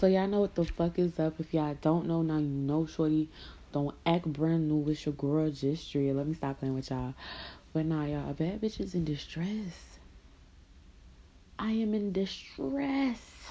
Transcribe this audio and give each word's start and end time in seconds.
So 0.00 0.06
y'all 0.06 0.26
know 0.26 0.40
what 0.40 0.54
the 0.54 0.64
fuck 0.64 0.98
is 0.98 1.20
up. 1.20 1.38
If 1.40 1.52
y'all 1.52 1.76
don't 1.78 2.06
know 2.06 2.22
now, 2.22 2.38
you 2.38 2.46
know, 2.46 2.86
shorty. 2.86 3.28
Don't 3.70 3.94
act 4.06 4.24
brand 4.24 4.66
new 4.66 4.76
with 4.76 5.04
your 5.04 5.12
girl 5.12 5.50
just. 5.50 5.94
Let 5.94 6.26
me 6.26 6.32
stop 6.32 6.58
playing 6.58 6.74
with 6.74 6.88
y'all. 6.88 7.12
But 7.74 7.84
nah, 7.84 8.06
y'all, 8.06 8.32
bad 8.32 8.62
bitches 8.62 8.94
in 8.94 9.04
distress. 9.04 9.98
I 11.58 11.72
am 11.72 11.92
in 11.92 12.12
distress. 12.12 13.50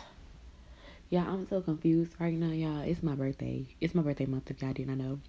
Yeah, 1.12 1.26
I'm 1.28 1.48
so 1.48 1.60
confused 1.60 2.14
right 2.20 2.36
now, 2.36 2.52
y'all. 2.52 2.82
It's 2.82 3.02
my 3.02 3.16
birthday. 3.16 3.66
It's 3.82 3.96
my 3.96 4.04
birthday 4.04 4.28
month, 4.28 4.52
if 4.52 4.62
y'all 4.62 4.74
didn't 4.74 5.00
know. 5.00 5.20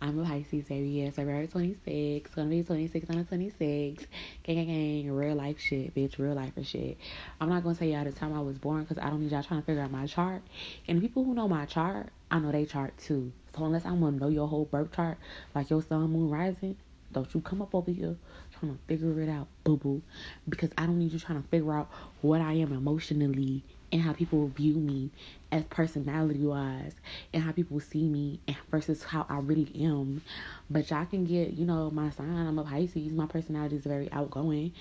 I'm 0.00 0.16
a 0.20 0.24
Pisces, 0.24 0.68
baby. 0.68 0.90
Yes, 0.90 1.16
February 1.16 1.48
26. 1.48 2.30
Gonna 2.36 2.48
be 2.48 2.62
26 2.62 3.10
on 3.10 3.16
the 3.16 3.24
26. 3.24 4.06
Gang, 4.44 4.54
gang, 4.54 4.66
gang. 4.66 5.10
Real 5.10 5.34
life 5.34 5.58
shit, 5.58 5.92
bitch. 5.92 6.20
Real 6.20 6.34
life 6.34 6.54
for 6.54 6.62
shit. 6.62 6.98
I'm 7.40 7.48
not 7.48 7.64
gonna 7.64 7.74
tell 7.74 7.88
y'all 7.88 8.04
the 8.04 8.12
time 8.12 8.32
I 8.32 8.42
was 8.42 8.58
born 8.58 8.84
because 8.84 8.98
I 8.98 9.10
don't 9.10 9.22
need 9.22 9.32
y'all 9.32 9.42
trying 9.42 9.60
to 9.60 9.66
figure 9.66 9.82
out 9.82 9.90
my 9.90 10.06
chart. 10.06 10.40
And 10.86 11.00
people 11.00 11.24
who 11.24 11.34
know 11.34 11.48
my 11.48 11.64
chart, 11.66 12.10
I 12.30 12.38
know 12.38 12.52
they 12.52 12.64
chart 12.64 12.96
too. 12.98 13.32
So 13.56 13.64
unless 13.64 13.84
I'm 13.84 13.98
gonna 13.98 14.16
know 14.16 14.28
your 14.28 14.46
whole 14.46 14.66
birth 14.66 14.92
chart, 14.92 15.18
like 15.52 15.68
your 15.68 15.82
sun, 15.82 16.12
moon, 16.12 16.30
rising, 16.30 16.76
don't 17.10 17.34
you 17.34 17.40
come 17.40 17.60
up 17.60 17.74
over 17.74 17.90
here 17.90 18.14
trying 18.60 18.72
to 18.72 18.78
figure 18.86 19.20
it 19.20 19.28
out, 19.28 19.48
boo 19.64 19.78
boo. 19.78 20.02
Because 20.48 20.70
I 20.78 20.86
don't 20.86 21.00
need 21.00 21.12
you 21.12 21.18
trying 21.18 21.42
to 21.42 21.48
figure 21.48 21.72
out 21.72 21.90
what 22.20 22.40
I 22.40 22.52
am 22.52 22.72
emotionally 22.72 23.64
and 23.94 24.02
how 24.02 24.12
people 24.12 24.48
view 24.48 24.74
me 24.74 25.08
as 25.52 25.62
personality 25.66 26.40
wise 26.40 26.96
and 27.32 27.44
how 27.44 27.52
people 27.52 27.78
see 27.78 28.02
me 28.08 28.40
versus 28.68 29.04
how 29.04 29.24
I 29.28 29.38
really 29.38 29.70
am. 29.84 30.20
But 30.68 30.90
y'all 30.90 31.06
can 31.06 31.24
get, 31.24 31.52
you 31.52 31.64
know, 31.64 31.92
my 31.92 32.10
sign, 32.10 32.28
I'm 32.28 32.58
a 32.58 32.64
Pisces, 32.64 33.12
my 33.12 33.26
personality 33.26 33.76
is 33.76 33.84
very 33.84 34.10
outgoing. 34.10 34.64
You 34.64 34.72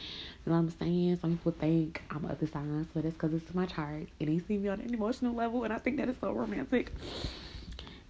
know 0.48 0.54
what 0.54 0.57
I'm 0.57 0.70
saying? 0.71 1.20
Some 1.21 1.38
people 1.38 1.52
think 1.52 2.02
I'm 2.09 2.26
other 2.26 2.48
signs, 2.48 2.88
but 2.91 3.05
it's 3.05 3.13
because 3.13 3.35
it's 3.35 3.54
my 3.54 3.68
chart 3.68 4.07
and 4.20 4.30
they 4.30 4.40
see 4.40 4.57
me 4.57 4.70
on 4.70 4.81
an 4.81 4.91
emotional 4.91 5.35
level 5.35 5.63
and 5.63 5.71
I 5.71 5.77
think 5.77 5.98
that 5.98 6.09
is 6.09 6.16
so 6.20 6.32
romantic. 6.32 6.91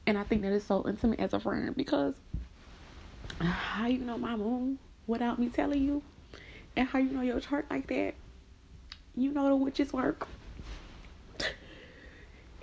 And 0.08 0.18
I 0.18 0.24
think 0.24 0.42
that 0.44 0.54
is 0.54 0.64
so 0.64 0.88
intimate 0.88 1.20
as 1.20 1.34
a 1.34 1.40
friend 1.42 1.76
because 1.76 2.16
how 3.42 3.88
you 3.88 4.00
know 4.00 4.18
my 4.18 4.38
moon 4.38 4.80
without 5.06 5.38
me 5.38 5.50
telling 5.50 5.84
you? 5.84 6.02
And 6.78 6.88
how 6.88 7.00
you 7.00 7.12
know 7.12 7.22
your 7.22 7.42
chart 7.42 7.66
like 7.70 7.88
that? 7.88 8.14
You 9.18 9.34
know 9.34 9.50
the 9.50 9.56
witches 9.58 9.92
work. 9.92 10.28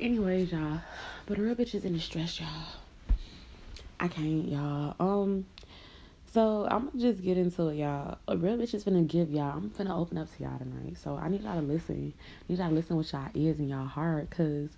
Anyways, 0.00 0.50
y'all. 0.50 0.80
But 1.26 1.36
a 1.36 1.42
real 1.42 1.54
bitch 1.54 1.74
is 1.74 1.84
in 1.84 1.92
distress, 1.92 2.40
y'all. 2.40 2.48
I 4.00 4.08
can't, 4.08 4.48
y'all. 4.48 4.94
Um, 4.98 5.44
so 6.32 6.66
I'm 6.70 6.86
gonna 6.86 6.98
just 6.98 7.22
get 7.22 7.36
into 7.36 7.68
it, 7.68 7.76
y'all. 7.76 8.16
A 8.26 8.34
real 8.34 8.56
bitch 8.56 8.72
is 8.72 8.82
gonna 8.82 9.02
give 9.02 9.30
y'all. 9.30 9.58
I'm 9.58 9.70
gonna 9.76 10.00
open 10.00 10.16
up 10.16 10.34
to 10.34 10.42
y'all 10.42 10.58
tonight. 10.58 10.96
So 10.96 11.16
I 11.16 11.28
need 11.28 11.42
y'all 11.42 11.60
to 11.60 11.66
listen. 11.66 12.14
I 12.16 12.44
need 12.48 12.58
y'all 12.58 12.70
to 12.70 12.74
listen 12.74 12.96
with 12.96 13.12
y'all 13.12 13.28
ears 13.34 13.58
and 13.58 13.68
y'all 13.68 13.84
heart, 13.84 14.30
cause 14.30 14.70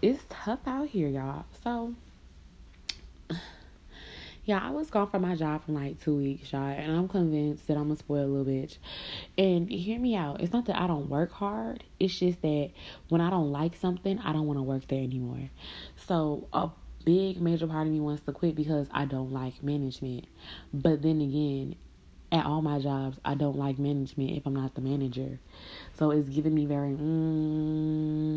it's 0.00 0.22
tough 0.28 0.60
out 0.64 0.86
here, 0.86 1.08
y'all. 1.08 1.44
So 1.64 1.94
yeah, 4.46 4.60
I 4.62 4.70
was 4.70 4.90
gone 4.90 5.08
from 5.08 5.22
my 5.22 5.34
job 5.36 5.64
for 5.64 5.72
like 5.72 6.04
two 6.04 6.16
weeks, 6.16 6.52
y'all, 6.52 6.68
and 6.68 6.92
I'm 6.92 7.08
convinced 7.08 7.66
that 7.66 7.78
I'm 7.78 7.84
gonna 7.84 7.96
spoil 7.96 8.18
a 8.18 8.24
spoiled 8.24 8.46
little 8.46 8.52
bitch. 8.52 8.76
And 9.38 9.70
hear 9.70 9.98
me 9.98 10.14
out. 10.16 10.42
It's 10.42 10.52
not 10.52 10.66
that 10.66 10.78
I 10.78 10.86
don't 10.86 11.08
work 11.08 11.32
hard. 11.32 11.82
It's 11.98 12.18
just 12.18 12.42
that 12.42 12.70
when 13.08 13.22
I 13.22 13.30
don't 13.30 13.50
like 13.52 13.74
something, 13.76 14.18
I 14.18 14.34
don't 14.34 14.46
want 14.46 14.58
to 14.58 14.62
work 14.62 14.86
there 14.88 15.02
anymore. 15.02 15.48
So 15.96 16.46
a 16.52 16.68
big 17.06 17.40
major 17.40 17.66
part 17.66 17.86
of 17.86 17.92
me 17.92 18.00
wants 18.00 18.22
to 18.24 18.32
quit 18.32 18.54
because 18.54 18.86
I 18.92 19.06
don't 19.06 19.32
like 19.32 19.62
management. 19.62 20.26
But 20.74 21.00
then 21.00 21.22
again, 21.22 21.76
at 22.30 22.44
all 22.44 22.60
my 22.60 22.80
jobs, 22.80 23.18
I 23.24 23.36
don't 23.36 23.56
like 23.56 23.78
management 23.78 24.32
if 24.32 24.44
I'm 24.44 24.54
not 24.54 24.74
the 24.74 24.82
manager. 24.82 25.38
So 25.94 26.10
it's 26.10 26.28
giving 26.28 26.54
me 26.54 26.66
very, 26.66 26.90
mm, 26.90 28.28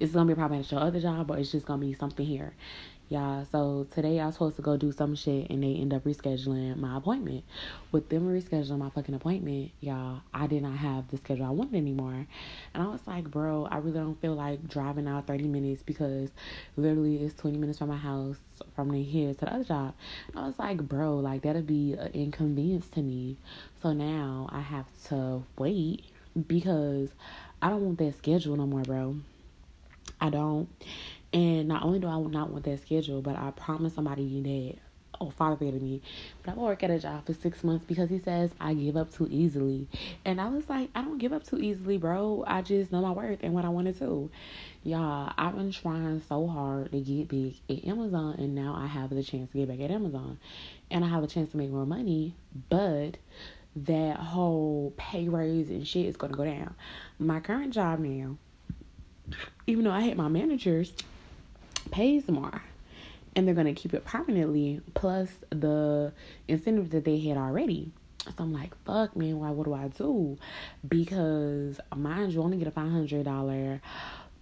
it's 0.00 0.12
gonna 0.12 0.26
be 0.26 0.32
a 0.32 0.36
problem 0.36 0.58
at 0.60 0.72
your 0.72 0.80
other 0.80 1.00
job, 1.00 1.28
but 1.28 1.38
it's 1.38 1.52
just 1.52 1.66
gonna 1.66 1.80
be 1.80 1.94
something 1.94 2.26
here 2.26 2.54
y'all. 3.10 3.44
So 3.50 3.88
today 3.90 4.20
I 4.20 4.26
was 4.26 4.36
supposed 4.36 4.54
to 4.56 4.62
go 4.62 4.76
do 4.76 4.92
some 4.92 5.16
shit 5.16 5.50
and 5.50 5.64
they 5.64 5.74
end 5.74 5.92
up 5.92 6.04
rescheduling 6.04 6.76
my 6.76 6.96
appointment. 6.96 7.42
With 7.90 8.08
them 8.08 8.22
rescheduling 8.22 8.78
my 8.78 8.88
fucking 8.90 9.16
appointment, 9.16 9.72
y'all, 9.80 10.20
I 10.32 10.46
did 10.46 10.62
not 10.62 10.78
have 10.78 11.10
the 11.10 11.16
schedule 11.16 11.44
I 11.44 11.50
wanted 11.50 11.74
anymore. 11.74 12.24
And 12.72 12.82
I 12.82 12.86
was 12.86 13.00
like, 13.08 13.28
bro, 13.28 13.66
I 13.68 13.78
really 13.78 13.98
don't 13.98 14.20
feel 14.20 14.34
like 14.34 14.66
driving 14.68 15.08
out 15.08 15.26
30 15.26 15.48
minutes 15.48 15.82
because 15.82 16.30
literally 16.76 17.16
it's 17.16 17.34
20 17.34 17.58
minutes 17.58 17.80
from 17.80 17.88
my 17.88 17.96
house 17.96 18.36
from 18.76 18.92
here 18.92 19.34
to 19.34 19.40
the 19.40 19.52
other 19.52 19.64
job. 19.64 19.94
And 20.28 20.38
I 20.38 20.46
was 20.46 20.58
like, 20.60 20.78
bro, 20.78 21.16
like 21.16 21.42
that'd 21.42 21.66
be 21.66 21.94
an 21.94 22.12
inconvenience 22.12 22.88
to 22.90 23.02
me. 23.02 23.36
So 23.82 23.92
now 23.92 24.48
I 24.52 24.60
have 24.60 24.86
to 25.08 25.42
wait 25.58 26.04
because 26.46 27.10
I 27.60 27.70
don't 27.70 27.84
want 27.84 27.98
that 27.98 28.16
schedule 28.18 28.56
no 28.56 28.66
more, 28.66 28.82
bro. 28.82 29.16
I 30.20 30.30
don't. 30.30 30.68
And 31.32 31.68
not 31.68 31.84
only 31.84 31.98
do 31.98 32.08
I 32.08 32.20
not 32.20 32.50
want 32.50 32.64
that 32.64 32.80
schedule, 32.82 33.22
but 33.22 33.36
I 33.36 33.50
promised 33.52 33.94
somebody 33.94 34.42
that 34.42 34.80
oh 35.20 35.30
father 35.30 35.56
figure 35.56 35.78
me. 35.78 36.00
But 36.42 36.52
I 36.52 36.54
work 36.56 36.82
at 36.82 36.90
a 36.90 36.98
job 36.98 37.26
for 37.26 37.34
six 37.34 37.62
months 37.62 37.84
because 37.86 38.08
he 38.08 38.18
says 38.18 38.50
I 38.60 38.74
give 38.74 38.96
up 38.96 39.12
too 39.12 39.28
easily. 39.30 39.88
And 40.24 40.40
I 40.40 40.48
was 40.48 40.68
like, 40.68 40.90
I 40.94 41.02
don't 41.02 41.18
give 41.18 41.32
up 41.32 41.44
too 41.44 41.58
easily, 41.58 41.98
bro. 41.98 42.44
I 42.46 42.62
just 42.62 42.90
know 42.90 43.02
my 43.02 43.12
worth 43.12 43.40
and 43.42 43.54
what 43.54 43.64
I 43.64 43.68
want 43.68 43.86
to 43.86 43.92
do. 43.92 44.30
Y'all, 44.82 45.32
I've 45.36 45.54
been 45.54 45.72
trying 45.72 46.22
so 46.28 46.46
hard 46.46 46.92
to 46.92 47.00
get 47.00 47.28
big 47.28 47.56
at 47.68 47.84
Amazon 47.84 48.36
and 48.38 48.54
now 48.54 48.74
I 48.76 48.86
have 48.86 49.10
the 49.10 49.22
chance 49.22 49.50
to 49.52 49.58
get 49.58 49.68
back 49.68 49.80
at 49.80 49.90
Amazon. 49.90 50.38
And 50.90 51.04
I 51.04 51.08
have 51.08 51.22
a 51.22 51.28
chance 51.28 51.50
to 51.52 51.56
make 51.56 51.70
more 51.70 51.86
money, 51.86 52.34
but 52.68 53.18
that 53.76 54.16
whole 54.16 54.92
pay 54.96 55.28
raise 55.28 55.70
and 55.70 55.86
shit 55.86 56.06
is 56.06 56.16
gonna 56.16 56.32
go 56.32 56.44
down. 56.44 56.74
My 57.18 57.40
current 57.40 57.72
job 57.72 58.00
now, 58.00 58.36
even 59.66 59.84
though 59.84 59.92
I 59.92 60.00
hate 60.00 60.16
my 60.16 60.28
managers, 60.28 60.92
pays 61.90 62.28
more 62.28 62.62
and 63.36 63.46
they're 63.46 63.54
going 63.54 63.72
to 63.72 63.80
keep 63.80 63.94
it 63.94 64.04
permanently 64.04 64.80
plus 64.94 65.28
the 65.50 66.12
incentive 66.48 66.90
that 66.90 67.04
they 67.04 67.18
had 67.20 67.36
already. 67.36 67.90
So 68.24 68.32
I'm 68.38 68.52
like, 68.52 68.72
fuck, 68.84 69.16
man, 69.16 69.38
why? 69.38 69.50
What 69.50 69.64
do 69.64 69.74
I 69.74 69.88
do? 69.88 70.36
Because 70.86 71.80
mind 71.96 72.32
you, 72.32 72.42
only 72.42 72.58
get 72.58 72.68
a 72.68 72.70
five 72.70 72.90
hundred 72.90 73.24
dollar 73.24 73.80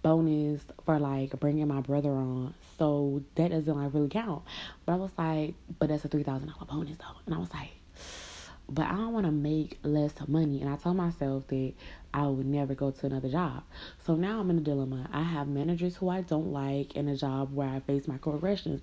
bonus 0.01 0.61
for 0.85 0.99
like 0.99 1.37
bringing 1.39 1.67
my 1.67 1.81
brother 1.81 2.09
on, 2.09 2.53
so 2.77 3.23
that 3.35 3.51
doesn't 3.51 3.77
like 3.77 3.93
really 3.93 4.09
count. 4.09 4.43
But 4.85 4.93
I 4.93 4.95
was 4.95 5.11
like, 5.17 5.53
but 5.79 5.89
that's 5.89 6.03
a 6.03 6.09
three 6.09 6.23
thousand 6.23 6.49
dollar 6.49 6.65
bonus 6.65 6.97
though, 6.97 7.15
and 7.25 7.35
I 7.35 7.37
was 7.37 7.53
like, 7.53 7.69
but 8.69 8.85
I 8.85 8.91
don't 8.91 9.13
want 9.13 9.25
to 9.25 9.31
make 9.31 9.79
less 9.83 10.13
money. 10.27 10.61
And 10.61 10.69
I 10.69 10.75
told 10.75 10.95
myself 10.95 11.47
that 11.47 11.73
I 12.13 12.27
would 12.27 12.45
never 12.45 12.73
go 12.75 12.91
to 12.91 13.05
another 13.05 13.29
job. 13.29 13.63
So 14.05 14.15
now 14.15 14.39
I'm 14.39 14.49
in 14.49 14.57
a 14.57 14.61
dilemma. 14.61 15.09
I 15.11 15.23
have 15.23 15.47
managers 15.47 15.95
who 15.95 16.09
I 16.09 16.21
don't 16.21 16.51
like 16.51 16.95
in 16.95 17.07
a 17.07 17.15
job 17.15 17.53
where 17.53 17.67
I 17.67 17.79
face 17.79 18.05
microaggressions. 18.05 18.81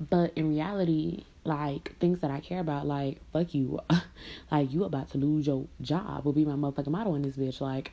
But 0.00 0.32
in 0.36 0.48
reality, 0.48 1.24
like 1.44 1.98
things 1.98 2.20
that 2.20 2.30
I 2.30 2.40
care 2.40 2.60
about, 2.60 2.86
like 2.86 3.20
fuck 3.32 3.54
you, 3.54 3.80
like 4.50 4.72
you 4.72 4.84
about 4.84 5.10
to 5.10 5.18
lose 5.18 5.46
your 5.46 5.66
job 5.80 6.24
will 6.24 6.32
be 6.32 6.44
my 6.44 6.54
motherfucking 6.54 6.88
motto 6.88 7.14
in 7.14 7.22
this 7.22 7.36
bitch. 7.36 7.60
Like 7.60 7.92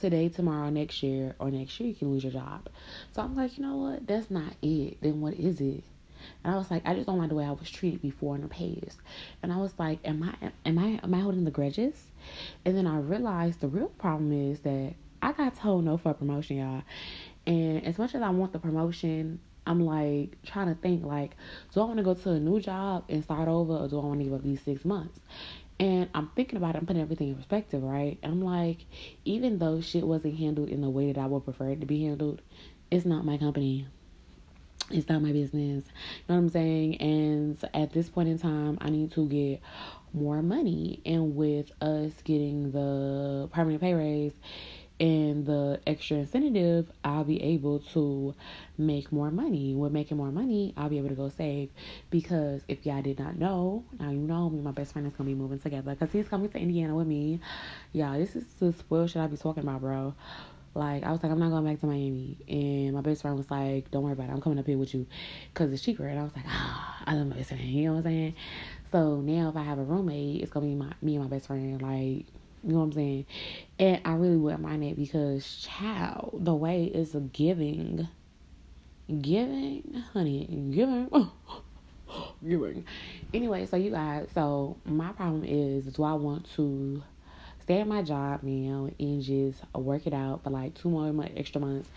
today, 0.00 0.28
tomorrow, 0.28 0.70
next 0.70 1.02
year, 1.02 1.34
or 1.38 1.50
next 1.50 1.78
year 1.80 1.88
you 1.88 1.94
can 1.94 2.10
lose 2.10 2.24
your 2.24 2.32
job. 2.32 2.68
So 3.12 3.22
I'm 3.22 3.36
like, 3.36 3.58
you 3.58 3.64
know 3.64 3.76
what? 3.76 4.06
That's 4.06 4.30
not 4.30 4.52
it. 4.62 4.98
Then 5.00 5.20
what 5.20 5.34
is 5.34 5.60
it? 5.60 5.84
And 6.44 6.54
I 6.54 6.58
was 6.58 6.70
like, 6.70 6.82
I 6.84 6.94
just 6.94 7.06
don't 7.06 7.18
like 7.18 7.28
the 7.28 7.34
way 7.34 7.44
I 7.44 7.52
was 7.52 7.70
treated 7.70 8.02
before 8.02 8.34
in 8.34 8.42
the 8.42 8.48
past. 8.48 8.98
And 9.42 9.52
I 9.52 9.56
was 9.56 9.72
like, 9.78 9.98
am 10.04 10.22
I 10.22 10.50
am 10.66 10.78
I 10.78 11.00
am 11.02 11.14
I 11.14 11.20
holding 11.20 11.44
the 11.44 11.50
grudges? 11.50 11.94
And 12.64 12.76
then 12.76 12.86
I 12.86 12.98
realized 12.98 13.60
the 13.60 13.68
real 13.68 13.88
problem 13.88 14.32
is 14.32 14.60
that 14.60 14.94
I 15.22 15.32
got 15.32 15.56
told 15.56 15.84
no 15.84 15.96
for 15.96 16.10
a 16.10 16.14
promotion, 16.14 16.58
y'all. 16.58 16.82
And 17.46 17.84
as 17.86 17.98
much 17.98 18.14
as 18.14 18.22
I 18.22 18.30
want 18.30 18.52
the 18.52 18.58
promotion, 18.58 19.40
I'm 19.66 19.84
like 19.84 20.36
trying 20.44 20.68
to 20.68 20.80
think 20.80 21.04
like, 21.04 21.36
do 21.72 21.80
I 21.80 21.84
want 21.84 21.98
to 21.98 22.02
go 22.02 22.14
to 22.14 22.30
a 22.30 22.40
new 22.40 22.60
job 22.60 23.04
and 23.08 23.22
start 23.22 23.48
over, 23.48 23.74
or 23.74 23.88
do 23.88 24.00
I 24.00 24.04
want 24.04 24.20
to 24.20 24.24
give 24.24 24.34
up 24.34 24.42
these 24.42 24.62
six 24.62 24.84
months? 24.84 25.20
And 25.78 26.10
I'm 26.14 26.30
thinking 26.36 26.58
about 26.58 26.74
it, 26.74 26.78
I'm 26.78 26.86
putting 26.86 27.00
everything 27.00 27.28
in 27.28 27.36
perspective, 27.36 27.82
right? 27.82 28.18
And 28.22 28.32
I'm 28.32 28.42
like, 28.42 28.84
even 29.24 29.58
though 29.58 29.80
shit 29.80 30.06
wasn't 30.06 30.38
handled 30.38 30.68
in 30.68 30.82
the 30.82 30.90
way 30.90 31.10
that 31.10 31.20
I 31.20 31.26
would 31.26 31.44
prefer 31.44 31.70
it 31.70 31.80
to 31.80 31.86
be 31.86 32.04
handled, 32.04 32.42
it's 32.90 33.06
not 33.06 33.24
my 33.24 33.38
company 33.38 33.86
it's 34.90 35.08
not 35.08 35.22
my 35.22 35.32
business. 35.32 35.84
You 35.86 36.24
know 36.28 36.34
what 36.34 36.36
I'm 36.36 36.48
saying? 36.48 37.00
And 37.00 37.58
at 37.74 37.92
this 37.92 38.08
point 38.08 38.28
in 38.28 38.38
time, 38.38 38.78
I 38.80 38.90
need 38.90 39.12
to 39.12 39.28
get 39.28 39.60
more 40.12 40.42
money. 40.42 41.00
And 41.04 41.36
with 41.36 41.70
us 41.80 42.12
getting 42.24 42.72
the 42.72 43.48
permanent 43.52 43.80
pay 43.80 43.94
raise 43.94 44.32
and 45.00 45.46
the 45.46 45.80
extra 45.86 46.18
incentive, 46.18 46.90
I'll 47.02 47.24
be 47.24 47.42
able 47.42 47.80
to 47.94 48.34
make 48.76 49.10
more 49.10 49.30
money. 49.30 49.74
With 49.74 49.92
making 49.92 50.18
more 50.18 50.30
money, 50.30 50.74
I'll 50.76 50.90
be 50.90 50.98
able 50.98 51.08
to 51.08 51.14
go 51.14 51.30
save. 51.30 51.70
Because 52.10 52.62
if 52.68 52.84
y'all 52.84 53.00
did 53.00 53.18
not 53.18 53.38
know, 53.38 53.84
now 53.98 54.10
you 54.10 54.18
know 54.18 54.50
me, 54.50 54.60
my 54.60 54.72
best 54.72 54.92
friend 54.92 55.06
is 55.06 55.14
gonna 55.14 55.30
be 55.30 55.34
moving 55.34 55.58
together 55.58 55.92
because 55.94 56.12
he's 56.12 56.28
coming 56.28 56.50
to 56.50 56.58
Indiana 56.58 56.94
with 56.94 57.06
me. 57.06 57.40
Yeah, 57.92 58.18
this 58.18 58.36
is 58.36 58.44
the 58.60 58.72
spoil 58.74 59.06
shit 59.06 59.22
I 59.22 59.26
be 59.26 59.38
talking 59.38 59.62
about, 59.62 59.80
bro. 59.80 60.14
Like, 60.74 61.02
I 61.04 61.10
was 61.10 61.22
like, 61.22 61.32
I'm 61.32 61.38
not 61.40 61.50
going 61.50 61.64
back 61.64 61.80
to 61.80 61.86
Miami. 61.86 62.38
And 62.48 62.94
my 62.94 63.00
best 63.00 63.22
friend 63.22 63.36
was 63.36 63.50
like, 63.50 63.90
don't 63.90 64.02
worry 64.04 64.12
about 64.12 64.28
it. 64.28 64.32
I'm 64.32 64.40
coming 64.40 64.58
up 64.58 64.66
here 64.66 64.78
with 64.78 64.94
you 64.94 65.06
because 65.52 65.72
it's 65.72 65.82
cheaper. 65.82 66.06
And 66.06 66.18
I 66.18 66.22
was 66.22 66.32
like, 66.36 66.44
ah, 66.48 67.02
I 67.06 67.14
love 67.14 67.26
my 67.26 67.36
best 67.36 67.48
friend. 67.50 67.62
You 67.64 67.86
know 67.86 67.92
what 67.94 67.98
I'm 67.98 68.04
saying? 68.04 68.34
So 68.92 69.20
now 69.20 69.48
if 69.50 69.56
I 69.56 69.62
have 69.62 69.78
a 69.78 69.84
roommate, 69.84 70.42
it's 70.42 70.52
to 70.52 70.60
be 70.60 70.74
my 70.74 70.92
me 71.02 71.16
and 71.16 71.24
my 71.24 71.30
best 71.30 71.46
friend. 71.48 71.80
Like, 71.82 72.26
You 72.62 72.72
know 72.72 72.78
what 72.78 72.84
I'm 72.84 72.92
saying? 72.92 73.26
And 73.78 74.00
I 74.04 74.12
really 74.14 74.36
wouldn't 74.36 74.62
mind 74.62 74.84
it 74.84 74.96
because, 74.96 75.56
child, 75.58 76.38
the 76.44 76.54
way 76.54 76.84
is 76.84 77.14
a 77.14 77.20
giving. 77.20 78.08
Giving, 79.20 80.04
honey, 80.12 80.46
giving. 80.72 81.10
giving. 82.48 82.84
Anyway, 83.34 83.66
so 83.66 83.76
you 83.76 83.90
guys, 83.90 84.28
so 84.34 84.76
my 84.84 85.12
problem 85.12 85.44
is, 85.44 85.86
do 85.86 86.02
I 86.04 86.14
want 86.14 86.48
to 86.56 87.02
stay 87.62 87.80
at 87.80 87.86
my 87.86 88.02
job 88.02 88.42
now 88.42 88.88
and 88.98 89.22
just 89.22 89.62
work 89.74 90.06
it 90.06 90.14
out 90.14 90.42
for 90.42 90.50
like 90.50 90.74
two 90.74 90.90
more 90.90 91.12
months, 91.12 91.34
extra 91.36 91.60
months 91.60 91.88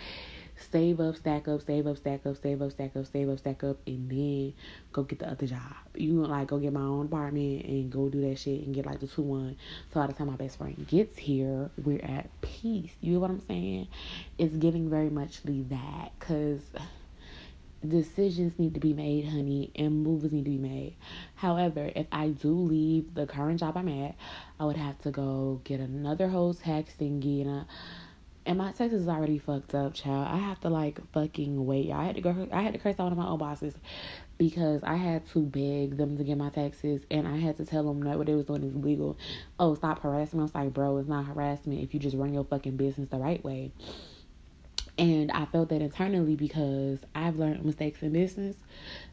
save 0.71 0.99
up, 0.99 1.15
stack 1.15 1.47
up, 1.47 1.61
save 1.61 1.87
up, 1.87 1.97
stack 1.97 2.25
up, 2.25 2.37
save 2.41 2.61
up, 2.61 2.71
stack 2.71 2.95
up, 2.95 3.05
save 3.05 3.29
up, 3.29 3.39
stack 3.39 3.63
up, 3.63 3.77
and 3.85 4.09
then 4.09 4.53
go 4.91 5.03
get 5.03 5.19
the 5.19 5.29
other 5.29 5.47
job. 5.47 5.59
You 5.95 6.13
know, 6.13 6.27
like 6.27 6.47
go 6.47 6.57
get 6.57 6.73
my 6.73 6.81
own 6.81 7.05
apartment 7.05 7.65
and 7.65 7.91
go 7.91 8.09
do 8.09 8.21
that 8.29 8.39
shit 8.39 8.65
and 8.65 8.73
get 8.73 8.85
like 8.85 8.99
the 8.99 9.07
two 9.07 9.21
one. 9.21 9.55
So 9.93 9.99
by 9.99 10.07
the 10.07 10.13
time 10.13 10.27
my 10.27 10.35
best 10.35 10.57
friend 10.57 10.87
gets 10.87 11.17
here, 11.17 11.69
we're 11.83 12.03
at 12.03 12.29
peace. 12.41 12.91
You 13.01 13.13
know 13.13 13.19
what 13.19 13.31
I'm 13.31 13.41
saying? 13.47 13.87
It's 14.37 14.55
giving 14.55 14.89
very 14.89 15.09
muchly 15.09 15.63
that 15.69 16.11
because 16.19 16.61
decisions 17.87 18.57
need 18.57 18.73
to 18.73 18.79
be 18.79 18.93
made, 18.93 19.25
honey, 19.25 19.71
and 19.75 20.03
moves 20.03 20.31
need 20.31 20.45
to 20.45 20.51
be 20.51 20.57
made. 20.57 20.95
However, 21.35 21.91
if 21.95 22.07
I 22.11 22.29
do 22.29 22.53
leave 22.53 23.13
the 23.13 23.25
current 23.25 23.59
job 23.59 23.77
I'm 23.77 23.89
at, 23.89 24.15
I 24.59 24.65
would 24.65 24.77
have 24.77 24.99
to 25.01 25.11
go 25.11 25.61
get 25.63 25.79
another 25.79 26.29
whole 26.29 26.53
tax 26.53 26.93
thingy 26.99 27.41
and 27.41 27.49
a 27.49 27.67
and 28.45 28.57
my 28.57 28.71
taxes 28.71 29.03
is 29.03 29.07
already 29.07 29.37
fucked 29.37 29.73
up, 29.73 29.93
child. 29.93 30.27
I 30.29 30.37
have 30.37 30.59
to 30.61 30.69
like 30.69 30.99
fucking 31.13 31.65
wait. 31.65 31.91
I 31.91 32.05
had 32.05 32.15
to 32.15 32.21
go. 32.21 32.47
I 32.51 32.61
had 32.61 32.73
to 32.73 32.79
curse 32.79 32.99
out 32.99 33.05
one 33.05 33.13
of 33.13 33.17
my 33.17 33.27
old 33.27 33.39
bosses 33.39 33.73
because 34.37 34.83
I 34.83 34.95
had 34.95 35.25
to 35.29 35.39
beg 35.39 35.97
them 35.97 36.17
to 36.17 36.23
get 36.23 36.37
my 36.37 36.49
taxes, 36.49 37.03
and 37.09 37.27
I 37.27 37.37
had 37.37 37.57
to 37.57 37.65
tell 37.65 37.83
them 37.83 38.01
that 38.01 38.17
what 38.17 38.27
they 38.27 38.35
was 38.35 38.45
doing 38.45 38.63
is 38.63 38.75
legal. 38.75 39.17
Oh, 39.59 39.75
stop 39.75 40.01
harassing 40.01 40.39
me! 40.39 40.41
I 40.41 40.43
was 40.43 40.55
like, 40.55 40.73
bro, 40.73 40.97
it's 40.97 41.07
not 41.07 41.25
harassment 41.25 41.81
if 41.81 41.93
you 41.93 41.99
just 41.99 42.17
run 42.17 42.33
your 42.33 42.43
fucking 42.43 42.75
business 42.75 43.09
the 43.09 43.17
right 43.17 43.43
way. 43.43 43.71
And 44.97 45.31
I 45.31 45.45
felt 45.45 45.69
that 45.69 45.81
internally 45.81 46.35
because 46.35 46.99
I've 47.15 47.37
learned 47.37 47.65
mistakes 47.65 48.03
in 48.03 48.13
business 48.13 48.55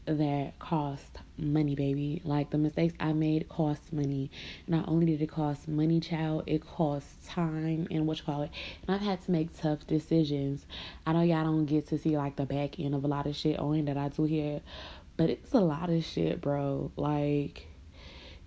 that 0.05 0.59
cost 0.59 1.19
money, 1.38 1.75
baby. 1.75 2.21
Like 2.23 2.50
the 2.50 2.59
mistakes 2.59 2.94
I 3.00 3.15
made 3.15 3.49
cost 3.49 3.91
money. 3.93 4.31
Not 4.69 4.88
only 4.88 5.06
did 5.06 5.23
it 5.23 5.31
cost 5.31 5.69
money, 5.69 6.00
child, 6.00 6.44
it 6.47 6.67
cost 6.67 7.06
time 7.27 7.88
and 7.91 8.06
what 8.06 8.19
you 8.19 8.25
call 8.25 8.43
it. 8.43 8.50
And 8.87 8.94
I've 8.94 9.00
had 9.00 9.23
to 9.25 9.31
make 9.31 9.59
tough 9.59 9.87
decisions. 9.87 10.67
I 11.06 11.15
know 11.15 11.23
y'all 11.23 11.44
don't 11.44 11.65
get 11.65 11.88
to 11.88 11.99
see 11.99 12.17
like 12.17 12.37
the 12.37 12.44
back 12.44 12.79
end 12.79 12.94
of 12.94 13.05
a 13.05 13.09
lot 13.09 13.26
of 13.26 13.35
shit 13.35 13.59
on 13.59 13.87
that 13.87 13.97
I 13.97 14.09
do 14.09 14.25
here, 14.25 14.61
but 15.17 15.31
it's 15.31 15.55
a 15.55 15.61
lot 15.61 15.88
of 15.88 16.05
shit, 16.05 16.43
bro. 16.43 16.91
Like 16.97 17.67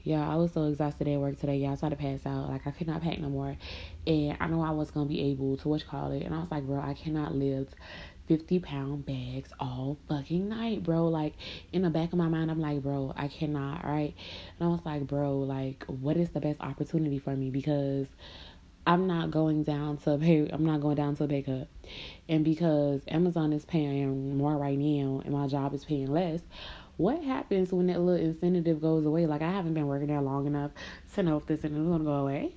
yeah, 0.03 0.29
I 0.29 0.35
was 0.35 0.51
so 0.51 0.65
exhausted 0.65 1.07
at 1.07 1.19
work 1.19 1.39
today. 1.39 1.57
Yeah, 1.57 1.71
I 1.71 1.75
started 1.75 1.95
to 1.95 2.01
pass 2.01 2.25
out. 2.25 2.49
Like 2.49 2.67
I 2.67 2.71
could 2.71 2.87
not 2.87 3.01
pack 3.01 3.19
no 3.19 3.29
more. 3.29 3.55
And 4.05 4.37
I 4.39 4.47
know 4.47 4.61
I 4.61 4.71
was 4.71 4.91
gonna 4.91 5.07
be 5.07 5.21
able 5.31 5.57
to 5.57 5.67
what 5.67 5.81
you 5.81 5.87
call 5.87 6.11
it. 6.11 6.23
And 6.23 6.33
I 6.33 6.39
was 6.39 6.51
like, 6.51 6.65
bro, 6.65 6.79
I 6.81 6.93
cannot 6.93 7.35
live 7.35 7.69
50 8.27 8.59
pound 8.59 9.05
bags 9.05 9.49
all 9.59 9.97
fucking 10.07 10.47
night, 10.47 10.83
bro. 10.83 11.07
Like, 11.07 11.33
in 11.71 11.81
the 11.81 11.89
back 11.89 12.13
of 12.13 12.17
my 12.17 12.27
mind, 12.27 12.49
I'm 12.49 12.59
like, 12.59 12.81
bro, 12.81 13.13
I 13.15 13.27
cannot, 13.27 13.85
right? 13.85 14.13
And 14.59 14.67
I 14.67 14.71
was 14.71 14.81
like, 14.85 15.07
bro, 15.07 15.39
like, 15.39 15.83
what 15.87 16.17
is 16.17 16.29
the 16.29 16.39
best 16.39 16.61
opportunity 16.61 17.19
for 17.19 17.35
me? 17.35 17.49
Because 17.49 18.07
I'm 18.85 19.07
not 19.07 19.31
going 19.31 19.63
down 19.63 19.97
to 19.97 20.17
pay, 20.17 20.49
I'm 20.51 20.65
not 20.65 20.81
going 20.81 20.95
down 20.95 21.15
to 21.17 21.25
a 21.25 21.27
pay 21.27 21.43
cut. 21.43 21.67
And 22.29 22.43
because 22.43 23.01
Amazon 23.07 23.53
is 23.53 23.65
paying 23.65 24.37
more 24.37 24.57
right 24.57 24.77
now 24.77 25.21
and 25.23 25.33
my 25.33 25.47
job 25.47 25.73
is 25.73 25.85
paying 25.85 26.07
less, 26.07 26.41
what 26.97 27.23
happens 27.23 27.71
when 27.71 27.87
that 27.87 27.99
little 27.99 28.25
incentive 28.25 28.81
goes 28.81 29.05
away? 29.05 29.25
Like, 29.25 29.41
I 29.41 29.51
haven't 29.51 29.73
been 29.73 29.87
working 29.87 30.07
there 30.07 30.21
long 30.21 30.47
enough 30.47 30.71
to 31.15 31.23
know 31.23 31.37
if 31.37 31.45
this 31.45 31.63
incentive 31.63 31.91
is 31.91 31.97
to 31.97 32.03
go 32.03 32.13
away. 32.13 32.55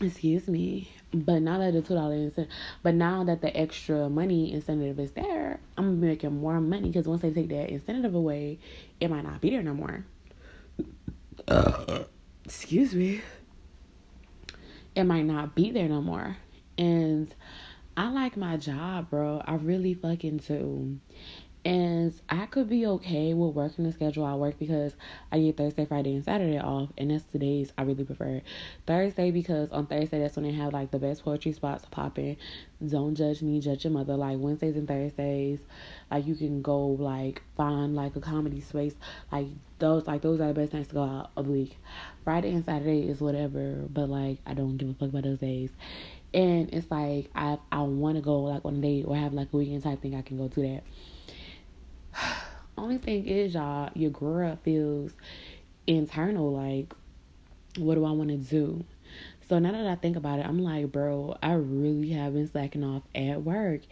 Excuse 0.00 0.48
me. 0.48 0.90
But 1.12 1.42
now 1.42 1.58
that 1.58 1.72
the 1.72 1.82
two 1.82 1.94
dollar 1.94 2.14
incentive, 2.14 2.52
but 2.82 2.94
now 2.94 3.22
that 3.24 3.40
the 3.40 3.56
extra 3.56 4.08
money 4.08 4.52
incentive 4.52 4.98
is 4.98 5.12
there, 5.12 5.60
I'm 5.78 6.00
making 6.00 6.40
more 6.40 6.60
money 6.60 6.88
because 6.88 7.06
once 7.06 7.22
they 7.22 7.30
take 7.30 7.48
that 7.50 7.70
incentive 7.70 8.14
away, 8.14 8.58
it 9.00 9.08
might 9.08 9.24
not 9.24 9.40
be 9.40 9.50
there 9.50 9.62
no 9.62 9.74
more. 9.74 10.04
Excuse 12.44 12.94
me. 12.94 13.20
It 14.96 15.04
might 15.04 15.24
not 15.24 15.54
be 15.54 15.70
there 15.70 15.88
no 15.88 16.00
more, 16.00 16.36
and 16.78 17.32
I 17.96 18.10
like 18.10 18.36
my 18.36 18.56
job, 18.56 19.10
bro. 19.10 19.42
I 19.44 19.54
really 19.54 19.94
fucking 19.94 20.38
do. 20.38 20.98
And 21.64 22.12
I 22.28 22.44
could 22.44 22.68
be 22.68 22.84
okay 22.86 23.32
with 23.32 23.54
working 23.54 23.84
the 23.84 23.92
schedule 23.92 24.26
I 24.26 24.34
work 24.34 24.58
because 24.58 24.94
I 25.32 25.38
get 25.38 25.56
Thursday, 25.56 25.86
Friday, 25.86 26.14
and 26.14 26.22
Saturday 26.22 26.58
off, 26.58 26.90
and 26.98 27.10
that's 27.10 27.24
the 27.32 27.38
days 27.38 27.72
I 27.78 27.82
really 27.84 28.04
prefer. 28.04 28.42
Thursday 28.86 29.30
because 29.30 29.70
on 29.70 29.86
Thursday 29.86 30.18
that's 30.18 30.36
when 30.36 30.44
they 30.44 30.52
have 30.52 30.74
like 30.74 30.90
the 30.90 30.98
best 30.98 31.24
poetry 31.24 31.52
spots 31.52 31.86
popping. 31.90 32.36
Don't 32.86 33.14
judge 33.14 33.40
me, 33.40 33.60
judge 33.60 33.84
your 33.84 33.94
mother. 33.94 34.14
Like 34.14 34.38
Wednesdays 34.38 34.76
and 34.76 34.86
Thursdays, 34.86 35.60
like 36.10 36.26
you 36.26 36.34
can 36.34 36.60
go 36.60 36.86
like 36.86 37.40
find 37.56 37.96
like 37.96 38.14
a 38.14 38.20
comedy 38.20 38.60
space. 38.60 38.94
Like 39.32 39.46
those, 39.78 40.06
like 40.06 40.20
those 40.20 40.40
are 40.42 40.48
the 40.48 40.60
best 40.60 40.74
nights 40.74 40.88
to 40.88 40.94
go 40.96 41.02
out 41.02 41.30
of 41.34 41.46
the 41.46 41.52
week. 41.52 41.78
Friday 42.24 42.52
and 42.52 42.64
Saturday 42.64 43.08
is 43.08 43.22
whatever, 43.22 43.86
but 43.88 44.10
like 44.10 44.38
I 44.44 44.52
don't 44.52 44.76
give 44.76 44.90
a 44.90 44.94
fuck 44.94 45.08
about 45.08 45.24
those 45.24 45.38
days. 45.38 45.70
And 46.34 46.68
it's 46.74 46.90
like 46.90 47.30
I 47.34 47.56
I 47.72 47.80
want 47.80 48.16
to 48.16 48.20
go 48.20 48.42
like 48.42 48.66
on 48.66 48.76
a 48.76 48.80
date 48.82 49.06
or 49.08 49.16
have 49.16 49.32
like 49.32 49.48
a 49.50 49.56
weekend 49.56 49.82
type 49.82 50.02
thing. 50.02 50.14
I 50.14 50.20
can 50.20 50.36
go 50.36 50.48
to 50.48 50.60
that 50.60 50.82
only 52.78 52.98
thing 52.98 53.26
is, 53.26 53.54
y'all, 53.54 53.90
your 53.94 54.10
girl 54.10 54.58
feels 54.62 55.12
internal 55.86 56.52
like, 56.52 56.92
what 57.78 57.94
do 57.94 58.04
I 58.04 58.12
want 58.12 58.30
to 58.30 58.36
do? 58.36 58.84
So 59.48 59.58
now 59.58 59.72
that 59.72 59.86
I 59.86 59.94
think 59.96 60.16
about 60.16 60.38
it, 60.38 60.46
I'm 60.46 60.58
like, 60.58 60.90
bro, 60.90 61.36
I 61.42 61.52
really 61.52 62.10
have 62.10 62.32
been 62.32 62.48
slacking 62.48 62.82
off 62.82 63.02
at 63.14 63.42
work. 63.42 63.82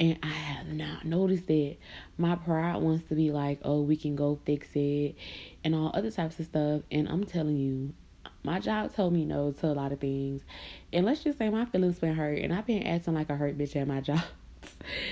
And 0.00 0.18
I 0.22 0.26
have 0.26 0.66
not 0.66 1.04
noticed 1.04 1.48
it. 1.48 1.78
My 2.18 2.34
pride 2.34 2.78
wants 2.78 3.08
to 3.08 3.14
be 3.14 3.30
like, 3.30 3.60
oh, 3.62 3.82
we 3.82 3.96
can 3.96 4.16
go 4.16 4.40
fix 4.44 4.68
it 4.74 5.14
and 5.62 5.74
all 5.74 5.92
other 5.94 6.10
types 6.10 6.40
of 6.40 6.46
stuff. 6.46 6.82
And 6.90 7.08
I'm 7.08 7.24
telling 7.24 7.56
you, 7.56 7.92
my 8.42 8.58
job 8.58 8.94
told 8.94 9.12
me 9.12 9.24
no 9.24 9.52
to 9.52 9.66
a 9.66 9.68
lot 9.68 9.92
of 9.92 10.00
things. 10.00 10.42
And 10.92 11.06
let's 11.06 11.22
just 11.22 11.38
say 11.38 11.50
my 11.50 11.66
feelings 11.66 12.00
been 12.00 12.14
hurt. 12.14 12.40
And 12.40 12.52
I've 12.52 12.66
been 12.66 12.82
acting 12.82 13.14
like 13.14 13.30
a 13.30 13.36
hurt 13.36 13.56
bitch 13.56 13.76
at 13.76 13.86
my 13.86 14.00
job. 14.02 14.22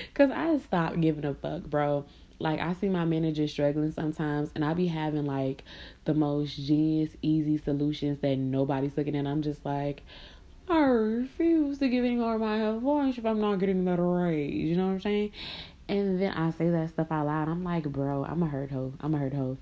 Because 0.07 0.31
I 0.31 0.57
stopped 0.59 0.99
giving 0.99 1.23
a 1.23 1.33
fuck, 1.33 1.63
bro 1.63 2.05
like 2.39 2.59
I 2.59 2.73
see 2.73 2.89
my 2.89 3.05
manager 3.05 3.47
struggling 3.47 3.91
sometimes 3.91 4.51
and 4.55 4.65
I 4.65 4.73
be 4.73 4.87
having 4.87 5.25
like 5.25 5.63
the 6.05 6.13
most 6.13 6.55
genius 6.55 7.11
easy 7.21 7.57
solutions 7.57 8.19
that 8.19 8.35
nobody's 8.37 8.97
looking 8.97 9.15
at. 9.15 9.25
I'm 9.25 9.41
just 9.41 9.65
like 9.65 10.03
I 10.69 10.79
refuse 10.79 11.77
to 11.79 11.89
give 11.89 12.03
any 12.03 12.15
more 12.15 12.35
of 12.35 12.41
my 12.41 12.57
advice 12.57 13.17
if 13.17 13.25
I'm 13.25 13.39
not 13.39 13.59
getting 13.59 13.85
that 13.85 13.99
raise. 13.99 14.53
You 14.53 14.75
know 14.75 14.87
what 14.87 14.93
I'm 14.93 15.01
saying? 15.01 15.31
And 15.87 16.19
then 16.19 16.33
I 16.33 16.49
say 16.51 16.69
that 16.69 16.89
stuff 16.89 17.11
out 17.11 17.27
loud. 17.27 17.47
I'm 17.47 17.63
like, 17.63 17.83
bro, 17.83 18.25
I'm 18.25 18.41
a 18.41 18.47
hurt 18.47 18.71
hoe. 18.71 18.93
I'm 18.99 19.13
a 19.13 19.19
hurt 19.19 19.33
hoe. 19.33 19.57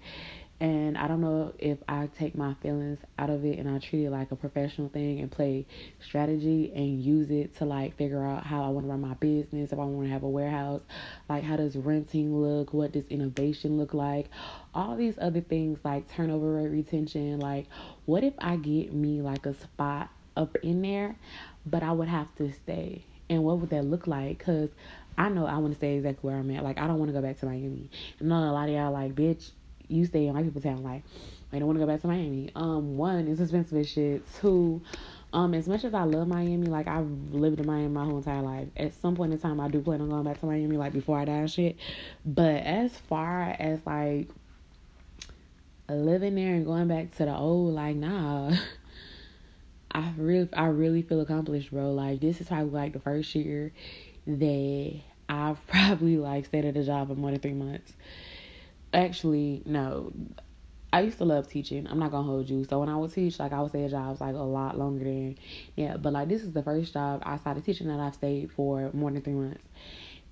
And 0.63 0.97
I 0.97 1.09
don't 1.09 1.19
know 1.19 1.51
if 1.59 1.77
I 1.89 2.07
take 2.17 2.35
my 2.37 2.53
feelings 2.61 2.97
out 3.19 3.29
of 3.29 3.43
it 3.43 3.59
and 3.59 3.69
I 3.69 3.79
treat 3.79 4.05
it 4.05 4.11
like 4.11 4.31
a 4.31 4.37
professional 4.37 4.87
thing 4.87 5.19
and 5.19 5.29
play 5.29 5.65
strategy 5.99 6.71
and 6.73 7.03
use 7.03 7.29
it 7.31 7.57
to 7.57 7.65
like 7.65 7.97
figure 7.97 8.25
out 8.25 8.45
how 8.45 8.63
I 8.63 8.69
want 8.69 8.85
to 8.85 8.89
run 8.89 9.01
my 9.01 9.13
business, 9.15 9.73
if 9.73 9.77
I 9.77 9.83
want 9.83 10.07
to 10.07 10.13
have 10.13 10.23
a 10.23 10.29
warehouse, 10.29 10.79
like 11.27 11.43
how 11.43 11.57
does 11.57 11.75
renting 11.75 12.33
look, 12.33 12.73
what 12.73 12.93
does 12.93 13.03
innovation 13.09 13.77
look 13.77 13.93
like, 13.93 14.29
all 14.73 14.95
these 14.95 15.15
other 15.19 15.41
things 15.41 15.79
like 15.83 16.09
turnover 16.09 16.53
rate 16.53 16.69
retention. 16.69 17.41
Like, 17.41 17.65
what 18.05 18.23
if 18.23 18.33
I 18.37 18.55
get 18.55 18.93
me 18.93 19.21
like 19.21 19.45
a 19.45 19.55
spot 19.55 20.11
up 20.37 20.55
in 20.63 20.81
there, 20.81 21.17
but 21.65 21.83
I 21.83 21.91
would 21.91 22.07
have 22.07 22.33
to 22.37 22.53
stay? 22.53 23.03
And 23.29 23.43
what 23.43 23.57
would 23.57 23.71
that 23.71 23.83
look 23.83 24.07
like? 24.07 24.37
Because 24.37 24.69
I 25.17 25.27
know 25.27 25.45
I 25.45 25.57
want 25.57 25.73
to 25.73 25.77
stay 25.77 25.97
exactly 25.97 26.29
where 26.29 26.39
I'm 26.39 26.49
at. 26.51 26.63
Like, 26.63 26.77
I 26.77 26.87
don't 26.87 26.99
want 26.99 27.09
to 27.09 27.13
go 27.13 27.21
back 27.21 27.37
to 27.41 27.47
Miami. 27.47 27.89
I 28.21 28.23
know 28.23 28.49
a 28.49 28.53
lot 28.53 28.69
of 28.69 28.75
y'all 28.75 28.93
like, 28.93 29.13
bitch, 29.13 29.51
you 29.93 30.05
stay 30.05 30.27
in 30.27 30.33
white 30.33 30.45
people 30.45 30.61
town. 30.61 30.83
Like, 30.83 31.03
I 31.51 31.59
don't 31.59 31.67
want 31.67 31.79
to 31.79 31.85
go 31.85 31.91
back 31.91 32.01
to 32.01 32.07
Miami. 32.07 32.49
Um, 32.55 32.97
one, 32.97 33.27
it's 33.27 33.39
expensive 33.39 33.77
as 33.77 33.87
shit. 33.87 34.23
Two, 34.39 34.81
um, 35.33 35.53
as 35.53 35.67
much 35.67 35.83
as 35.83 35.93
I 35.93 36.03
love 36.03 36.27
Miami, 36.27 36.67
like 36.67 36.87
I've 36.87 37.09
lived 37.31 37.59
in 37.59 37.67
Miami 37.67 37.89
my 37.89 38.05
whole 38.05 38.17
entire 38.17 38.41
life. 38.41 38.67
At 38.75 38.93
some 38.93 39.15
point 39.15 39.33
in 39.33 39.39
time, 39.39 39.59
I 39.59 39.67
do 39.67 39.81
plan 39.81 40.01
on 40.01 40.09
going 40.09 40.23
back 40.23 40.39
to 40.39 40.45
Miami, 40.45 40.77
like 40.77 40.93
before 40.93 41.19
I 41.19 41.25
die 41.25 41.33
and 41.33 41.51
shit. 41.51 41.77
But 42.25 42.63
as 42.63 42.97
far 42.97 43.55
as 43.59 43.79
like 43.85 44.29
living 45.89 46.35
there 46.35 46.55
and 46.55 46.65
going 46.65 46.87
back 46.87 47.15
to 47.17 47.25
the 47.25 47.35
old, 47.35 47.73
like 47.73 47.95
nah. 47.95 48.55
I 49.95 50.11
really, 50.17 50.49
I 50.53 50.65
really 50.65 51.03
feel 51.03 51.21
accomplished, 51.21 51.69
bro. 51.69 51.91
Like 51.91 52.19
this 52.19 52.41
is 52.41 52.47
probably 52.47 52.71
like 52.71 52.93
the 52.93 52.99
first 52.99 53.35
year 53.35 53.71
that 54.25 55.01
I've 55.29 55.67
probably 55.67 56.17
like 56.17 56.45
stayed 56.47 56.65
at 56.65 56.77
a 56.77 56.83
job 56.83 57.09
for 57.09 57.15
more 57.15 57.29
than 57.29 57.39
three 57.39 57.53
months 57.53 57.93
actually 58.93 59.63
no 59.65 60.11
I 60.93 61.01
used 61.01 61.17
to 61.17 61.25
love 61.25 61.47
teaching. 61.47 61.87
I'm 61.87 61.97
not 61.97 62.11
gonna 62.11 62.27
hold 62.27 62.47
you. 62.47 62.65
So 62.65 62.79
when 62.79 62.87
I 62.87 62.95
would 62.95 63.11
teach, 63.11 63.39
like 63.39 63.51
I 63.51 63.59
would 63.59 63.71
stay 63.71 63.85
at 63.85 63.89
jobs 63.89 64.21
like 64.21 64.35
a 64.35 64.37
lot 64.37 64.77
longer 64.77 65.03
than 65.03 65.39
yeah. 65.75 65.97
But 65.97 66.13
like 66.13 66.29
this 66.29 66.43
is 66.43 66.51
the 66.51 66.61
first 66.61 66.93
job 66.93 67.23
I 67.25 67.37
started 67.37 67.65
teaching 67.65 67.87
that 67.87 67.99
I've 67.99 68.13
stayed 68.13 68.51
for 68.51 68.91
more 68.93 69.09
than 69.09 69.23
three 69.23 69.33
months. 69.33 69.63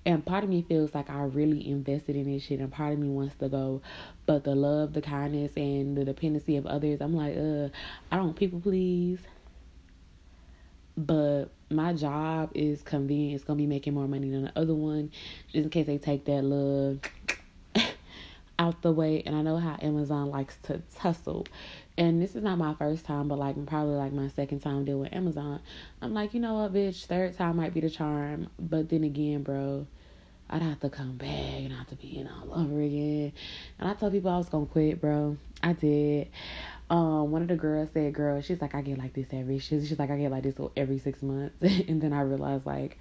And 0.06 0.24
part 0.24 0.44
of 0.44 0.50
me 0.50 0.62
feels 0.62 0.94
like 0.94 1.10
I 1.10 1.24
really 1.24 1.68
invested 1.68 2.14
in 2.14 2.32
this 2.32 2.44
shit, 2.44 2.60
and 2.60 2.70
part 2.70 2.92
of 2.92 3.00
me 3.00 3.08
wants 3.08 3.34
to 3.36 3.48
go. 3.48 3.82
But 4.24 4.44
the 4.44 4.54
love, 4.54 4.92
the 4.92 5.02
kindness, 5.02 5.50
and 5.56 5.96
the 5.96 6.04
dependency 6.04 6.56
of 6.56 6.66
others, 6.66 7.00
I'm 7.00 7.16
like, 7.16 7.36
uh, 7.36 7.68
I 8.12 8.16
don't 8.16 8.36
people 8.36 8.60
please. 8.60 9.18
But 10.96 11.46
my 11.70 11.92
job 11.92 12.52
is 12.54 12.82
convenient. 12.82 13.34
It's 13.34 13.44
gonna 13.44 13.56
be 13.56 13.66
making 13.66 13.94
more 13.94 14.06
money 14.06 14.30
than 14.30 14.44
the 14.44 14.52
other 14.54 14.74
one, 14.74 15.10
just 15.50 15.64
in 15.64 15.70
case 15.70 15.86
they 15.86 15.98
take 15.98 16.24
that 16.26 16.44
love 16.44 17.00
out 18.62 18.82
the 18.82 18.92
way. 18.92 19.22
And 19.26 19.34
I 19.34 19.42
know 19.42 19.56
how 19.56 19.76
Amazon 19.82 20.30
likes 20.30 20.56
to 20.64 20.80
tussle. 20.94 21.46
And 21.98 22.22
this 22.22 22.34
is 22.34 22.42
not 22.42 22.56
my 22.56 22.74
first 22.74 23.04
time, 23.04 23.28
but 23.28 23.38
like 23.38 23.66
probably 23.66 23.96
like 23.96 24.12
my 24.12 24.28
second 24.28 24.60
time 24.60 24.84
dealing 24.84 25.02
with 25.02 25.12
Amazon. 25.12 25.60
I'm 26.00 26.14
like, 26.14 26.32
you 26.32 26.40
know 26.40 26.54
what, 26.54 26.72
bitch, 26.72 27.04
third 27.06 27.36
time 27.36 27.56
might 27.56 27.74
be 27.74 27.80
the 27.80 27.90
charm. 27.90 28.48
But 28.58 28.88
then 28.88 29.04
again, 29.04 29.42
bro, 29.42 29.86
I'd 30.48 30.62
have 30.62 30.80
to 30.80 30.88
come 30.88 31.16
back 31.16 31.28
and 31.28 31.72
I 31.72 31.78
have 31.78 31.88
to 31.88 31.96
be 31.96 32.18
in 32.18 32.28
all 32.28 32.60
over 32.60 32.80
again. 32.80 33.32
And 33.78 33.88
I 33.88 33.94
told 33.94 34.12
people 34.12 34.30
I 34.30 34.38
was 34.38 34.48
gonna 34.48 34.66
quit, 34.66 35.00
bro. 35.00 35.36
I 35.62 35.72
did. 35.74 36.28
Um, 36.88 37.30
one 37.30 37.42
of 37.42 37.48
the 37.48 37.56
girls 37.56 37.88
said, 37.94 38.12
"Girl, 38.12 38.40
she's 38.42 38.60
like, 38.60 38.74
I 38.74 38.82
get 38.82 38.98
like 38.98 39.14
this 39.14 39.28
every." 39.32 39.58
She's, 39.58 39.88
she's 39.88 39.98
like, 39.98 40.10
I 40.10 40.18
get 40.18 40.30
like 40.30 40.42
this 40.42 40.56
every 40.76 40.98
six 40.98 41.22
months, 41.22 41.56
and 41.62 42.02
then 42.02 42.12
I 42.12 42.20
realized 42.20 42.66
like, 42.66 42.98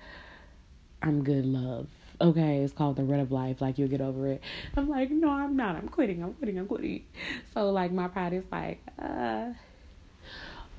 I'm 1.01 1.24
good, 1.24 1.46
love. 1.46 1.88
Okay, 2.21 2.57
it's 2.57 2.71
called 2.71 2.97
the 2.97 3.03
red 3.03 3.19
of 3.19 3.31
life. 3.31 3.61
Like 3.61 3.79
you'll 3.79 3.89
get 3.89 4.01
over 4.01 4.27
it. 4.27 4.41
I'm 4.77 4.87
like, 4.87 5.09
no, 5.09 5.29
I'm 5.29 5.57
not. 5.57 5.75
I'm 5.75 5.87
quitting. 5.87 6.23
I'm 6.23 6.33
quitting. 6.33 6.57
I'm 6.59 6.67
quitting. 6.67 7.03
So 7.53 7.71
like 7.71 7.91
my 7.91 8.07
pride 8.07 8.33
is 8.33 8.43
like, 8.51 8.79
uh. 9.01 9.49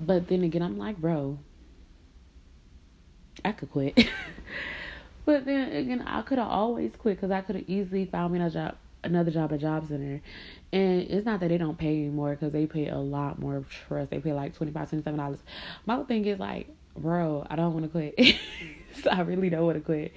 But 0.01 0.29
then 0.29 0.45
again, 0.45 0.63
I'm 0.63 0.79
like, 0.79 0.99
bro, 0.99 1.39
I 3.45 3.53
could 3.53 3.71
quit. 3.71 3.95
but 5.25 5.45
then 5.45 5.73
again, 5.73 6.03
I 6.03 6.23
could 6.23 6.39
have 6.39 6.49
always 6.49 6.93
quit 6.97 7.17
because 7.17 7.31
I 7.31 7.41
could 7.41 7.57
have 7.57 7.69
easily 7.69 8.07
found 8.07 8.33
me 8.33 8.39
another 8.39 8.55
job, 8.55 8.77
another 9.05 9.31
job 9.31 9.53
at 9.53 9.61
Job 9.61 9.89
Center, 9.89 10.21
and 10.73 11.03
it's 11.03 11.27
not 11.27 11.41
that 11.41 11.49
they 11.49 11.59
don't 11.59 11.79
pay 11.79 12.09
more 12.09 12.31
because 12.31 12.53
they 12.53 12.67
pay 12.67 12.89
a 12.89 12.99
lot 12.99 13.39
more 13.39 13.65
trust. 13.69 14.11
They 14.11 14.19
pay 14.19 14.33
like 14.33 14.57
$25, 14.57 15.03
$27. 15.03 15.39
My 15.87 16.03
thing 16.05 16.25
is 16.27 16.39
like, 16.39 16.69
bro, 16.97 17.47
I 17.49 17.57
don't 17.57 17.75
want 17.75 17.85
to 17.85 17.91
quit. 17.91 18.37
so 19.03 19.11
I 19.11 19.21
really 19.21 19.51
don't 19.51 19.65
want 19.65 19.77
to 19.79 19.85
quit. 19.85 20.13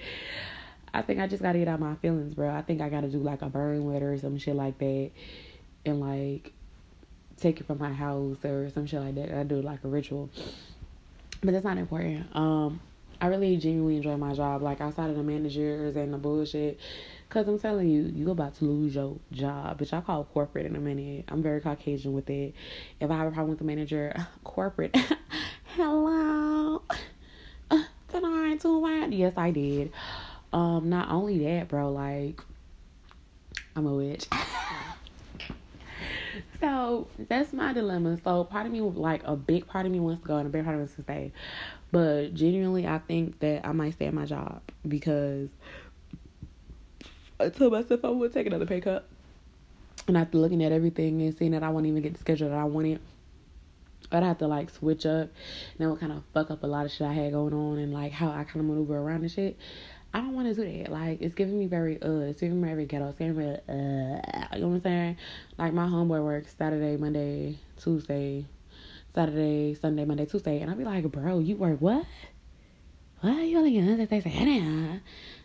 I 0.96 1.02
think 1.02 1.20
I 1.20 1.26
just 1.26 1.42
got 1.42 1.52
to 1.52 1.58
get 1.58 1.68
out 1.68 1.80
my 1.80 1.94
feelings, 1.96 2.34
bro. 2.34 2.50
I 2.50 2.62
think 2.62 2.80
I 2.80 2.88
got 2.88 3.02
to 3.02 3.08
do 3.08 3.18
like 3.18 3.42
a 3.42 3.48
burn 3.48 3.86
letter 3.86 4.12
or 4.12 4.18
some 4.18 4.38
shit 4.38 4.56
like 4.56 4.78
that. 4.78 5.10
And 5.84 6.00
like 6.00 6.52
take 7.36 7.60
it 7.60 7.66
from 7.66 7.78
my 7.78 7.92
house 7.92 8.38
or 8.44 8.70
some 8.70 8.86
shit 8.86 9.00
like 9.00 9.14
that. 9.16 9.38
I 9.38 9.42
do 9.44 9.60
like 9.60 9.84
a 9.84 9.88
ritual. 9.88 10.30
But 11.42 11.52
that's 11.52 11.64
not 11.64 11.76
important. 11.78 12.34
Um, 12.34 12.80
I 13.20 13.26
really 13.26 13.56
genuinely 13.56 13.96
enjoy 13.96 14.16
my 14.16 14.32
job. 14.34 14.62
Like 14.62 14.80
outside 14.80 15.10
of 15.10 15.16
the 15.16 15.22
managers 15.22 15.96
and 15.96 16.12
the 16.12 16.18
bullshit, 16.18 16.80
Cause 17.28 17.48
I'm 17.48 17.58
telling 17.58 17.88
you, 17.88 18.02
you 18.14 18.30
about 18.30 18.54
to 18.58 18.64
lose 18.64 18.94
your 18.94 19.16
job, 19.32 19.80
which 19.80 19.92
I 19.92 20.00
call 20.00 20.24
corporate 20.24 20.64
in 20.64 20.76
a 20.76 20.78
minute. 20.78 21.24
I'm 21.28 21.42
very 21.42 21.60
Caucasian 21.60 22.12
with 22.12 22.30
it. 22.30 22.54
If 23.00 23.10
I 23.10 23.16
have 23.16 23.26
a 23.26 23.30
problem 23.32 23.50
with 23.50 23.58
the 23.58 23.64
manager, 23.64 24.14
corporate, 24.44 24.96
hello, 25.74 26.82
tonight 28.08 28.60
too. 28.60 29.08
Yes, 29.10 29.32
I 29.36 29.50
did. 29.50 29.92
Um, 30.56 30.88
not 30.88 31.10
only 31.10 31.44
that, 31.44 31.68
bro, 31.68 31.92
like 31.92 32.40
I'm 33.76 33.86
a 33.86 33.92
witch. 33.92 34.26
so 36.60 37.08
that's 37.18 37.52
my 37.52 37.74
dilemma. 37.74 38.16
So 38.24 38.44
part 38.44 38.64
of 38.64 38.72
me, 38.72 38.80
like 38.80 39.20
a 39.26 39.36
big 39.36 39.66
part 39.66 39.84
of 39.84 39.92
me 39.92 40.00
wants 40.00 40.22
to 40.22 40.28
go, 40.28 40.38
and 40.38 40.46
a 40.46 40.50
big 40.50 40.64
part 40.64 40.74
of 40.74 40.78
me 40.78 40.84
wants 40.84 40.94
to 40.94 41.02
stay. 41.02 41.30
But 41.92 42.32
genuinely, 42.32 42.86
I 42.86 43.00
think 43.00 43.38
that 43.40 43.66
I 43.66 43.72
might 43.72 43.92
stay 43.92 44.06
at 44.06 44.14
my 44.14 44.24
job 44.24 44.62
because 44.88 45.50
I 47.38 47.50
told 47.50 47.74
myself 47.74 48.02
I 48.02 48.08
would 48.08 48.32
take 48.32 48.46
another 48.46 48.64
pay 48.64 48.80
cut. 48.80 49.06
And 50.08 50.16
after 50.16 50.38
looking 50.38 50.64
at 50.64 50.72
everything 50.72 51.20
and 51.20 51.36
seeing 51.36 51.50
that 51.50 51.64
I 51.64 51.68
won't 51.68 51.84
even 51.84 52.00
get 52.00 52.14
the 52.14 52.18
schedule 52.18 52.48
that 52.48 52.58
I 52.58 52.64
wanted, 52.64 53.00
I'd 54.10 54.22
have 54.22 54.38
to 54.38 54.46
like 54.46 54.70
switch 54.70 55.04
up. 55.04 55.28
And 55.28 55.80
that 55.80 55.90
would 55.90 56.00
kind 56.00 56.12
of 56.12 56.22
fuck 56.32 56.50
up 56.50 56.62
a 56.62 56.66
lot 56.66 56.86
of 56.86 56.92
shit 56.92 57.06
I 57.06 57.12
had 57.12 57.32
going 57.32 57.52
on 57.52 57.76
and 57.76 57.92
like 57.92 58.12
how 58.12 58.30
I 58.30 58.44
kind 58.44 58.60
of 58.60 58.64
maneuver 58.64 58.96
around 58.96 59.20
and 59.20 59.30
shit. 59.30 59.58
I 60.16 60.20
don't 60.20 60.32
want 60.32 60.48
to 60.48 60.54
do 60.54 60.82
that. 60.82 60.90
Like 60.90 61.20
it's 61.20 61.34
giving 61.34 61.58
me 61.58 61.66
very 61.66 62.00
uh, 62.00 62.20
it's 62.20 62.40
giving 62.40 62.58
me 62.58 62.68
very 62.70 62.86
ghetto. 62.86 63.10
It's 63.10 63.18
giving 63.18 63.36
me 63.36 63.44
uh, 63.52 63.52
you 64.54 64.62
know 64.62 64.68
what 64.68 64.76
I'm 64.76 64.80
saying? 64.80 65.16
Like 65.58 65.74
my 65.74 65.84
homeboy 65.84 66.24
works 66.24 66.54
Saturday, 66.56 66.96
Monday, 66.96 67.58
Tuesday, 67.78 68.46
Saturday, 69.14 69.74
Sunday, 69.74 70.06
Monday, 70.06 70.24
Tuesday, 70.24 70.62
and 70.62 70.70
I'd 70.70 70.78
be 70.78 70.84
like, 70.84 71.04
bro, 71.12 71.40
you 71.40 71.56
work 71.56 71.82
what? 71.82 72.06
What 73.20 73.32
you 73.32 73.58
only 73.58 73.72
get 73.72 74.08
Thursday, 74.08 74.22
Saturday? 74.22 75.02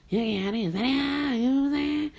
yeah, 0.07 0.47
I 0.47 0.51
didn't 0.51 0.71
say. 0.71 0.89
You 0.89 1.49
know 1.49 1.61
what 1.63 1.67
I'm 1.67 1.73
saying? 1.73 2.11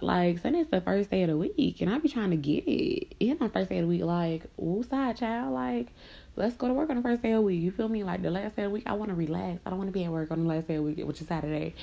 Like 0.00 0.38
Sunday's 0.38 0.68
the 0.70 0.80
first 0.80 1.10
day 1.10 1.24
of 1.24 1.28
the 1.28 1.36
week, 1.36 1.82
and 1.82 1.92
I 1.92 1.98
be 1.98 2.08
trying 2.08 2.30
to 2.30 2.36
get 2.36 2.66
it. 2.66 3.14
It's 3.20 3.38
my 3.38 3.48
first 3.48 3.68
day 3.68 3.76
of 3.76 3.82
the 3.82 3.88
week. 3.88 4.04
Like, 4.04 4.44
woo 4.56 4.82
side 4.84 5.18
child. 5.18 5.52
Like, 5.52 5.88
let's 6.36 6.56
go 6.56 6.68
to 6.68 6.74
work 6.74 6.90
on 6.90 6.96
the 6.96 7.02
first 7.02 7.22
day 7.22 7.32
of 7.32 7.38
the 7.38 7.42
week. 7.42 7.60
You 7.60 7.70
feel 7.70 7.88
me? 7.88 8.04
Like 8.04 8.22
the 8.22 8.30
last 8.30 8.56
day 8.56 8.62
of 8.62 8.70
the 8.70 8.74
week, 8.74 8.84
I 8.86 8.92
want 8.94 9.10
to 9.10 9.14
relax. 9.14 9.60
I 9.66 9.70
don't 9.70 9.78
want 9.78 9.88
to 9.88 9.92
be 9.92 10.04
at 10.04 10.10
work 10.10 10.30
on 10.30 10.42
the 10.42 10.48
last 10.48 10.68
day 10.68 10.76
of 10.76 10.84
the 10.84 10.90
week, 10.90 11.06
which 11.06 11.20
is 11.20 11.28
Saturday. 11.28 11.74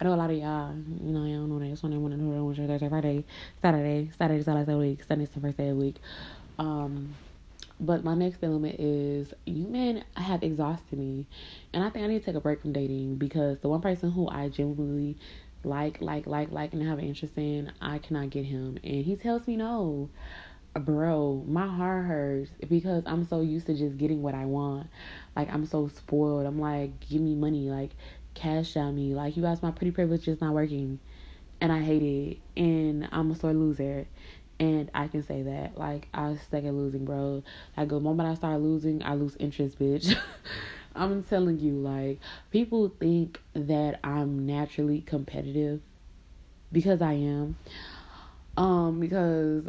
I 0.00 0.04
know 0.04 0.14
a 0.14 0.16
lot 0.16 0.30
of 0.30 0.36
y'all, 0.36 0.74
you 0.74 1.12
know, 1.12 1.24
y'all 1.24 1.46
know 1.46 1.58
that. 1.58 1.82
Want 1.82 1.94
to 1.94 2.16
know 2.16 2.44
Wednesday, 2.44 2.66
Thursday, 2.66 2.88
Friday, 2.88 3.24
Saturday. 3.60 4.10
Saturday's 4.18 4.44
the 4.44 4.54
last 4.54 4.66
day 4.66 4.72
of 4.72 4.78
the 4.78 4.86
week. 4.86 5.04
Sunday's 5.04 5.30
the 5.30 5.40
first 5.40 5.56
day 5.56 5.68
of 5.68 5.76
the 5.76 5.84
week. 5.84 5.96
Um, 6.58 7.14
but 7.80 8.04
my 8.04 8.14
next 8.14 8.42
element 8.42 8.78
is 8.78 9.32
you 9.44 9.66
men 9.66 10.04
have 10.16 10.42
exhausted 10.42 10.98
me. 10.98 11.26
And 11.72 11.82
I 11.82 11.90
think 11.90 12.04
I 12.04 12.08
need 12.08 12.20
to 12.20 12.24
take 12.24 12.36
a 12.36 12.40
break 12.40 12.60
from 12.60 12.72
dating 12.72 13.16
because 13.16 13.58
the 13.58 13.68
one 13.68 13.80
person 13.80 14.10
who 14.10 14.28
I 14.28 14.48
genuinely 14.48 15.16
like, 15.64 16.00
like, 16.00 16.26
like, 16.26 16.50
like, 16.50 16.72
and 16.72 16.82
have 16.82 16.98
an 16.98 17.04
interest 17.04 17.34
in, 17.36 17.72
I 17.80 17.98
cannot 17.98 18.30
get 18.30 18.44
him. 18.44 18.78
And 18.82 19.04
he 19.04 19.16
tells 19.16 19.46
me 19.46 19.56
no. 19.56 20.10
Bro, 20.74 21.44
my 21.46 21.66
heart 21.66 22.06
hurts 22.06 22.50
because 22.66 23.02
I'm 23.06 23.26
so 23.26 23.42
used 23.42 23.66
to 23.66 23.74
just 23.74 23.98
getting 23.98 24.22
what 24.22 24.34
I 24.34 24.46
want. 24.46 24.86
Like, 25.36 25.52
I'm 25.52 25.66
so 25.66 25.88
spoiled. 25.88 26.46
I'm 26.46 26.58
like, 26.58 26.98
give 27.00 27.20
me 27.20 27.34
money. 27.34 27.68
Like, 27.68 27.90
cash 28.34 28.74
out 28.78 28.94
me. 28.94 29.14
Like, 29.14 29.36
you 29.36 29.42
guys, 29.42 29.62
my 29.62 29.70
pretty 29.70 29.90
privilege 29.90 30.26
is 30.28 30.40
not 30.40 30.54
working. 30.54 30.98
And 31.60 31.70
I 31.70 31.82
hate 31.82 32.02
it. 32.02 32.38
And 32.60 33.06
I'm 33.12 33.30
a 33.30 33.36
sore 33.36 33.52
loser. 33.52 34.06
And 34.58 34.90
I 34.94 35.08
can 35.08 35.22
say 35.22 35.42
that. 35.42 35.76
Like, 35.76 36.08
I 36.14 36.36
stuck 36.36 36.64
at 36.64 36.72
losing, 36.72 37.04
bro. 37.04 37.42
Like, 37.76 37.88
the 37.88 38.00
moment 38.00 38.30
I 38.30 38.34
start 38.34 38.60
losing, 38.62 39.02
I 39.02 39.14
lose 39.14 39.36
interest, 39.38 39.78
bitch. 39.78 40.16
I'm 40.94 41.22
telling 41.24 41.58
you, 41.58 41.74
like, 41.74 42.18
people 42.50 42.88
think 42.98 43.40
that 43.52 44.00
I'm 44.02 44.46
naturally 44.46 45.02
competitive 45.02 45.82
because 46.72 47.02
I 47.02 47.12
am. 47.12 47.56
Um, 48.56 49.00
because 49.00 49.68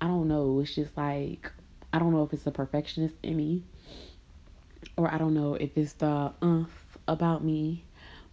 I 0.00 0.06
don't 0.06 0.28
know, 0.28 0.60
it's 0.60 0.74
just 0.74 0.96
like 0.96 1.50
I 1.92 1.98
don't 1.98 2.12
know 2.12 2.22
if 2.22 2.32
it's 2.32 2.46
a 2.46 2.50
perfectionist 2.50 3.14
in 3.22 3.36
me 3.36 3.62
or 4.96 5.12
I 5.12 5.18
don't 5.18 5.34
know 5.34 5.54
if 5.54 5.76
it's 5.76 5.94
the 5.94 6.32
umph 6.40 6.98
about 7.08 7.44
me 7.44 7.84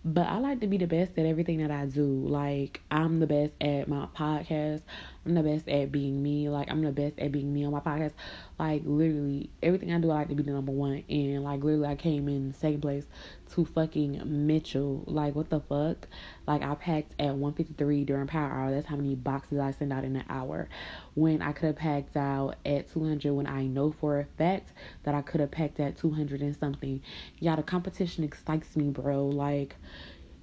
but 0.06 0.28
I 0.28 0.38
like 0.38 0.62
to 0.62 0.68
be 0.68 0.78
the 0.78 0.88
best 0.88 1.18
at 1.18 1.26
everything 1.26 1.58
that 1.58 1.72
I 1.72 1.86
do. 1.86 2.06
Like 2.06 2.82
I'm 2.90 3.20
the 3.20 3.28
best 3.28 3.52
at 3.60 3.90
my 3.90 4.08
podcast. 4.16 4.82
I'm 5.28 5.36
the 5.36 5.44
best 5.44 5.68
at 5.68 5.92
being 5.92 6.24
me. 6.24 6.48
Like 6.48 6.72
I'm 6.72 6.82
the 6.82 6.92
best 6.92 7.20
at 7.20 7.34
being 7.34 7.54
me 7.54 7.66
on 7.66 7.74
my 7.74 7.82
podcast. 7.82 8.14
Like 8.58 8.84
literally 8.86 9.50
everything 9.62 9.92
I 9.92 10.00
do, 10.00 10.10
I 10.10 10.16
like 10.16 10.30
to 10.30 10.36
be 10.36 10.44
the 10.44 10.52
number 10.52 10.72
one. 10.72 11.04
And 11.10 11.44
like 11.44 11.64
literally, 11.64 11.88
I 11.88 11.96
came 11.96 12.30
in 12.30 12.54
second 12.54 12.82
place 12.82 13.06
to 13.52 13.66
fucking 13.66 14.22
Mitchell. 14.26 15.04
Like 15.06 15.36
what 15.36 15.50
the 15.50 15.60
fuck? 15.60 16.08
Like 16.48 16.64
I 16.64 16.74
packed 16.76 17.12
at 17.20 17.36
153 17.36 18.06
during 18.06 18.28
power 18.28 18.50
hour. 18.50 18.72
That's 18.72 18.88
how 18.88 18.96
many 18.96 19.16
boxes 19.16 19.60
I 19.60 19.72
send 19.72 19.92
out 19.92 20.06
in 20.06 20.16
an 20.16 20.24
hour. 20.30 20.70
When 21.16 21.42
I 21.42 21.52
could 21.52 21.68
have 21.68 21.76
packed 21.76 22.16
out 22.16 22.56
at 22.66 22.92
200. 22.94 23.34
When 23.34 23.48
I 23.48 23.64
know 23.64 23.92
for 23.92 24.20
a 24.20 24.26
fact 24.38 24.72
that 25.04 25.14
I 25.14 25.22
could 25.22 25.42
have 25.42 25.52
packed 25.52 25.82
at 25.82 25.98
200 25.98 26.42
and 26.42 26.56
something. 26.56 27.02
Yeah, 27.40 27.58
the 27.58 27.64
competition 27.64 28.24
excites 28.24 28.78
me, 28.78 28.92
bro. 28.92 29.26
Like 29.26 29.76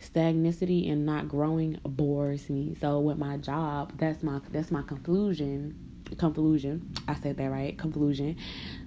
stagnicity 0.04 0.90
and 0.90 1.06
not 1.06 1.28
growing 1.28 1.78
bores 1.84 2.48
me. 2.50 2.76
So 2.80 3.00
with 3.00 3.18
my 3.18 3.36
job, 3.36 3.92
that's 3.96 4.22
my 4.22 4.40
that's 4.52 4.70
my 4.70 4.82
conclusion. 4.82 5.78
Conclusion. 6.18 6.94
I 7.08 7.14
said 7.14 7.38
that 7.38 7.50
right. 7.50 7.76
Conclusion. 7.76 8.36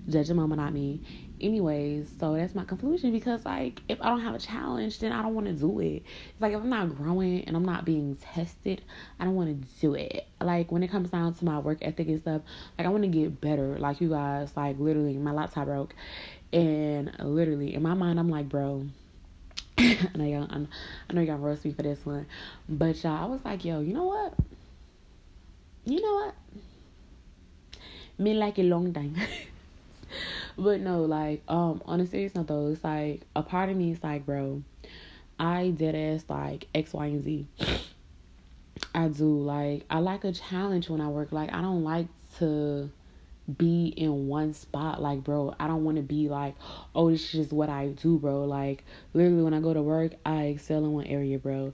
Judge 0.08 0.30
a 0.30 0.34
mama, 0.34 0.56
not 0.56 0.72
me. 0.72 1.02
Anyways, 1.42 2.10
so 2.20 2.36
that's 2.36 2.56
my 2.56 2.64
conclusion 2.64 3.12
because 3.12 3.46
like 3.46 3.82
if 3.90 4.02
I 4.02 4.10
don't 4.10 4.22
have 4.22 4.36
a 4.36 4.40
challenge, 4.40 5.00
then 5.00 5.12
I 5.12 5.22
don't 5.22 5.34
want 5.34 5.48
to 5.48 5.54
do 5.54 5.80
it. 5.80 6.04
It's 6.30 6.42
like 6.42 6.54
if 6.54 6.60
I'm 6.60 6.70
not 6.70 6.96
growing 6.96 7.44
and 7.46 7.56
I'm 7.56 7.66
not 7.66 7.86
being 7.86 8.16
tested, 8.16 8.82
I 9.20 9.26
don't 9.26 9.36
want 9.36 9.50
to 9.50 9.82
do 9.82 9.96
it. 9.96 10.28
Like 10.40 10.72
when 10.72 10.84
it 10.84 10.90
comes 10.90 11.10
down 11.10 11.34
to 11.34 11.46
my 11.46 11.60
work 11.60 11.80
ethic 11.82 12.08
and 12.08 12.22
stuff, 12.22 12.42
like 12.78 12.88
I 12.88 12.90
want 12.90 13.04
to 13.04 13.10
get 13.10 13.42
better. 13.42 13.78
Like 13.78 14.00
you 14.00 14.10
guys, 14.10 14.56
like 14.56 14.80
literally 14.80 15.18
my 15.18 15.32
laptop 15.32 15.66
broke, 15.66 15.94
and 16.54 17.12
literally 17.20 17.74
in 17.74 17.84
my 17.84 17.94
mind 17.94 18.20
I'm 18.20 18.30
like, 18.30 18.48
bro 18.48 18.86
I 19.80 20.10
know 20.16 20.26
y'all, 20.26 20.48
I 20.52 21.14
know 21.14 21.22
y'all 21.22 21.38
roast 21.38 21.64
me 21.64 21.72
for 21.72 21.84
this 21.84 22.04
one, 22.04 22.26
but 22.68 23.04
y'all, 23.04 23.24
I 23.24 23.26
was 23.26 23.46
like, 23.46 23.64
yo, 23.64 23.80
you 23.80 23.94
know 23.94 24.06
what? 24.06 24.34
You 25.86 26.02
know 26.02 26.14
what? 26.16 26.36
Me 28.18 28.34
like 28.34 28.58
a 28.58 28.64
long 28.64 28.92
time. 28.92 29.16
but 30.58 30.82
no, 30.82 31.04
like, 31.04 31.44
um, 31.48 31.84
on 31.86 32.00
a 32.00 32.08
serious 32.08 32.34
note 32.34 32.48
though, 32.48 32.68
it's 32.68 32.84
like 32.84 33.22
a 33.36 33.44
part 33.44 33.70
of 33.70 33.78
me 33.78 33.92
is 33.92 34.04
like, 34.04 34.26
bro, 34.26 34.64
I 35.40 35.70
did 35.70 35.94
ass 35.94 36.26
like 36.28 36.68
X, 36.74 36.94
Y, 36.94 37.06
and 37.06 37.24
Z. 37.24 37.48
I 38.96 39.10
do 39.10 39.26
like 39.26 39.86
I 39.92 40.00
like 40.00 40.24
a 40.24 40.32
challenge 40.32 40.90
when 40.90 41.02
I 41.02 41.08
work. 41.08 41.32
Like 41.32 41.54
I 41.54 41.62
don't 41.62 41.84
like 41.84 42.08
to 42.40 42.90
be 43.56 43.88
in 43.96 44.28
one 44.28 44.54
spot. 44.54 45.02
Like, 45.02 45.24
bro, 45.24 45.56
I 45.60 45.68
don't 45.68 45.84
want 45.84 45.98
to 45.98 46.04
be 46.04 46.30
like, 46.30 46.56
oh, 46.94 47.10
this 47.10 47.24
is 47.26 47.32
just 47.32 47.54
what 47.54 47.70
I 47.70 47.88
do, 47.88 48.18
bro. 48.18 48.46
Like, 48.46 48.84
literally, 49.14 49.44
when 49.44 49.54
I 49.54 49.60
go 49.60 49.74
to 49.74 49.82
work, 49.82 50.14
I 50.26 50.44
excel 50.44 50.84
in 50.84 50.92
one 50.92 51.06
area, 51.06 51.40
bro. 51.40 51.74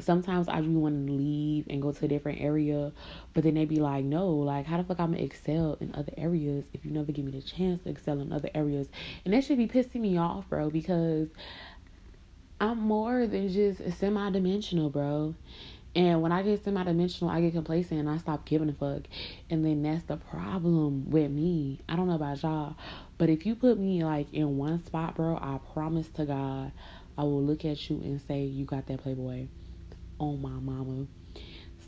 Sometimes 0.00 0.48
I 0.48 0.60
just 0.60 0.70
want 0.70 1.06
to 1.06 1.12
leave 1.12 1.66
and 1.68 1.82
go 1.82 1.92
to 1.92 2.04
a 2.06 2.08
different 2.08 2.40
area, 2.40 2.92
but 3.34 3.44
then 3.44 3.54
they 3.54 3.66
be 3.66 3.76
like, 3.76 4.04
no, 4.06 4.30
like, 4.30 4.64
how 4.64 4.78
the 4.78 4.84
fuck 4.84 4.98
I'm 4.98 5.12
gonna 5.12 5.22
excel 5.22 5.76
in 5.80 5.94
other 5.94 6.14
areas 6.16 6.64
if 6.72 6.86
you 6.86 6.90
never 6.90 7.12
give 7.12 7.26
me 7.26 7.32
the 7.32 7.42
chance 7.42 7.82
to 7.82 7.90
excel 7.90 8.20
in 8.20 8.32
other 8.32 8.48
areas? 8.54 8.88
And 9.26 9.34
that 9.34 9.44
should 9.44 9.58
be 9.58 9.68
pissing 9.68 10.00
me 10.00 10.16
off, 10.16 10.48
bro, 10.48 10.70
because 10.70 11.28
I'm 12.58 12.78
more 12.78 13.26
than 13.26 13.52
just 13.52 13.82
semi 13.98 14.30
dimensional, 14.30 14.88
bro. 14.88 15.34
And 15.94 16.22
when 16.22 16.32
I 16.32 16.42
get 16.42 16.64
semi 16.64 16.82
dimensional, 16.84 17.32
I 17.32 17.40
get 17.40 17.52
complacent 17.52 18.00
and 18.00 18.08
I 18.08 18.16
stop 18.16 18.46
giving 18.46 18.70
a 18.70 18.72
fuck. 18.72 19.02
And 19.50 19.64
then 19.64 19.82
that's 19.82 20.04
the 20.04 20.16
problem 20.16 21.10
with 21.10 21.30
me. 21.30 21.80
I 21.88 21.96
don't 21.96 22.08
know 22.08 22.14
about 22.14 22.42
y'all, 22.42 22.76
but 23.18 23.28
if 23.28 23.44
you 23.44 23.54
put 23.54 23.78
me 23.78 24.02
like 24.02 24.32
in 24.32 24.56
one 24.56 24.82
spot, 24.84 25.16
bro, 25.16 25.36
I 25.36 25.58
promise 25.74 26.08
to 26.14 26.24
God, 26.24 26.72
I 27.18 27.24
will 27.24 27.42
look 27.42 27.64
at 27.64 27.90
you 27.90 28.00
and 28.02 28.20
say, 28.22 28.42
You 28.42 28.64
got 28.64 28.86
that 28.86 29.02
Playboy 29.02 29.48
on 30.18 30.40
my 30.40 30.48
mama. 30.48 31.06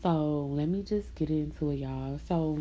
So 0.03 0.47
let 0.51 0.69
me 0.69 0.83
just 0.83 1.15
get 1.15 1.31
into 1.31 1.71
it, 1.71 1.77
y'all. 1.77 2.21
So, 2.29 2.59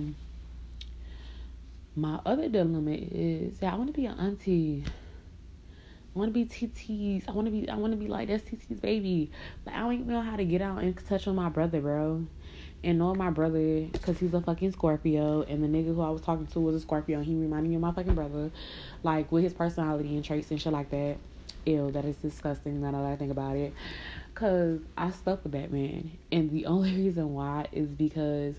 my 1.95 2.19
other 2.25 2.47
dilemma 2.47 2.91
is 2.93 3.59
that 3.59 3.73
I 3.73 3.75
want 3.75 3.93
to 3.93 3.93
be 3.93 4.05
an 4.05 4.17
auntie. 4.17 4.85
I 6.15 6.19
want 6.19 6.29
to 6.29 6.33
be 6.33 6.45
TT's. 6.45 7.25
I 7.27 7.31
want 7.31 7.47
to 7.47 7.51
be. 7.51 7.67
I 7.67 7.75
want 7.75 7.93
to 7.93 7.97
be 7.97 8.07
like 8.07 8.27
that's 8.27 8.43
TT's 8.43 8.79
baby. 8.79 9.31
But 9.65 9.73
I 9.73 9.79
don't 9.79 9.93
even 9.93 10.07
know 10.07 10.21
how 10.21 10.35
to 10.35 10.45
get 10.45 10.61
out 10.61 10.83
and 10.83 10.95
touch 11.07 11.27
on 11.27 11.35
my 11.35 11.49
brother, 11.49 11.81
bro. 11.81 12.25
And 12.83 12.99
know 12.99 13.15
my 13.15 13.29
brother 13.29 13.87
because 13.91 14.19
he's 14.19 14.33
a 14.33 14.41
fucking 14.41 14.73
Scorpio, 14.73 15.41
and 15.43 15.63
the 15.63 15.67
nigga 15.67 15.95
who 15.95 16.01
I 16.01 16.09
was 16.09 16.21
talking 16.21 16.45
to 16.47 16.59
was 16.59 16.75
a 16.75 16.79
Scorpio. 16.81 17.21
He 17.21 17.33
reminded 17.33 17.69
me 17.69 17.75
of 17.75 17.81
my 17.81 17.93
fucking 17.93 18.13
brother, 18.13 18.51
like 19.01 19.31
with 19.31 19.43
his 19.43 19.53
personality 19.53 20.15
and 20.15 20.23
traits 20.23 20.51
and 20.51 20.61
shit 20.61 20.73
like 20.73 20.91
that. 20.91 21.17
Ew, 21.65 21.91
that 21.91 22.05
is 22.05 22.17
disgusting. 22.17 22.81
Now 22.81 22.91
that 22.91 23.05
I 23.05 23.15
think 23.15 23.31
about 23.31 23.55
it, 23.55 23.73
cause 24.35 24.81
I 24.97 25.11
stuck 25.11 25.43
with 25.43 25.53
that 25.53 25.71
man, 25.71 26.11
and 26.31 26.51
the 26.51 26.65
only 26.67 26.93
reason 26.93 27.33
why 27.33 27.67
is 27.71 27.87
because 27.87 28.55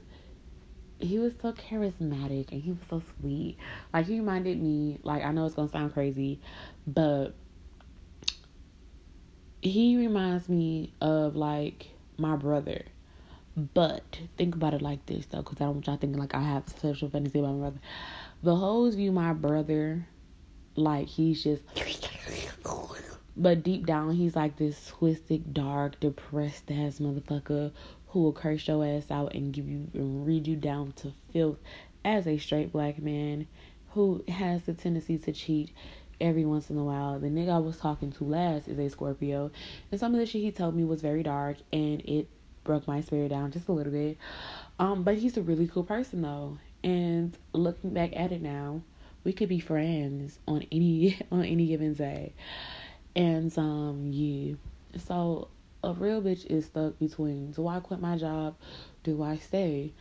he 0.98 1.18
was 1.18 1.34
so 1.40 1.52
charismatic 1.52 2.50
and 2.50 2.62
he 2.62 2.70
was 2.70 2.80
so 2.88 3.02
sweet. 3.20 3.58
Like 3.92 4.06
he 4.06 4.18
reminded 4.18 4.60
me, 4.60 4.98
like 5.02 5.22
I 5.22 5.30
know 5.32 5.44
it's 5.46 5.54
gonna 5.54 5.68
sound 5.68 5.92
crazy, 5.92 6.40
but 6.86 7.34
he 9.64 9.96
reminds 9.96 10.48
me 10.48 10.92
of 11.00 11.36
like 11.36 11.88
my 12.16 12.36
brother. 12.36 12.82
But 13.56 14.18
think 14.36 14.54
about 14.56 14.74
it 14.74 14.82
like 14.82 15.06
this 15.06 15.26
though, 15.26 15.38
because 15.38 15.60
I 15.60 15.64
don't 15.64 15.74
want 15.74 15.86
y'all 15.86 15.96
thinking 15.96 16.18
like 16.18 16.34
I 16.34 16.42
have 16.42 16.64
sexual 16.80 17.08
fantasy 17.08 17.38
about 17.38 17.54
my 17.54 17.60
brother. 17.60 17.80
The 18.42 18.56
hoes 18.56 18.94
view 18.94 19.12
my 19.12 19.32
brother 19.32 20.06
like 20.76 21.06
he's 21.06 21.42
just 21.44 21.62
but 23.36 23.62
deep 23.62 23.86
down 23.86 24.12
he's 24.12 24.36
like 24.36 24.56
this 24.56 24.88
twisted, 24.88 25.54
dark, 25.54 25.98
depressed 26.00 26.70
ass 26.70 26.98
motherfucker 26.98 27.72
who 28.08 28.22
will 28.22 28.32
curse 28.32 28.66
your 28.66 28.84
ass 28.84 29.10
out 29.10 29.34
and 29.34 29.52
give 29.52 29.68
you 29.68 29.88
and 29.94 30.26
read 30.26 30.46
you 30.46 30.56
down 30.56 30.92
to 30.92 31.12
filth 31.32 31.58
as 32.04 32.26
a 32.26 32.38
straight 32.38 32.72
black 32.72 33.00
man 33.00 33.46
who 33.90 34.22
has 34.28 34.62
the 34.62 34.74
tendency 34.74 35.18
to 35.18 35.32
cheat 35.32 35.70
every 36.20 36.44
once 36.44 36.70
in 36.70 36.78
a 36.78 36.84
while. 36.84 37.18
The 37.18 37.28
nigga 37.28 37.50
I 37.50 37.58
was 37.58 37.78
talking 37.78 38.12
to 38.12 38.24
last 38.24 38.68
is 38.68 38.78
a 38.78 38.88
Scorpio, 38.88 39.50
and 39.90 40.00
some 40.00 40.14
of 40.14 40.20
the 40.20 40.26
shit 40.26 40.42
he 40.42 40.52
told 40.52 40.74
me 40.74 40.84
was 40.84 41.00
very 41.00 41.22
dark, 41.22 41.56
and 41.72 42.00
it 42.02 42.28
broke 42.64 42.86
my 42.86 43.00
spirit 43.00 43.28
down 43.28 43.52
just 43.52 43.68
a 43.68 43.72
little 43.72 43.92
bit. 43.92 44.16
Um, 44.78 45.02
but 45.02 45.16
he's 45.16 45.36
a 45.36 45.42
really 45.42 45.68
cool 45.68 45.84
person 45.84 46.22
though, 46.22 46.58
and 46.82 47.36
looking 47.52 47.90
back 47.90 48.12
at 48.16 48.32
it 48.32 48.42
now, 48.42 48.82
we 49.22 49.32
could 49.32 49.48
be 49.48 49.60
friends 49.60 50.38
on 50.46 50.66
any 50.72 51.18
on 51.32 51.44
any 51.44 51.66
given 51.66 51.94
day, 51.94 52.34
and 53.14 53.56
um, 53.58 54.10
yeah. 54.12 54.54
So 55.06 55.48
a 55.82 55.92
real 55.92 56.22
bitch 56.22 56.46
is 56.46 56.66
stuck 56.66 56.98
between: 56.98 57.52
do 57.52 57.68
I 57.68 57.80
quit 57.80 58.00
my 58.00 58.16
job? 58.16 58.56
Do 59.02 59.22
I 59.22 59.36
stay? 59.36 59.92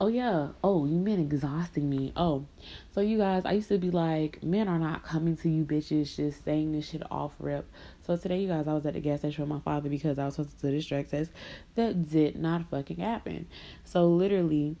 Oh 0.00 0.08
yeah. 0.08 0.48
Oh, 0.62 0.86
you 0.86 0.96
men 0.96 1.20
exhausting 1.20 1.88
me. 1.88 2.12
Oh, 2.16 2.46
so 2.92 3.00
you 3.00 3.16
guys, 3.16 3.42
I 3.44 3.52
used 3.52 3.68
to 3.68 3.78
be 3.78 3.92
like, 3.92 4.42
men 4.42 4.66
are 4.66 4.78
not 4.78 5.04
coming 5.04 5.36
to 5.38 5.48
you 5.48 5.64
bitches 5.64 6.16
just 6.16 6.44
saying 6.44 6.72
this 6.72 6.88
shit 6.88 7.02
off 7.12 7.32
rip. 7.38 7.70
So 8.02 8.16
today, 8.16 8.40
you 8.40 8.48
guys, 8.48 8.66
I 8.66 8.74
was 8.74 8.84
at 8.86 8.94
the 8.94 9.00
gas 9.00 9.20
station 9.20 9.42
with 9.42 9.50
my 9.50 9.60
father 9.60 9.88
because 9.88 10.18
I 10.18 10.24
was 10.24 10.34
supposed 10.34 10.60
to 10.60 10.66
do 10.66 10.76
this 10.76 10.86
drug 10.86 11.08
test. 11.08 11.30
That 11.76 12.10
did 12.10 12.36
not 12.36 12.68
fucking 12.70 12.96
happen. 12.96 13.46
So 13.84 14.08
literally, 14.08 14.76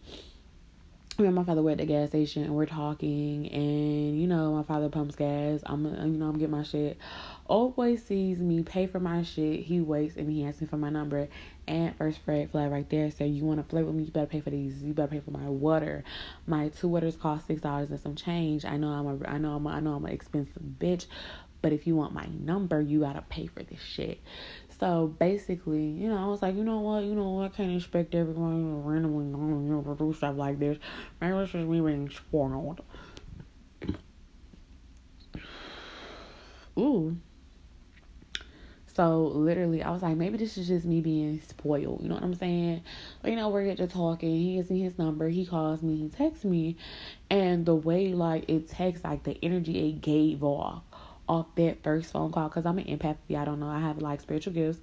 me 1.18 1.26
and 1.26 1.34
my 1.36 1.44
father 1.44 1.62
were 1.62 1.70
at 1.70 1.78
the 1.78 1.86
gas 1.86 2.08
station 2.08 2.42
and 2.42 2.54
we're 2.54 2.66
talking 2.66 3.48
and 3.52 4.20
you 4.20 4.26
know 4.26 4.52
my 4.52 4.64
father 4.64 4.88
pumps 4.88 5.14
gas 5.14 5.60
i'm 5.66 5.86
uh, 5.86 6.04
you 6.04 6.18
know 6.18 6.26
i'm 6.26 6.36
getting 6.36 6.50
my 6.50 6.64
shit 6.64 6.98
old 7.48 7.76
boy 7.76 7.94
sees 7.94 8.40
me 8.40 8.64
pay 8.64 8.86
for 8.86 8.98
my 8.98 9.22
shit 9.22 9.60
he 9.60 9.80
waits 9.80 10.16
and 10.16 10.28
he 10.28 10.44
asks 10.44 10.60
me 10.60 10.66
for 10.66 10.76
my 10.76 10.90
number 10.90 11.28
and 11.66 11.96
first 11.96 12.20
red 12.26 12.50
flag 12.50 12.70
right 12.70 12.90
there 12.90 13.10
so 13.10 13.24
you 13.24 13.44
want 13.44 13.58
to 13.58 13.68
flirt 13.68 13.86
with 13.86 13.94
me 13.94 14.02
you 14.04 14.10
better 14.10 14.26
pay 14.26 14.40
for 14.40 14.50
these 14.50 14.82
you 14.82 14.92
better 14.92 15.08
pay 15.08 15.20
for 15.20 15.30
my 15.30 15.48
water 15.48 16.04
my 16.46 16.68
two 16.68 16.88
waters 16.88 17.16
cost 17.16 17.46
six 17.46 17.60
dollars 17.60 17.90
and 17.90 18.00
some 18.00 18.14
change 18.14 18.64
i 18.64 18.76
know 18.76 18.88
i'm 18.88 19.06
a 19.06 19.28
i 19.28 19.38
know 19.38 19.56
i'm 19.56 19.66
a, 19.66 19.70
i 19.70 19.80
know 19.80 19.94
i'm 19.94 20.04
an 20.04 20.12
expensive 20.12 20.62
bitch 20.78 21.06
but 21.62 21.72
if 21.72 21.86
you 21.86 21.96
want 21.96 22.12
my 22.12 22.26
number 22.40 22.80
you 22.80 23.00
gotta 23.00 23.22
pay 23.22 23.46
for 23.46 23.62
this 23.62 23.80
shit 23.80 24.20
so 24.80 25.14
basically, 25.18 25.84
you 25.84 26.08
know, 26.08 26.16
I 26.16 26.26
was 26.26 26.42
like, 26.42 26.56
you 26.56 26.64
know 26.64 26.80
what, 26.80 27.04
you 27.04 27.14
know 27.14 27.30
what, 27.30 27.44
I 27.46 27.48
can't 27.48 27.74
expect 27.74 28.14
everyone 28.14 28.82
to 28.82 28.88
randomly 28.88 29.26
you 29.26 29.82
know, 29.82 29.96
do 29.98 30.12
stuff 30.12 30.36
like 30.36 30.58
this. 30.58 30.78
Maybe 31.20 31.36
it's 31.36 31.52
just 31.52 31.66
me 31.66 31.80
being 31.80 32.10
spoiled. 32.10 32.80
Ooh. 36.78 37.16
So 38.94 39.24
literally, 39.34 39.82
I 39.82 39.90
was 39.90 40.02
like, 40.02 40.16
maybe 40.16 40.38
this 40.38 40.56
is 40.56 40.68
just 40.68 40.86
me 40.86 41.00
being 41.00 41.40
spoiled. 41.40 42.00
You 42.00 42.08
know 42.08 42.14
what 42.14 42.22
I'm 42.22 42.34
saying? 42.34 42.82
But, 43.22 43.32
you 43.32 43.36
know, 43.36 43.48
we're 43.48 43.74
to 43.74 43.88
talking. 43.88 44.30
He 44.30 44.56
gives 44.56 44.70
me 44.70 44.82
his 44.82 44.98
number. 44.98 45.28
He 45.28 45.44
calls 45.44 45.82
me. 45.82 45.96
He 45.96 46.08
texts 46.08 46.44
me, 46.44 46.76
and 47.28 47.66
the 47.66 47.74
way 47.74 48.12
like 48.14 48.48
it 48.48 48.68
texts, 48.68 49.04
like 49.04 49.24
the 49.24 49.36
energy 49.42 49.88
it 49.88 50.00
gave 50.00 50.44
off 50.44 50.82
off 51.28 51.46
that 51.56 51.82
first 51.82 52.12
phone 52.12 52.30
call 52.30 52.48
because 52.48 52.66
I'm 52.66 52.78
an 52.78 52.84
empath. 52.84 53.16
I 53.30 53.44
don't 53.44 53.60
know, 53.60 53.68
I 53.68 53.80
have 53.80 53.98
like 53.98 54.20
spiritual 54.20 54.52
gifts, 54.52 54.80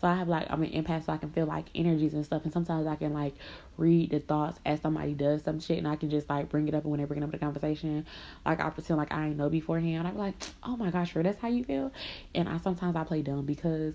so 0.00 0.08
I 0.08 0.14
have 0.16 0.28
like 0.28 0.46
I'm 0.50 0.62
an 0.62 0.70
empath, 0.70 1.06
so 1.06 1.12
I 1.12 1.18
can 1.18 1.30
feel 1.30 1.46
like 1.46 1.66
energies 1.74 2.14
and 2.14 2.24
stuff. 2.24 2.44
And 2.44 2.52
sometimes 2.52 2.86
I 2.86 2.96
can 2.96 3.12
like 3.12 3.34
read 3.76 4.10
the 4.10 4.20
thoughts 4.20 4.58
as 4.64 4.80
somebody 4.80 5.14
does 5.14 5.42
some 5.42 5.60
shit, 5.60 5.78
and 5.78 5.88
I 5.88 5.96
can 5.96 6.10
just 6.10 6.28
like 6.28 6.48
bring 6.48 6.68
it 6.68 6.74
up 6.74 6.84
when 6.84 7.00
they 7.00 7.06
bring 7.06 7.22
up 7.22 7.30
the 7.30 7.38
conversation. 7.38 8.06
Like 8.44 8.60
I 8.60 8.70
pretend 8.70 8.98
like 8.98 9.12
I 9.12 9.28
know 9.30 9.48
beforehand. 9.48 10.06
I'm 10.06 10.16
like, 10.16 10.34
oh 10.62 10.76
my 10.76 10.90
gosh, 10.90 11.12
bro, 11.12 11.22
that's 11.22 11.38
how 11.40 11.48
you 11.48 11.64
feel. 11.64 11.92
And 12.34 12.48
I 12.48 12.58
sometimes 12.58 12.96
I 12.96 13.04
play 13.04 13.22
dumb 13.22 13.44
because 13.44 13.94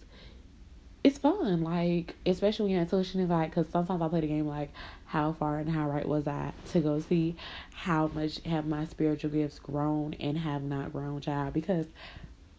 it's 1.03 1.17
fun. 1.17 1.63
Like, 1.63 2.15
especially 2.25 2.73
when 2.73 2.81
intuition 2.81 3.21
is 3.21 3.29
like, 3.29 3.51
because 3.55 3.71
sometimes 3.71 4.01
I 4.01 4.07
play 4.07 4.21
the 4.21 4.27
game 4.27 4.47
like, 4.47 4.71
how 5.07 5.31
far 5.33 5.57
and 5.57 5.69
how 5.69 5.89
right 5.89 6.07
was 6.07 6.27
I 6.27 6.53
to 6.71 6.81
go 6.81 6.99
see 6.99 7.35
how 7.73 8.07
much 8.07 8.39
have 8.43 8.67
my 8.67 8.85
spiritual 8.85 9.31
gifts 9.31 9.59
grown 9.59 10.13
and 10.19 10.37
have 10.37 10.63
not 10.63 10.91
grown, 10.91 11.21
child? 11.21 11.53
Because, 11.53 11.87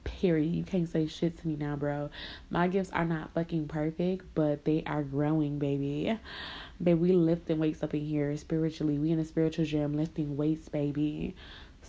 period, 0.04 0.54
you 0.54 0.64
can't 0.64 0.88
say 0.88 1.06
shit 1.06 1.38
to 1.38 1.46
me 1.46 1.56
now, 1.56 1.76
bro. 1.76 2.08
My 2.50 2.66
gifts 2.66 2.90
are 2.90 3.04
not 3.04 3.34
fucking 3.34 3.68
perfect, 3.68 4.24
but 4.34 4.64
they 4.64 4.82
are 4.86 5.02
growing, 5.02 5.58
baby. 5.58 6.18
Baby, 6.82 6.98
we 6.98 7.12
lifting 7.12 7.58
weights 7.58 7.82
up 7.82 7.92
in 7.92 8.00
here 8.00 8.34
spiritually. 8.36 8.98
We 8.98 9.10
in 9.10 9.18
a 9.18 9.24
spiritual 9.24 9.66
gym 9.66 9.94
lifting 9.94 10.36
weights, 10.36 10.68
baby 10.68 11.34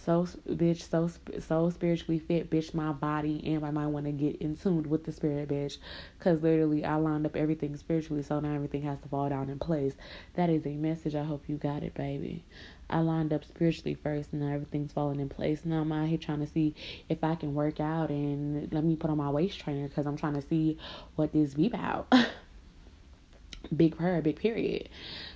so 0.09 0.27
bitch 0.49 0.89
so 0.89 1.07
so 1.39 1.69
spiritually 1.69 2.17
fit 2.17 2.49
bitch 2.49 2.73
my 2.73 2.91
body 2.91 3.43
and 3.45 3.61
my 3.61 3.69
mind 3.69 3.93
want 3.93 4.07
to 4.07 4.11
get 4.11 4.35
in 4.37 4.55
tune 4.55 4.89
with 4.89 5.03
the 5.03 5.11
spirit 5.11 5.47
bitch. 5.47 5.77
Because 6.17 6.41
literally 6.41 6.83
i 6.83 6.95
lined 6.95 7.27
up 7.27 7.35
everything 7.35 7.77
spiritually 7.77 8.23
so 8.23 8.39
now 8.39 8.55
everything 8.55 8.81
has 8.81 8.99
to 9.01 9.07
fall 9.07 9.29
down 9.29 9.49
in 9.49 9.59
place. 9.59 9.93
That 10.33 10.49
is 10.49 10.65
a 10.65 10.73
message. 10.73 11.13
I 11.13 11.23
hope 11.23 11.43
you 11.47 11.57
got 11.57 11.83
it 11.83 11.93
baby. 11.93 12.43
I 12.89 13.01
lined 13.01 13.33
up 13.33 13.45
spiritually 13.45 13.93
first 13.93 14.33
and 14.33 14.41
now 14.41 14.51
everything's 14.51 14.91
falling 14.91 15.19
in 15.19 15.29
place. 15.29 15.63
Now 15.63 15.81
i'm 15.81 15.91
out 15.91 16.07
here 16.07 16.17
trying 16.17 16.39
to 16.39 16.47
see 16.47 16.73
if 17.07 17.23
i 17.23 17.35
can 17.35 17.53
work 17.53 17.79
out 17.79 18.09
and 18.09 18.73
let 18.73 18.83
me 18.83 18.95
put 18.95 19.11
on 19.11 19.17
my 19.17 19.29
waist 19.29 19.59
trainer 19.59 19.87
because 19.87 20.07
i'm 20.07 20.17
trying 20.17 20.41
to 20.41 20.47
see 20.47 20.79
what 21.17 21.33
this 21.33 21.53
be 21.53 21.67
about. 21.67 22.11
Big 23.77 23.95
prayer 23.95 24.23
big 24.23 24.39
period. 24.39 24.89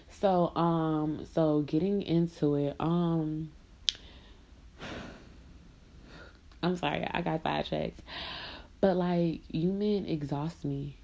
So 0.10 0.48
um 0.56 1.28
so 1.32 1.62
getting 1.62 2.02
into 2.02 2.56
it 2.56 2.76
um 2.80 3.52
I'm 6.62 6.78
sorry, 6.78 7.08
I 7.12 7.22
got 7.22 7.44
sidetracked. 7.44 8.00
But 8.80 8.98
like, 8.98 9.42
you 9.50 9.72
men 9.72 10.06
exhaust 10.06 10.64
me. 10.66 10.98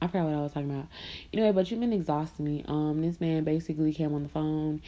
I 0.00 0.06
forgot 0.06 0.26
what 0.26 0.34
I 0.34 0.40
was 0.40 0.52
talking 0.52 0.70
about. 0.70 0.86
Anyway, 1.32 1.50
but 1.52 1.70
you 1.70 1.76
men 1.76 1.92
exhaust 1.92 2.38
me. 2.38 2.64
Um, 2.68 3.02
this 3.02 3.20
man 3.20 3.42
basically 3.44 3.92
came 3.92 4.14
on 4.14 4.22
the 4.22 4.28
phone. 4.28 4.80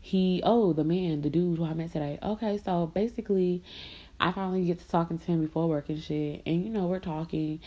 He, 0.00 0.42
oh, 0.44 0.72
the 0.72 0.84
man, 0.84 1.20
the 1.20 1.30
dude 1.30 1.58
who 1.58 1.64
I 1.64 1.74
met 1.74 1.92
today. 1.92 2.18
Okay, 2.22 2.58
so 2.58 2.86
basically, 2.86 3.62
I 4.18 4.32
finally 4.32 4.64
get 4.64 4.78
to 4.78 4.88
talking 4.88 5.18
to 5.18 5.24
him 5.24 5.42
before 5.42 5.68
work 5.68 5.88
and 5.88 6.02
shit. 6.02 6.42
And 6.46 6.64
you 6.64 6.70
know, 6.70 6.86
we're 6.86 6.98
talking, 6.98 7.60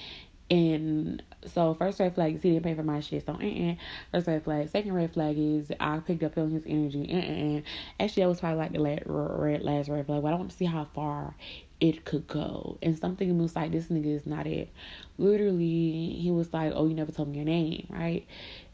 And 0.49 1.21
so 1.45 1.73
first 1.73 1.99
red 1.99 2.15
flag 2.15 2.35
is 2.35 2.41
he 2.41 2.51
didn't 2.51 2.63
pay 2.63 2.73
for 2.73 2.83
my 2.83 3.01
shit. 3.01 3.25
So 3.25 3.33
uh-uh. 3.33 3.75
first 4.11 4.27
red 4.27 4.43
flag. 4.43 4.69
Second 4.69 4.93
red 4.93 5.13
flag 5.13 5.37
is 5.37 5.71
I 5.79 5.99
picked 5.99 6.23
up 6.23 6.35
feeling 6.35 6.51
his 6.51 6.63
energy. 6.65 7.09
Uh-uh. 7.11 7.61
Actually, 8.03 8.23
that 8.23 8.29
was 8.29 8.39
probably 8.39 8.59
like 8.59 8.73
the 8.73 8.79
last 8.79 9.03
red, 9.05 9.63
last 9.63 9.89
red 9.89 10.05
flag. 10.05 10.21
But 10.21 10.33
I 10.33 10.35
want 10.35 10.51
to 10.51 10.57
see 10.57 10.65
how 10.65 10.87
far 10.93 11.35
it 11.79 12.05
could 12.05 12.27
go. 12.27 12.77
And 12.81 12.97
something 12.97 13.37
was 13.37 13.55
like, 13.55 13.71
this 13.71 13.87
nigga 13.87 14.15
is 14.15 14.25
not 14.25 14.47
it. 14.47 14.69
Literally, 15.17 16.17
he 16.19 16.31
was 16.31 16.53
like, 16.53 16.71
oh, 16.75 16.87
you 16.87 16.95
never 16.95 17.11
told 17.11 17.29
me 17.29 17.37
your 17.37 17.45
name, 17.45 17.87
right? 17.89 18.25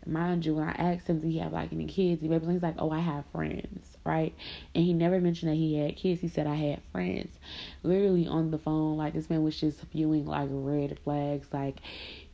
Mind 0.05 0.45
you, 0.45 0.55
when 0.55 0.67
I 0.67 0.71
asked 0.71 1.07
him, 1.07 1.19
do 1.19 1.27
he 1.27 1.39
have 1.39 1.53
like 1.53 1.73
any 1.73 1.85
kids? 1.85 2.21
He 2.21 2.27
was 2.27 2.43
like, 2.61 2.75
oh, 2.77 2.91
I 2.91 2.99
have 2.99 3.25
friends, 3.31 3.92
right? 4.05 4.33
And 4.75 4.83
he 4.83 4.93
never 4.93 5.19
mentioned 5.19 5.51
that 5.51 5.55
he 5.55 5.77
had 5.77 5.95
kids. 5.95 6.21
He 6.21 6.27
said, 6.27 6.47
I 6.47 6.55
had 6.55 6.81
friends. 6.91 7.37
Literally 7.83 8.27
on 8.27 8.51
the 8.51 8.57
phone, 8.57 8.97
like 8.97 9.13
this 9.13 9.29
man 9.29 9.43
was 9.43 9.59
just 9.59 9.81
viewing 9.91 10.25
like 10.25 10.49
red 10.51 10.99
flags, 11.03 11.47
like 11.51 11.77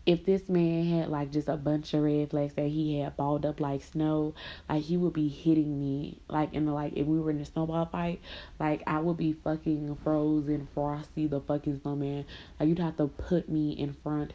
if 0.05 0.25
this 0.25 0.49
man 0.49 0.85
had 0.85 1.09
like 1.09 1.31
just 1.31 1.47
a 1.47 1.55
bunch 1.55 1.93
of 1.93 2.01
red 2.01 2.31
flags 2.31 2.53
that 2.55 2.67
he 2.67 2.99
had 2.99 3.15
balled 3.15 3.45
up 3.45 3.59
like 3.59 3.83
snow, 3.83 4.33
like 4.67 4.81
he 4.81 4.97
would 4.97 5.13
be 5.13 5.27
hitting 5.27 5.79
me 5.79 6.17
like 6.27 6.51
in 6.53 6.65
the 6.65 6.71
like 6.71 6.93
if 6.95 7.05
we 7.05 7.19
were 7.19 7.29
in 7.29 7.39
a 7.39 7.45
snowball 7.45 7.85
fight, 7.85 8.19
like 8.59 8.81
I 8.87 8.99
would 8.99 9.17
be 9.17 9.33
fucking 9.33 9.95
frozen, 10.03 10.67
frosty 10.73 11.27
the 11.27 11.41
fucking 11.41 11.81
snowman. 11.81 12.25
Like 12.59 12.69
you'd 12.69 12.79
have 12.79 12.97
to 12.97 13.07
put 13.07 13.49
me 13.49 13.73
in 13.73 13.93
front 14.01 14.33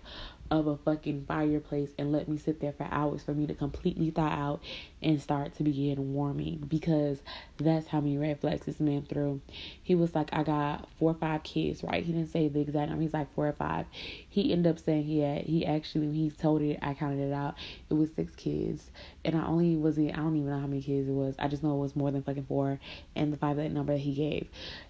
of 0.58 0.66
a 0.66 0.76
fucking 0.76 1.24
fireplace 1.26 1.90
and 1.98 2.12
let 2.12 2.28
me 2.28 2.38
sit 2.38 2.60
there 2.60 2.72
for 2.72 2.86
hours 2.90 3.22
for 3.22 3.32
me 3.32 3.46
to 3.46 3.54
completely 3.54 4.10
thaw 4.10 4.28
out 4.28 4.60
and 5.02 5.20
start 5.20 5.54
to 5.56 5.62
begin 5.62 6.14
warming 6.14 6.64
because 6.68 7.18
that's 7.58 7.86
how 7.88 8.00
many 8.00 8.18
red 8.18 8.40
flags 8.40 8.66
this 8.66 8.80
man 8.80 9.02
threw. 9.02 9.40
He 9.82 9.94
was 9.94 10.14
like, 10.14 10.30
I 10.32 10.42
got 10.42 10.88
four 10.98 11.12
or 11.12 11.14
five 11.14 11.42
kids, 11.42 11.82
right? 11.82 12.04
He 12.04 12.12
didn't 12.12 12.30
say 12.30 12.48
the 12.48 12.60
exact 12.60 12.90
number. 12.90 13.02
He's 13.02 13.14
like 13.14 13.32
four 13.34 13.48
or 13.48 13.52
five. 13.52 13.86
He 13.92 14.52
ended 14.52 14.70
up 14.70 14.78
saying 14.78 15.04
he 15.04 15.20
had, 15.20 15.42
he 15.42 15.66
actually, 15.66 16.10
he 16.12 16.30
told 16.30 16.62
it, 16.62 16.78
I 16.82 16.94
counted 16.94 17.28
it 17.28 17.32
out. 17.32 17.54
It 17.90 17.94
was 17.94 18.10
six 18.14 18.34
kids. 18.34 18.90
And 19.24 19.36
I 19.36 19.46
only 19.46 19.76
was, 19.76 19.96
in 19.96 20.10
I 20.10 20.16
don't 20.16 20.36
even 20.36 20.50
know 20.50 20.60
how 20.60 20.66
many 20.66 20.82
kids 20.82 21.08
it 21.08 21.12
was. 21.12 21.34
I 21.38 21.48
just 21.48 21.62
know 21.62 21.74
it 21.74 21.80
was 21.80 21.96
more 21.96 22.10
than 22.10 22.22
fucking 22.22 22.44
four. 22.44 22.78
And 23.16 23.32
the 23.32 23.36
five 23.36 23.56
that 23.56 23.70
number 23.70 23.94
that 23.94 23.98
he 23.98 24.14
gave. 24.14 24.48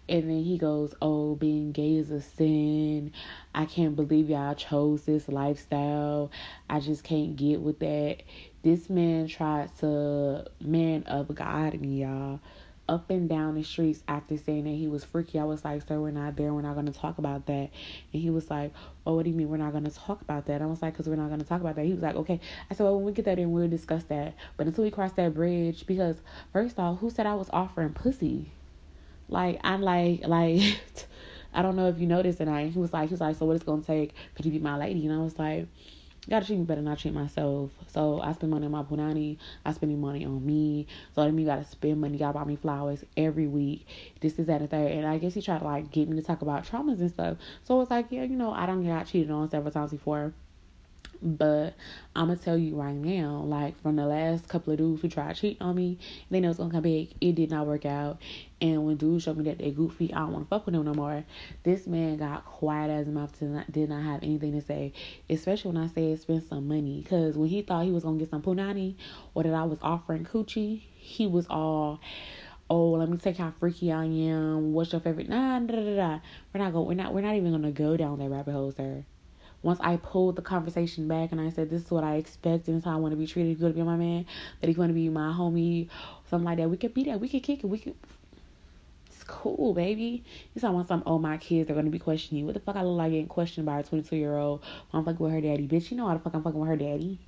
And 0.09 0.25
then 0.29 0.43
he 0.43 0.59
goes, 0.59 0.95
Oh, 1.01 1.37
being 1.37 1.73
gay 1.73 1.95
is 1.97 2.11
a 2.11 2.21
sin. 2.21 3.13
I 3.55 3.65
can't 3.67 3.95
believe 3.95 4.31
y'all 4.31 4.55
chose 4.55 5.03
this 5.03 5.29
lifestyle. 5.29 6.31
I 6.69 6.81
just 6.81 7.05
can't 7.05 7.37
get 7.37 7.61
with 7.61 7.79
that. 7.79 8.23
This 8.63 8.91
man 8.91 9.29
tried 9.29 9.77
to 9.79 10.47
man 10.61 11.05
of 11.05 11.35
God 11.35 11.81
me, 11.81 12.03
y'all. 12.03 12.41
Up 12.87 13.09
and 13.09 13.29
down 13.29 13.55
the 13.55 13.63
streets 13.63 14.03
after 14.07 14.37
saying 14.37 14.65
that 14.65 14.71
he 14.71 14.89
was 14.89 15.05
freaky. 15.05 15.39
I 15.39 15.45
was 15.45 15.65
like, 15.65 15.83
Sir, 15.89 16.01
we're 16.01 16.11
not 16.11 16.37
there. 16.37 16.53
We're 16.53 16.63
not 16.63 16.75
going 16.75 16.87
to 16.87 16.93
talk 16.93 17.19
about 17.19 17.47
that. 17.47 17.71
And 18.13 18.23
he 18.23 18.29
was 18.31 18.51
like, 18.51 18.73
Oh, 19.07 19.15
what 19.15 19.25
do 19.25 19.31
you 19.31 19.37
mean 19.37 19.49
we're 19.49 19.57
not 19.57 19.73
going 19.73 19.85
to 19.85 19.91
talk 19.91 20.21
about 20.21 20.47
that? 20.47 20.61
I 20.61 20.67
was 20.67 20.83
like, 20.83 20.93
Because 20.93 21.09
we're 21.09 21.17
not 21.17 21.29
going 21.29 21.41
to 21.41 21.47
talk 21.47 21.63
about 21.63 21.77
that. 21.77 21.87
He 21.87 21.93
was 21.93 22.03
like, 22.03 22.15
Okay. 22.15 22.41
I 22.71 22.75
said, 22.75 22.85
Well, 22.85 22.97
when 22.97 23.05
we 23.05 23.13
get 23.13 23.25
that 23.25 23.39
in, 23.39 23.53
we'll 23.53 23.69
discuss 23.69 24.05
that. 24.05 24.35
But 24.57 24.67
until 24.67 24.85
we 24.85 24.91
cross 24.91 25.13
that 25.13 25.33
bridge, 25.35 25.87
because 25.87 26.17
first 26.53 26.79
off, 26.79 26.99
who 26.99 27.09
said 27.11 27.27
I 27.27 27.35
was 27.35 27.49
offering 27.53 27.95
pussy? 27.95 28.53
Like 29.29 29.61
I'm 29.65 29.81
like 29.81 30.27
like 30.27 30.79
I 31.55 31.63
don't 31.63 31.77
know 31.77 31.89
if 31.89 31.99
you 31.99 32.07
noticed 32.07 32.41
and 32.41 32.51
I 32.51 32.69
he 32.69 32.79
was 32.79 32.93
like 32.93 33.09
he 33.09 33.15
was 33.15 33.21
like 33.21 33.37
so 33.37 33.47
what 33.47 33.57
it's 33.57 33.65
gonna 33.65 33.83
take 33.83 34.15
for 34.35 34.43
you 34.43 34.51
be 34.51 34.59
my 34.59 34.77
lady 34.77 35.07
and 35.07 35.15
I 35.15 35.23
was 35.23 35.39
like 35.39 35.67
gotta 36.31 36.47
treat 36.47 36.59
me 36.59 36.65
better 36.65 36.81
than 36.81 36.91
I 36.91 36.95
treat 36.95 37.15
myself. 37.15 37.71
So 37.89 38.21
I 38.21 38.33
spend 38.33 38.51
money 38.51 38.67
on 38.67 38.73
my 38.73 38.83
punani. 38.83 39.39
I 39.65 39.73
spend 39.73 39.99
money 40.01 40.25
on 40.25 40.45
me. 40.45 40.87
So 41.15 41.25
means 41.25 41.41
you 41.41 41.47
gotta 41.47 41.65
spend 41.65 42.01
money. 42.01 42.15
You 42.15 42.19
gotta 42.21 42.39
buy 42.39 42.45
me 42.45 42.57
flowers 42.57 43.05
every 43.17 43.47
week. 43.47 43.87
This 44.21 44.39
is 44.39 44.47
that 44.47 44.61
and 44.61 44.71
third. 44.71 44.91
And 44.93 45.07
I 45.07 45.19
guess 45.19 45.35
he 45.35 45.43
tried 45.43 45.59
to 45.59 45.65
like 45.65 45.91
get 45.91 46.09
me 46.09 46.17
to 46.17 46.23
talk 46.23 46.43
about 46.43 46.65
traumas 46.65 47.01
and 47.01 47.11
stuff. 47.11 47.39
So 47.63 47.81
it's 47.81 47.91
like, 47.91 48.07
yeah, 48.11 48.23
you 48.23 48.37
know, 48.37 48.53
I 48.53 48.67
don't 48.67 48.83
get 48.83 49.07
cheated 49.07 49.31
on 49.31 49.51
several 49.51 49.73
times 49.73 49.91
before. 49.91 50.33
But 51.25 51.75
I'm 52.15 52.27
gonna 52.27 52.37
tell 52.37 52.59
you 52.59 52.77
right 52.77 52.95
now, 52.95 53.43
like 53.47 53.81
from 53.81 53.97
the 53.97 54.05
last 54.05 54.47
couple 54.47 54.75
of 54.75 54.79
dudes 54.79 55.01
who 55.01 55.09
tried 55.09 55.37
cheating 55.37 55.63
on 55.63 55.75
me, 55.75 55.99
they 56.31 56.39
know 56.39 56.51
it's 56.51 56.59
gonna 56.59 56.71
come 56.71 56.83
back. 56.83 57.17
It 57.19 57.35
did 57.35 57.51
not 57.51 57.67
work 57.67 57.87
out. 57.87 58.21
And 58.61 58.85
when 58.85 58.97
dudes 58.97 59.25
showed 59.25 59.39
me 59.39 59.45
that 59.45 59.59
they 59.59 59.71
goofy, 59.71 60.13
I 60.13 60.19
don't 60.19 60.33
wanna 60.33 60.45
fuck 60.45 60.67
with 60.67 60.75
them 60.75 60.85
no 60.85 60.93
more. 60.93 61.25
This 61.63 61.87
man 61.87 62.19
got 62.19 62.45
quiet 62.45 62.91
as 62.91 63.09
a 63.09 63.11
mouth 63.11 63.39
to 63.39 63.47
not, 63.47 63.73
did 63.73 63.89
not 63.89 64.03
have 64.03 64.23
anything 64.23 64.53
to 64.53 64.61
say. 64.61 64.93
Especially 65.31 65.71
when 65.73 65.83
I 65.83 65.87
said 65.87 66.21
spend 66.21 66.43
some 66.43 66.69
money. 66.69 67.03
Cause 67.09 67.39
when 67.39 67.49
he 67.49 67.63
thought 67.63 67.87
he 67.87 67.91
was 67.91 68.05
gonna 68.05 68.19
get 68.19 68.29
some 68.29 68.43
punani 68.43 68.97
or 69.33 69.45
that 69.45 69.55
I 69.55 69.65
was 69.65 69.79
offering 69.81 70.27
coochie, 70.27 70.83
he 70.95 71.27
was 71.27 71.47
all 71.49 72.01
oh, 72.71 72.91
let 72.93 73.09
me 73.09 73.17
take 73.17 73.37
how 73.37 73.53
freaky 73.61 73.93
I 73.93 74.05
am. 74.05 74.73
What's 74.73 74.93
your 74.93 75.01
favorite? 75.01 75.29
Nah, 75.29 75.61
da, 75.61 75.97
da. 75.97 76.19
We're 76.53 76.61
not 76.61 76.73
going. 76.73 76.87
We're 76.87 77.03
not. 77.03 77.15
We're 77.15 77.23
not 77.23 77.35
even 77.35 77.53
gonna 77.53 77.73
go 77.73 77.97
down 77.97 78.19
that 78.19 78.29
rabbit 78.29 78.53
hole, 78.53 78.73
sir 78.73 79.05
once 79.65 79.81
I 79.81 79.97
pulled 79.97 80.37
the 80.37 80.43
conversation 80.43 81.09
back 81.09 81.33
and 81.33 81.41
I 81.41 81.49
said, 81.51 81.71
This 81.71 81.85
is 81.85 81.91
what 81.91 82.05
I 82.05 82.17
expect 82.17 82.69
and 82.69 82.77
this 82.77 82.83
is 82.83 82.85
how 82.85 82.93
I 82.93 82.97
want 82.97 83.13
to 83.13 83.17
be 83.17 83.27
treated, 83.27 83.59
You're 83.59 83.71
to 83.71 83.75
be 83.75 83.83
my 83.83 83.97
man, 83.97 84.27
that 84.61 84.67
he's 84.67 84.77
to 84.77 84.89
be 84.89 85.09
my 85.09 85.33
homie, 85.33 85.89
something 86.29 86.45
like 86.45 86.59
that. 86.59 86.69
We 86.69 86.77
could 86.77 86.93
be 86.93 87.05
that. 87.05 87.19
We 87.19 87.29
could 87.29 87.43
kick 87.43 87.65
it. 87.65 87.67
We 87.67 87.79
could. 87.79 87.95
It's 89.07 89.25
cool, 89.25 89.73
baby. 89.73 90.23
You 90.55 90.61
talking 90.61 90.77
about 90.77 90.89
some, 90.89 91.03
oh, 91.07 91.19
my 91.19 91.39
kids 91.39 91.71
are 91.71 91.73
going 91.73 91.87
to 91.87 91.91
be 91.91 91.99
questioning 91.99 92.41
you. 92.41 92.47
What 92.47 92.55
the 92.55 92.61
fuck 92.61 92.77
I 92.77 92.83
look 92.83 92.99
like 92.99 93.13
getting 93.13 93.27
questioned 93.27 93.65
by 93.65 93.81
a 93.81 93.83
22 93.83 94.17
year 94.17 94.37
old? 94.37 94.63
I'm 94.93 95.05
fucking 95.05 95.19
with 95.19 95.33
her 95.33 95.41
daddy. 95.41 95.67
Bitch, 95.67 95.91
you 95.91 95.97
know 95.97 96.07
how 96.07 96.15
the 96.15 96.21
fuck 96.21 96.35
I'm 96.35 96.43
fucking 96.43 96.61
with 96.61 96.69
her 96.69 96.77
daddy. 96.77 97.19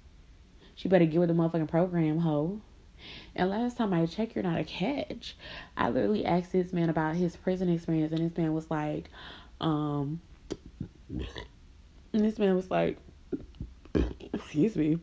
She 0.75 0.89
better 0.89 1.07
get 1.07 1.19
with 1.19 1.29
the 1.29 1.35
motherfucking 1.35 1.71
program, 1.71 2.19
hoe. 2.19 2.61
And 3.35 3.49
last 3.49 3.79
time 3.79 3.95
I 3.95 4.05
checked, 4.05 4.35
you're 4.35 4.45
not 4.45 4.59
a 4.59 4.65
catch. 4.65 5.37
I 5.77 5.89
literally 5.89 6.27
asked 6.27 6.53
this 6.53 6.73
man 6.73 6.91
about 6.91 7.17
his 7.17 7.35
prison 7.35 7.71
experience, 7.71 8.13
and 8.13 8.31
this 8.31 8.37
man 8.37 8.53
was 8.53 8.71
like, 8.71 9.09
um, 9.61 10.21
and 12.17 12.25
this 12.25 12.39
man 12.39 12.57
was 12.57 12.71
like, 12.71 12.97
excuse 14.33 14.75
me. 14.75 14.99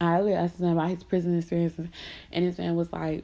I 0.00 0.18
asked 0.32 0.58
him 0.58 0.72
about 0.72 0.90
his 0.90 1.04
prison 1.04 1.38
experiences, 1.38 1.86
and 2.32 2.44
this 2.44 2.58
man 2.58 2.74
was 2.74 2.92
like, 2.92 3.22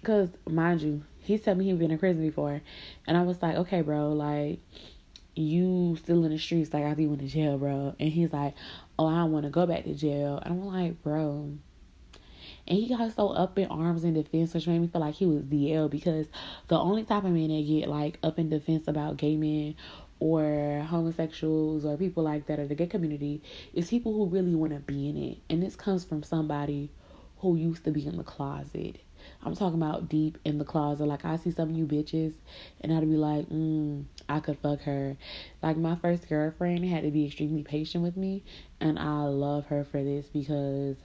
because 0.00 0.30
mind 0.48 0.80
you, 0.80 1.04
he 1.18 1.38
told 1.38 1.58
me 1.58 1.66
he'd 1.66 1.78
been 1.78 1.90
in 1.90 1.98
prison 1.98 2.22
before, 2.22 2.62
and 3.06 3.16
I 3.18 3.22
was 3.22 3.42
like, 3.42 3.56
okay, 3.56 3.82
bro, 3.82 4.12
like 4.12 4.60
you 5.34 5.98
still 6.02 6.24
in 6.24 6.30
the 6.30 6.38
streets, 6.38 6.72
like 6.72 6.84
I 6.84 6.94
think 6.94 7.00
you 7.00 7.08
went 7.10 7.20
to 7.20 7.28
jail, 7.28 7.58
bro. 7.58 7.94
And 8.00 8.10
he's 8.10 8.32
like, 8.32 8.54
oh, 8.98 9.06
I 9.06 9.16
don't 9.16 9.32
want 9.32 9.44
to 9.44 9.50
go 9.50 9.66
back 9.66 9.84
to 9.84 9.94
jail, 9.94 10.40
and 10.42 10.54
I'm 10.54 10.66
like, 10.66 11.02
bro. 11.02 11.52
And 12.66 12.78
he 12.78 12.88
got 12.88 13.12
so 13.14 13.28
up 13.28 13.58
in 13.58 13.66
arms 13.66 14.04
in 14.04 14.14
defense, 14.14 14.54
which 14.54 14.66
made 14.66 14.80
me 14.80 14.86
feel 14.86 15.00
like 15.02 15.16
he 15.16 15.26
was 15.26 15.42
DL 15.42 15.90
because 15.90 16.28
the 16.68 16.78
only 16.78 17.04
type 17.04 17.24
of 17.24 17.30
man 17.32 17.48
that 17.48 17.66
get 17.66 17.88
like 17.88 18.18
up 18.22 18.38
in 18.38 18.48
defense 18.48 18.88
about 18.88 19.18
gay 19.18 19.36
men 19.36 19.74
or 20.22 20.86
homosexuals 20.88 21.84
or 21.84 21.96
people 21.96 22.22
like 22.22 22.46
that 22.46 22.60
or 22.60 22.66
the 22.68 22.76
gay 22.76 22.86
community 22.86 23.42
is 23.74 23.90
people 23.90 24.12
who 24.12 24.26
really 24.26 24.54
want 24.54 24.72
to 24.72 24.78
be 24.78 25.08
in 25.08 25.16
it. 25.16 25.38
And 25.50 25.60
this 25.60 25.74
comes 25.74 26.04
from 26.04 26.22
somebody 26.22 26.90
who 27.38 27.56
used 27.56 27.82
to 27.84 27.90
be 27.90 28.06
in 28.06 28.16
the 28.16 28.22
closet. 28.22 29.00
I'm 29.42 29.56
talking 29.56 29.82
about 29.82 30.08
deep 30.08 30.38
in 30.44 30.58
the 30.58 30.64
closet. 30.64 31.06
Like 31.06 31.24
I 31.24 31.36
see 31.38 31.50
some 31.50 31.70
of 31.70 31.76
you 31.76 31.86
bitches 31.86 32.34
and 32.80 32.92
I'd 32.92 33.00
be 33.00 33.16
like, 33.16 33.48
mm, 33.48 34.04
I 34.28 34.38
could 34.38 34.58
fuck 34.58 34.82
her. 34.82 35.16
Like 35.60 35.76
my 35.76 35.96
first 35.96 36.28
girlfriend 36.28 36.84
had 36.84 37.02
to 37.02 37.10
be 37.10 37.26
extremely 37.26 37.64
patient 37.64 38.04
with 38.04 38.16
me 38.16 38.44
and 38.80 39.00
I 39.00 39.22
love 39.24 39.66
her 39.66 39.82
for 39.82 40.04
this 40.04 40.26
because 40.26 40.96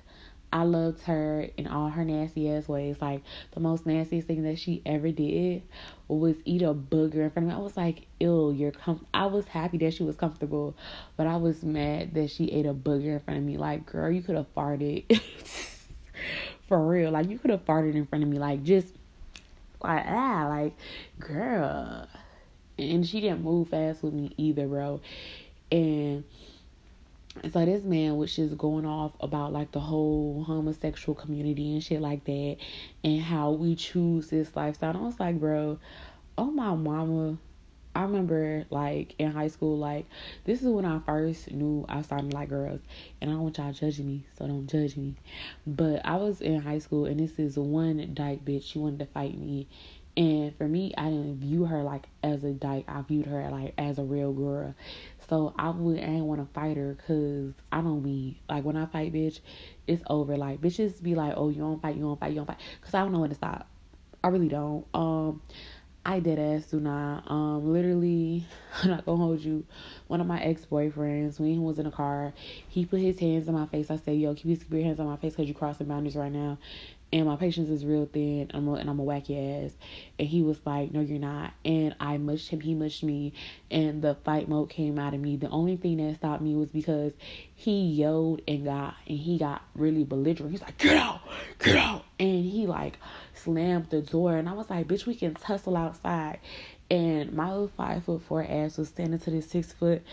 I 0.51 0.63
loved 0.63 1.01
her 1.03 1.47
in 1.57 1.67
all 1.67 1.89
her 1.89 2.05
nasty 2.05 2.49
ass 2.49 2.67
ways. 2.67 2.97
Like 3.01 3.21
the 3.51 3.59
most 3.59 3.85
nastiest 3.85 4.27
thing 4.27 4.43
that 4.43 4.57
she 4.57 4.81
ever 4.85 5.11
did 5.11 5.63
was 6.07 6.35
eat 6.45 6.61
a 6.61 6.73
booger 6.73 7.15
in 7.15 7.31
front 7.31 7.47
of 7.47 7.53
me. 7.53 7.53
I 7.53 7.57
was 7.57 7.75
like, 7.75 8.07
"Ill, 8.19 8.53
you're 8.53 8.71
com." 8.71 9.05
I 9.13 9.25
was 9.25 9.45
happy 9.45 9.77
that 9.79 9.93
she 9.93 10.03
was 10.03 10.15
comfortable, 10.15 10.75
but 11.17 11.27
I 11.27 11.35
was 11.37 11.63
mad 11.63 12.13
that 12.13 12.31
she 12.31 12.45
ate 12.45 12.65
a 12.65 12.73
booger 12.73 13.13
in 13.13 13.19
front 13.19 13.39
of 13.39 13.45
me. 13.45 13.57
Like, 13.57 13.85
girl, 13.85 14.09
you 14.09 14.21
could 14.21 14.35
have 14.35 14.53
farted 14.55 15.21
for 16.67 16.85
real. 16.87 17.11
Like, 17.11 17.29
you 17.29 17.37
could 17.37 17.51
have 17.51 17.65
farted 17.65 17.95
in 17.95 18.05
front 18.05 18.23
of 18.23 18.29
me. 18.29 18.39
Like, 18.39 18.63
just 18.63 18.87
like 19.83 20.05
ah, 20.07 20.47
like 20.49 20.73
girl. 21.19 22.07
And 22.79 23.05
she 23.07 23.21
didn't 23.21 23.43
move 23.43 23.69
fast 23.69 24.03
with 24.03 24.13
me 24.13 24.33
either, 24.37 24.67
bro. 24.67 25.01
And 25.71 26.23
so 27.51 27.65
this 27.65 27.83
man 27.83 28.17
was 28.17 28.35
just 28.35 28.57
going 28.57 28.85
off 28.85 29.13
about 29.19 29.53
like 29.53 29.71
the 29.71 29.79
whole 29.79 30.43
homosexual 30.45 31.15
community 31.15 31.73
and 31.73 31.83
shit 31.83 32.01
like 32.01 32.23
that 32.25 32.57
and 33.03 33.21
how 33.21 33.51
we 33.51 33.75
choose 33.75 34.29
this 34.29 34.55
lifestyle. 34.55 34.91
And 34.91 34.99
I 34.99 35.01
was 35.01 35.19
like, 35.19 35.39
bro, 35.39 35.79
oh 36.37 36.51
my 36.51 36.75
mama. 36.75 37.37
I 37.95 38.03
remember 38.03 38.65
like 38.69 39.15
in 39.17 39.31
high 39.31 39.47
school, 39.47 39.77
like 39.77 40.05
this 40.45 40.61
is 40.61 40.67
when 40.67 40.85
I 40.85 40.99
first 40.99 41.51
knew 41.51 41.85
I 41.89 42.03
started 42.03 42.33
like 42.33 42.49
girls. 42.49 42.81
And 43.21 43.29
I 43.29 43.33
don't 43.33 43.43
want 43.43 43.57
y'all 43.57 43.73
judging 43.73 44.07
me, 44.07 44.25
so 44.37 44.45
don't 44.45 44.67
judge 44.67 44.95
me. 44.97 45.15
But 45.65 46.05
I 46.05 46.17
was 46.17 46.41
in 46.41 46.61
high 46.61 46.79
school 46.79 47.05
and 47.05 47.19
this 47.19 47.39
is 47.39 47.57
one 47.57 48.11
dyke 48.13 48.45
bitch. 48.45 48.71
She 48.71 48.79
wanted 48.79 48.99
to 48.99 49.05
fight 49.07 49.37
me. 49.37 49.67
And 50.15 50.55
for 50.57 50.67
me, 50.67 50.93
I 50.97 51.05
didn't 51.05 51.37
view 51.37 51.65
her 51.65 51.83
like 51.83 52.07
as 52.23 52.43
a 52.43 52.51
dyke. 52.51 52.85
I 52.87 53.01
viewed 53.01 53.27
her 53.27 53.49
like 53.51 53.73
as 53.77 53.99
a 53.99 54.03
real 54.03 54.33
girl. 54.33 54.73
So 55.29 55.53
I 55.57 55.69
would 55.69 55.99
I 55.99 56.03
ain't 56.03 56.25
want 56.25 56.39
to 56.41 56.53
fight 56.53 56.77
her 56.77 56.95
because 56.95 57.53
I 57.71 57.81
don't 57.81 58.01
be 58.01 58.39
like 58.49 58.63
when 58.63 58.77
I 58.77 58.85
fight 58.85 59.13
bitch, 59.13 59.39
it's 59.85 60.03
over. 60.09 60.37
Like 60.37 60.61
bitches 60.61 61.01
be 61.01 61.15
like, 61.15 61.33
oh 61.35 61.49
you 61.49 61.59
don't 61.59 61.81
fight, 61.81 61.95
you 61.95 62.01
don't 62.01 62.19
fight, 62.19 62.29
you 62.29 62.37
don't 62.37 62.45
fight, 62.45 62.59
because 62.79 62.93
I 62.93 62.99
don't 62.99 63.11
know 63.11 63.19
when 63.19 63.29
to 63.29 63.35
stop. 63.35 63.67
I 64.23 64.29
really 64.29 64.47
don't. 64.47 64.85
Um, 64.93 65.41
I 66.05 66.21
did 66.21 66.39
ass 66.39 66.67
do 66.67 66.79
not. 66.79 67.29
Um, 67.29 67.69
literally, 67.73 68.45
I'm 68.83 68.91
not 68.91 69.05
gonna 69.05 69.17
hold 69.17 69.41
you. 69.41 69.65
One 70.07 70.21
of 70.21 70.27
my 70.27 70.41
ex 70.41 70.65
boyfriends, 70.65 71.37
when 71.39 71.51
he 71.51 71.59
was 71.59 71.79
in 71.79 71.85
a 71.85 71.91
car, 71.91 72.33
he 72.69 72.85
put 72.85 73.01
his 73.01 73.19
hands 73.19 73.49
on 73.49 73.55
my 73.55 73.65
face. 73.65 73.91
I 73.91 73.97
said, 73.97 74.15
"Yo, 74.15 74.33
keep 74.33 74.71
your 74.71 74.83
hands 74.83 75.01
on 75.01 75.07
my 75.07 75.17
face 75.17 75.33
because 75.33 75.49
you're 75.49 75.57
crossing 75.57 75.87
boundaries 75.87 76.15
right 76.15 76.31
now." 76.31 76.57
And 77.13 77.25
my 77.25 77.37
patience 77.37 77.69
is 77.69 77.85
real 77.85 78.05
thin. 78.05 78.51
I'm 78.53 78.67
a, 78.67 78.73
and 78.73 78.89
I'm 78.89 78.99
a 78.99 79.03
wacky 79.03 79.65
ass. 79.65 79.71
And 80.19 80.27
he 80.27 80.41
was 80.41 80.59
like, 80.65 80.91
"No, 80.91 80.99
you're 80.99 81.19
not." 81.19 81.53
And 81.63 81.95
I 82.01 82.17
mushed 82.17 82.49
him. 82.49 82.59
He 82.59 82.75
mushed 82.75 83.01
me, 83.01 83.33
and 83.71 84.01
the 84.01 84.15
fight 84.15 84.49
mode 84.49 84.69
came 84.69 84.99
out 84.99 85.13
of 85.13 85.21
me. 85.21 85.37
The 85.37 85.49
only 85.49 85.77
thing 85.77 85.97
that 85.97 86.17
stopped 86.17 86.41
me 86.41 86.53
was 86.53 86.69
because 86.69 87.13
he 87.55 87.87
yelled 87.87 88.41
and 88.47 88.65
got 88.65 88.95
and 89.07 89.17
he 89.17 89.37
got 89.37 89.61
really 89.73 90.03
belligerent. 90.03 90.51
He's 90.51 90.61
like, 90.61 90.77
"Get 90.77 90.97
out, 90.97 91.21
get 91.59 91.77
out!" 91.77 92.03
And 92.19 92.43
he 92.43 92.67
like 92.67 92.97
slammed 93.33 93.89
the 93.89 94.01
door, 94.01 94.35
and 94.35 94.49
I 94.49 94.53
was 94.53 94.69
like, 94.69 94.87
"Bitch, 94.87 95.05
we 95.05 95.15
can 95.15 95.33
tussle 95.33 95.77
outside." 95.77 96.39
And 96.89 97.33
my 97.33 97.49
little 97.51 97.69
five 97.69 98.03
foot 98.03 98.21
four 98.21 98.43
ass 98.43 98.77
was 98.77 98.89
standing 98.89 99.19
to 99.19 99.31
this 99.31 99.49
six 99.49 99.71
foot 99.71 100.03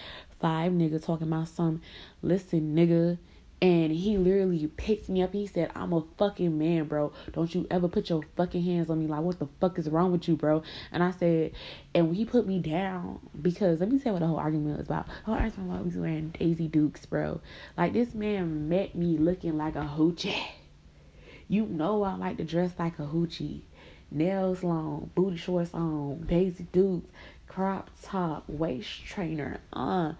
five 0.40 0.72
nigga 0.72 1.04
talking 1.04 1.26
about 1.26 1.48
some. 1.48 1.80
Listen, 2.22 2.76
nigga. 2.76 3.18
And 3.64 3.92
he 3.92 4.18
literally 4.18 4.66
picked 4.66 5.09
me 5.09 5.22
up. 5.22 5.33
He 5.33 5.46
said, 5.46 5.70
I'm 5.74 5.94
a 5.94 6.05
fucking 6.18 6.59
man, 6.59 6.85
bro. 6.85 7.14
Don't 7.33 7.55
you 7.55 7.66
ever 7.70 7.88
put 7.88 8.11
your 8.11 8.20
fucking 8.37 8.62
hands 8.62 8.90
on 8.90 8.98
me. 8.98 9.07
Like, 9.07 9.22
what 9.22 9.38
the 9.38 9.48
fuck 9.59 9.79
is 9.79 9.88
wrong 9.88 10.12
with 10.12 10.29
you, 10.29 10.37
bro? 10.37 10.62
And 10.92 11.03
I 11.03 11.12
said, 11.12 11.53
and 11.94 12.14
he 12.14 12.27
put 12.27 12.46
me 12.46 12.59
down 12.59 13.20
because 13.40 13.81
let 13.81 13.90
me 13.90 13.98
tell 13.98 14.11
you 14.11 14.12
what 14.12 14.18
the 14.18 14.27
whole 14.27 14.37
argument 14.37 14.77
was 14.77 14.87
about. 14.87 15.07
The 15.07 15.12
whole 15.24 15.37
argument 15.37 15.87
was 15.87 15.96
wearing 15.96 16.29
Daisy 16.38 16.68
Dukes, 16.68 17.07
bro. 17.07 17.40
Like, 17.74 17.94
this 17.94 18.12
man 18.12 18.68
met 18.68 18.94
me 18.94 19.16
looking 19.16 19.57
like 19.57 19.77
a 19.77 19.90
hoochie. 19.96 20.44
You 21.48 21.64
know 21.64 22.03
I 22.03 22.16
like 22.16 22.37
to 22.37 22.44
dress 22.44 22.72
like 22.79 22.98
a 22.98 23.07
hoochie. 23.07 23.62
Nails 24.11 24.62
long, 24.62 25.11
booty 25.14 25.38
shorts 25.38 25.72
on, 25.72 26.27
Daisy 26.29 26.66
Dukes, 26.70 27.09
crop 27.48 27.88
top, 28.03 28.44
waist 28.46 29.07
trainer, 29.07 29.59
uh, 29.72 30.12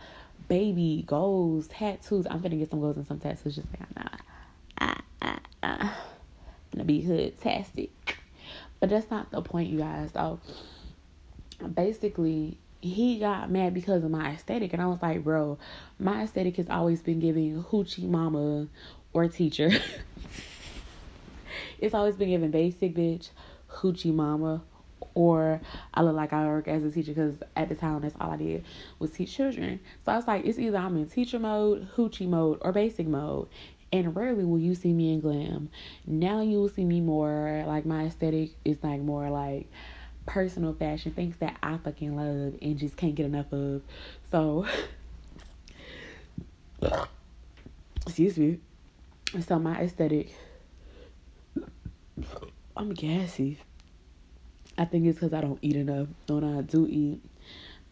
baby 0.49 1.05
goals, 1.07 1.69
tattoos. 1.69 2.27
I'm 2.31 2.41
gonna 2.41 2.57
get 2.57 2.71
some 2.71 2.81
goals 2.81 2.97
and 2.97 3.07
some 3.07 3.21
tattoos 3.21 3.57
just 3.57 3.69
like 3.71 3.81
I'm 3.81 4.03
not. 4.05 4.21
Ah, 4.79 5.01
ah, 5.23 5.41
ah. 5.63 6.07
Gonna 6.73 6.85
be 6.85 7.01
hood 7.01 7.41
tastic. 7.41 8.19
But 8.81 8.91
that's 8.91 9.11
not 9.11 9.31
the 9.31 9.41
point, 9.41 9.71
you 9.71 9.79
guys. 9.79 10.11
So 10.13 10.41
basically, 11.75 12.59
he 12.81 13.19
got 13.19 13.51
mad 13.51 13.73
because 13.73 14.05
of 14.05 14.11
my 14.11 14.31
aesthetic, 14.33 14.73
and 14.73 14.83
I 14.83 14.87
was 14.87 15.01
like, 15.01 15.25
bro, 15.25 15.59
my 15.99 16.23
aesthetic 16.25 16.57
has 16.57 16.69
always 16.69 17.01
been 17.01 17.21
giving 17.21 17.63
hoochie 17.63 18.09
mama 18.09 18.67
or 19.13 19.29
teacher. 19.29 19.71
it's 21.79 21.95
always 21.95 22.17
been 22.17 22.29
giving 22.29 22.51
basic 22.51 22.95
bitch, 22.95 23.31
hoochie 23.71 24.13
mama, 24.13 24.63
or 25.15 25.61
I 25.93 26.03
look 26.03 26.17
like 26.17 26.33
I 26.33 26.47
work 26.47 26.69
as 26.69 26.85
a 26.85 26.91
teacher 26.91 27.13
because 27.13 27.37
at 27.57 27.69
the 27.69 27.75
time 27.75 28.01
that's 28.01 28.15
all 28.21 28.31
I 28.31 28.37
did 28.37 28.65
was 28.99 29.11
teach 29.13 29.35
children. 29.35 29.81
So 30.05 30.13
I 30.13 30.17
was 30.17 30.27
like, 30.27 30.45
it's 30.45 30.59
either 30.59 30.79
I'm 30.79 30.97
in 30.97 31.09
teacher 31.09 31.39
mode, 31.39 31.89
hoochie 31.97 32.29
mode, 32.29 32.59
or 32.61 32.73
basic 32.73 33.07
mode. 33.07 33.49
And 33.93 34.17
rarely 34.17 34.45
will 34.45 34.59
you 34.59 34.75
see 34.75 34.93
me 34.93 35.13
in 35.13 35.21
glam. 35.21 35.71
Now 36.05 36.41
you 36.41 36.59
will 36.59 36.69
see 36.69 36.85
me 36.85 37.01
more 37.01 37.63
like 37.67 37.87
my 37.87 38.07
aesthetic 38.07 38.51
is 38.65 38.79
like 38.83 39.01
more 39.01 39.31
like 39.31 39.71
personal 40.27 40.75
fashion, 40.75 41.13
things 41.13 41.37
that 41.37 41.57
I 41.63 41.77
fucking 41.79 42.17
love 42.17 42.55
and 42.61 42.79
just 42.79 42.97
can't 42.97 43.15
get 43.15 43.27
enough 43.27 43.53
of. 43.53 43.83
So, 44.33 44.67
excuse 48.07 48.37
me. 48.37 48.59
So 49.41 49.59
my 49.59 49.81
aesthetic, 49.81 50.35
I'm 52.77 52.93
gassy. 52.95 53.59
I 54.77 54.85
think 54.85 55.07
it's 55.07 55.19
because 55.19 55.33
I 55.33 55.41
don't 55.41 55.59
eat 55.63 55.77
enough. 55.77 56.09
When 56.27 56.45
I 56.45 56.63
do 56.63 56.87
eat, 56.89 57.21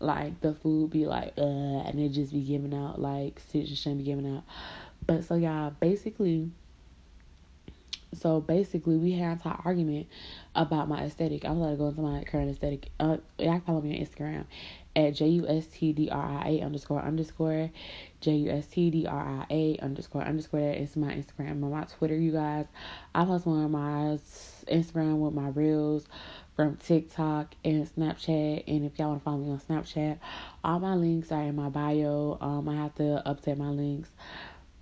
like 0.01 0.41
the 0.41 0.55
food 0.55 0.91
be 0.91 1.07
like, 1.07 1.33
uh, 1.39 1.43
and 1.87 2.01
it 2.01 2.11
just 2.11 2.33
be 2.33 2.41
giving 2.41 2.75
out 2.75 3.01
like 3.01 3.41
shit 3.53 3.67
just 3.67 3.83
shouldn't 3.83 3.99
be 3.99 4.05
giving 4.05 4.37
out. 4.37 4.43
But 5.07 5.25
so 5.25 5.35
yeah, 5.37 5.71
basically, 5.81 6.51
so 8.15 8.41
basically 8.41 8.97
we 8.97 9.13
had 9.13 9.41
an 9.45 9.59
argument 9.65 10.09
about 10.55 10.89
my 10.89 11.03
aesthetic. 11.05 11.45
I'm 11.45 11.61
gonna 11.61 11.77
go 11.77 11.89
into 11.89 12.01
my 12.01 12.25
current 12.25 12.51
aesthetic. 12.51 12.91
Uh, 12.99 13.19
y'all 13.39 13.61
follow 13.61 13.81
me 13.81 13.99
on 13.99 14.05
Instagram 14.05 14.45
at 14.95 15.15
J 15.15 15.29
U 15.29 15.49
S 15.49 15.67
T 15.67 15.93
D 15.93 16.11
R 16.11 16.41
I 16.45 16.49
A 16.49 16.61
underscore 16.63 17.01
underscore 17.01 17.71
J 18.21 18.33
U 18.33 18.51
S 18.51 18.67
T 18.67 18.91
D 18.91 19.07
R 19.07 19.27
I 19.41 19.47
A 19.51 19.79
underscore 19.81 20.23
underscore. 20.23 20.61
That 20.61 20.81
is 20.81 20.97
my 20.97 21.13
Instagram. 21.13 21.63
On 21.63 21.71
my 21.71 21.85
Twitter, 21.85 22.17
you 22.17 22.33
guys, 22.33 22.67
I 23.15 23.25
post 23.25 23.47
more 23.47 23.65
on 23.65 23.71
my 23.71 24.19
Instagram 24.67 25.19
with 25.19 25.35
my 25.35 25.49
reels 25.49 26.07
from 26.57 26.77
TikTok 26.77 27.55
and 27.65 27.87
Snapchat. 27.87 28.65
And 28.67 28.85
if 28.85 28.99
y'all 28.99 29.09
want 29.09 29.21
to 29.21 29.25
follow 29.25 29.39
me 29.39 29.51
on 29.51 29.61
Snapchat, 29.61 30.19
all 30.63 30.81
my 30.81 30.95
links 30.95 31.33
are 31.33 31.43
in 31.43 31.57
my 31.57 31.69
bio. 31.69 32.39
Um, 32.41 32.69
I 32.69 32.77
have 32.77 32.95
to 32.97 33.23
update 33.27 33.57
my 33.57 33.69
links, 33.69 34.11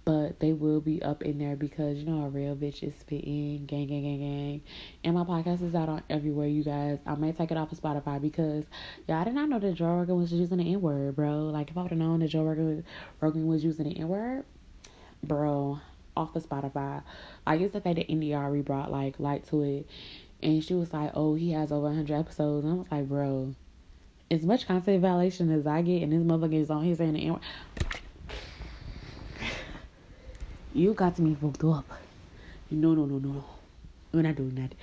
but 0.05 0.41
they 0.41 0.53
will 0.53 0.81
be 0.81 1.03
up 1.03 1.23
in 1.23 1.39
there 1.39 1.57
because 1.57 1.99
you 1.99 2.07
know 2.07 2.25
a 2.25 2.29
real 2.29 2.57
bitch 2.57 2.83
is 2.83 2.95
spitting, 2.99 3.67
gang, 3.67 3.87
gang, 3.87 4.03
gang, 4.03 4.19
gang. 4.19 4.63
And 5.05 5.15
my 5.15 5.23
podcast 5.23 5.63
is 5.63 5.75
out 5.75 5.89
on 5.89 6.03
everywhere, 6.11 6.49
you 6.49 6.65
guys. 6.65 6.99
I 7.07 7.15
may 7.15 7.33
take 7.33 7.51
it 7.51 7.57
off 7.57 7.71
of 7.71 7.81
Spotify 7.81 8.21
because 8.21 8.65
y'all 9.07 9.25
did 9.25 9.35
not 9.35 9.49
know 9.49 9.61
that 9.61 9.75
Joe 9.75 9.99
Rogan 9.99 10.17
was 10.17 10.33
using 10.33 10.59
the 10.59 10.73
N 10.73 10.81
word, 10.81 11.17
bro. 11.17 11.45
Like 11.45 11.71
if 11.71 11.79
I 11.79 11.83
would 11.83 11.91
have 11.93 11.99
known 11.99 12.21
that 12.21 12.29
Joe 12.29 12.43
Rogan, 12.43 12.85
Rogan 13.21 13.47
was 13.47 13.63
using 13.63 13.89
the 13.89 13.97
N 13.97 14.09
word, 14.09 14.45
bro, 15.23 15.81
off 16.17 16.35
of 16.35 16.45
Spotify. 16.45 17.03
Like 17.47 17.61
it's 17.61 17.73
the 17.73 17.81
fact 17.81 17.97
that 17.97 18.07
India 18.07 18.37
Arie 18.37 18.63
brought 18.63 18.91
like 18.91 19.21
light 19.21 19.47
to 19.51 19.63
it 19.63 19.87
and 20.43 20.63
she 20.63 20.75
was 20.75 20.93
like, 20.93 21.13
"Oh, 21.15 21.35
he 21.35 21.53
has 21.53 21.73
over 21.73 21.87
100 21.87 22.15
episodes." 22.15 22.65
And 22.65 22.75
I 22.75 22.77
was 22.77 22.87
like, 22.91 23.09
"Bro, 23.09 23.55
as 24.31 24.43
much 24.43 24.67
content 24.67 25.03
violation 25.03 25.51
as 25.51 25.67
I 25.67 25.83
get, 25.83 26.03
and 26.03 26.13
this 26.13 26.23
motherfucker 26.23 26.55
is 26.55 26.71
on 26.71 26.85
here 26.85 26.95
saying 26.95 27.15
the 27.15 27.27
N 27.27 27.41
You 30.73 30.95
got 30.95 31.17
to 31.17 31.23
me 31.23 31.35
fucked 31.35 31.65
up. 31.65 31.91
No, 32.71 32.95
no, 32.95 33.05
no, 33.05 33.19
no, 33.19 33.33
no. 33.33 33.45
We're 34.13 34.23
not 34.23 34.37
doing 34.37 34.55
that. 34.57 34.75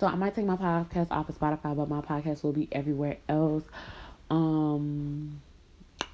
So 0.00 0.06
I 0.06 0.14
might 0.14 0.34
take 0.34 0.46
my 0.46 0.56
podcast 0.56 1.10
off 1.10 1.28
of 1.28 1.38
Spotify, 1.38 1.76
but 1.76 1.88
my 1.88 2.00
podcast 2.00 2.42
will 2.42 2.52
be 2.52 2.68
everywhere 2.72 3.18
else. 3.28 3.64
Um, 4.30 5.42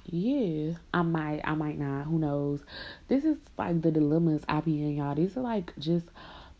yeah, 0.05 0.73
I 0.93 1.01
might, 1.01 1.41
I 1.43 1.55
might 1.55 1.79
not. 1.79 2.03
Who 2.05 2.19
knows? 2.19 2.61
This 3.07 3.23
is 3.23 3.37
like 3.57 3.81
the 3.81 3.91
dilemmas 3.91 4.43
I 4.47 4.59
be 4.59 4.81
in, 4.81 4.97
y'all. 4.97 5.15
These 5.15 5.37
are 5.37 5.41
like 5.41 5.73
just 5.79 6.07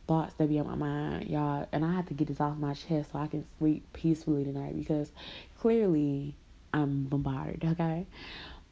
thoughts 0.07 0.33
that 0.35 0.49
be 0.49 0.59
on 0.59 0.67
my 0.67 0.75
mind, 0.75 1.29
y'all. 1.29 1.67
And 1.71 1.85
I 1.85 1.93
have 1.93 2.07
to 2.07 2.13
get 2.13 2.27
this 2.27 2.41
off 2.41 2.57
my 2.57 2.73
chest 2.73 3.11
so 3.11 3.19
I 3.19 3.27
can 3.27 3.45
sleep 3.57 3.85
peacefully 3.93 4.43
tonight 4.43 4.77
because 4.77 5.11
clearly 5.59 6.35
I'm 6.73 7.03
bombarded, 7.03 7.63
okay? 7.65 8.05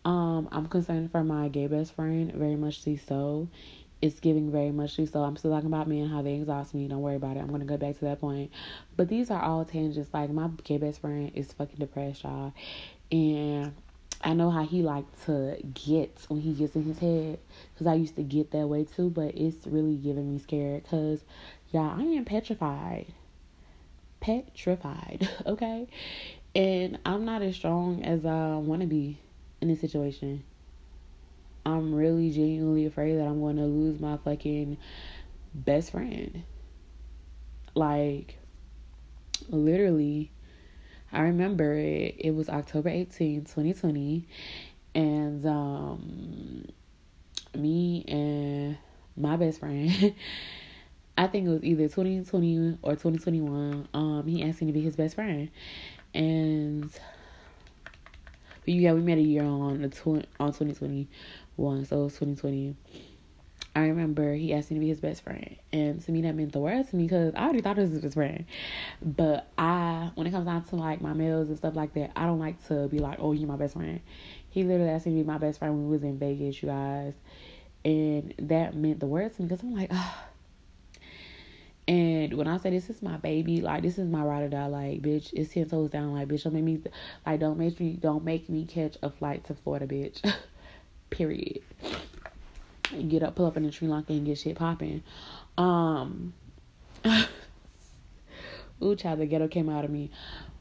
Um, 0.04 0.50
I'm 0.52 0.68
concerned 0.68 1.12
for 1.12 1.24
my 1.24 1.48
gay 1.48 1.68
best 1.68 1.94
friend, 1.94 2.32
very 2.34 2.56
much 2.56 2.84
so. 3.06 3.48
It's 4.02 4.20
giving 4.20 4.52
very 4.52 4.72
much 4.72 4.96
so. 4.96 5.24
I'm 5.24 5.38
still 5.38 5.52
talking 5.52 5.68
about 5.68 5.88
me 5.88 6.00
and 6.00 6.12
how 6.12 6.24
they 6.24 6.34
exhaust 6.34 6.74
me. 6.74 6.88
Don't 6.88 7.02
worry 7.02 7.18
about 7.18 7.38
it. 7.38 7.42
I'm 7.42 7.52
gonna 7.52 7.66
go 7.66 7.78
back 7.78 8.00
to 8.00 8.06
that 8.06 8.20
point. 8.20 8.50
But 8.98 9.10
these 9.10 9.30
are 9.30 9.42
all 9.42 9.64
tangents. 9.64 10.10
Like 10.12 10.32
my 10.32 10.50
gay 10.64 10.78
best 10.78 11.02
friend 11.02 11.32
is 11.36 11.54
fucking 11.54 11.78
depressed, 11.78 12.24
y'all. 12.24 12.52
And 13.12 13.74
I 14.24 14.34
know 14.34 14.52
how 14.52 14.64
he 14.64 14.82
like 14.82 15.06
to 15.26 15.58
get 15.74 16.26
when 16.28 16.42
he 16.42 16.54
gets 16.54 16.76
in 16.76 16.84
his 16.84 17.00
head 17.00 17.40
because 17.74 17.88
I 17.88 17.96
used 17.96 18.16
to 18.18 18.24
get 18.24 18.52
that 18.52 18.68
way 18.68 18.86
too, 18.86 19.10
but 19.10 19.36
it's 19.36 19.66
really 19.66 19.96
giving 19.96 20.32
me 20.32 20.40
scared 20.40 20.84
because, 20.84 21.24
yeah, 21.72 21.96
I 21.98 22.02
am 22.02 22.26
petrified. 22.26 23.08
Petrified, 24.20 25.28
okay? 25.46 25.88
And 26.56 27.00
I'm 27.06 27.26
not 27.26 27.42
as 27.42 27.56
strong 27.56 28.04
as 28.04 28.26
I 28.26 28.56
want 28.58 28.82
to 28.82 28.88
be 28.88 29.18
in 29.62 29.68
this 29.70 29.82
situation. 29.82 30.44
I'm 31.66 31.94
really 31.94 32.32
genuinely 32.32 32.86
afraid 32.86 33.18
that 33.18 33.26
I'm 33.26 33.40
going 33.40 33.58
to 33.58 33.66
lose 33.66 34.00
my 34.00 34.18
fucking 34.18 34.78
best 35.54 35.92
friend. 35.92 36.44
Like, 37.74 38.38
literally 39.50 40.32
I 41.14 41.22
remember 41.22 41.74
it, 41.74 42.16
it 42.18 42.32
was 42.36 42.50
October 42.50 42.90
18, 42.90 43.46
2020, 43.46 44.28
and 44.96 45.46
um, 45.46 46.66
me 47.56 48.06
and 48.08 48.78
my 49.18 49.36
best 49.36 49.60
friend, 49.60 50.16
I 51.18 51.28
think 51.28 51.48
it 51.48 51.50
was 51.52 51.64
either 51.64 51.88
2020 51.90 52.78
or 52.82 52.96
2021, 52.96 53.88
um, 53.94 54.28
he 54.28 54.44
asked 54.44 54.62
me 54.62 54.68
to 54.68 54.74
be 54.74 54.82
his 54.82 54.96
best 54.96 55.16
friend. 55.16 55.50
And 56.14 56.92
but 58.64 58.74
yeah, 58.74 58.94
we 58.94 59.02
met 59.02 59.18
a 59.18 59.22
year 59.22 59.44
on 59.44 59.82
the 59.82 59.90
tw- 59.90 60.28
on 60.40 60.54
2021, 60.54 61.86
so 61.86 62.02
it 62.02 62.04
was 62.04 62.18
2020. 62.18 62.76
I 63.74 63.88
remember 63.88 64.34
he 64.34 64.54
asked 64.54 64.70
me 64.70 64.76
to 64.76 64.80
be 64.82 64.90
his 64.90 65.00
best 65.00 65.24
friend. 65.24 65.56
And 65.72 66.04
to 66.04 66.12
me, 66.12 66.22
that 66.24 66.36
meant 66.36 66.52
the 66.52 66.60
world 66.60 66.90
to 66.90 66.96
me 66.96 67.04
because 67.04 67.34
I 67.36 67.44
already 67.44 67.62
thought 67.62 67.78
this 67.78 67.90
was 67.90 68.04
his 68.04 68.16
friend. 68.16 68.46
But 69.02 69.48
I, 69.58 70.12
when 70.16 70.28
it 70.28 70.32
comes 70.32 70.46
down 70.46 70.66
to 70.66 70.76
like 70.76 71.00
my 71.00 71.14
meals 71.14 71.48
and 71.48 71.58
stuff 71.58 71.76
like 71.76 71.94
that, 71.94 72.12
I 72.16 72.26
don't 72.26 72.40
like 72.40 72.66
to 72.68 72.90
be 72.90 73.00
like, 73.00 73.20
oh, 73.22 73.32
you're 73.32 73.48
my 73.48 73.56
best 73.56 73.76
friend. 73.76 74.02
He 74.50 74.64
literally 74.64 74.92
asked 74.92 75.06
me 75.06 75.14
to 75.14 75.24
be 75.24 75.28
my 75.28 75.38
best 75.38 75.60
friend 75.60 75.74
when 75.74 75.86
we 75.86 75.92
was 75.92 76.04
in 76.04 76.20
Vegas, 76.20 76.62
you 76.62 76.68
guys. 76.68 77.14
And 77.86 78.34
that 78.40 78.76
meant 78.76 79.00
the 79.00 79.08
world 79.08 79.34
to 79.36 79.42
me 79.42 79.48
because 79.48 79.64
I'm 79.64 79.74
like, 79.74 79.90
ah. 79.92 80.26
And 81.88 82.34
when 82.36 82.48
I 82.48 82.58
say 82.58 82.70
this 82.70 82.90
is 82.90 83.02
my 83.02 83.18
baby, 83.18 83.62
like 83.62 83.84
this 83.84 83.98
is 83.98 84.08
my 84.08 84.22
ride 84.22 84.44
or 84.44 84.50
die, 84.50 84.68
like 84.68 85.02
bitch, 85.02 85.34
it's 85.34 85.54
ten 85.54 85.68
toes 85.68 85.90
down, 85.90 86.14
like 86.14 86.28
bitch, 86.28 86.44
don't 86.44 86.54
make 86.54 86.64
me, 86.64 86.82
like 87.26 87.40
don't 87.40 87.58
make 87.58 87.80
me, 87.80 87.94
don't 87.94 88.24
make 88.24 88.50
me 88.50 88.66
catch 88.66 88.98
a 89.02 89.10
flight 89.10 89.44
to 89.46 89.56
Florida, 89.56 89.88
bitch. 89.88 90.22
Period. 91.10 91.62
Get 93.08 93.24
up, 93.24 93.36
pull 93.36 93.46
up 93.46 93.58
in 93.58 93.64
the 93.64 93.72
Sri 93.72 93.88
Lanka 93.88 94.14
and 94.14 94.26
get 94.26 94.38
shit 94.38 94.56
popping. 94.56 95.04
Um. 95.58 96.34
Ooh, 98.84 98.96
child, 98.96 99.20
the 99.20 99.28
ghetto 99.28 99.48
came 99.48 99.70
out 99.70 99.86
of 99.86 99.92
me, 99.92 100.10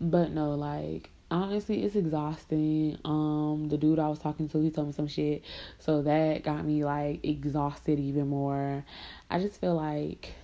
but 0.01 0.31
no, 0.31 0.55
like 0.55 1.11
honestly 1.31 1.85
it's 1.85 1.97
exhausting. 1.97 2.99
Um 3.05 3.69
the 3.69 3.79
dude 3.79 3.99
i 3.99 4.09
was 4.09 4.19
talking 4.19 4.49
to 4.49 4.61
he 4.61 4.71
told 4.71 4.89
me 4.89 4.93
some 4.93 5.07
shit. 5.07 5.43
So 5.79 6.03
that 6.03 6.43
got 6.43 6.65
me 6.65 6.85
like 6.85 7.25
exhausted 7.25 7.99
even 7.99 8.29
more. 8.29 8.85
I 9.31 9.39
just 9.41 9.61
feel 9.61 9.75
like 9.75 10.35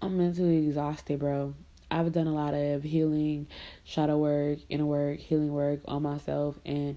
i'm 0.00 0.16
mentally 0.18 0.66
exhausted 0.66 1.18
bro. 1.18 1.54
I've 1.90 2.12
done 2.12 2.26
a 2.26 2.34
lot 2.34 2.54
of 2.54 2.82
healing 2.82 3.46
shadow 3.84 4.18
work 4.18 4.58
inner 4.68 4.86
work 4.86 5.18
healing 5.18 5.52
work 5.52 5.80
on 5.86 6.02
myself. 6.02 6.58
And 6.64 6.96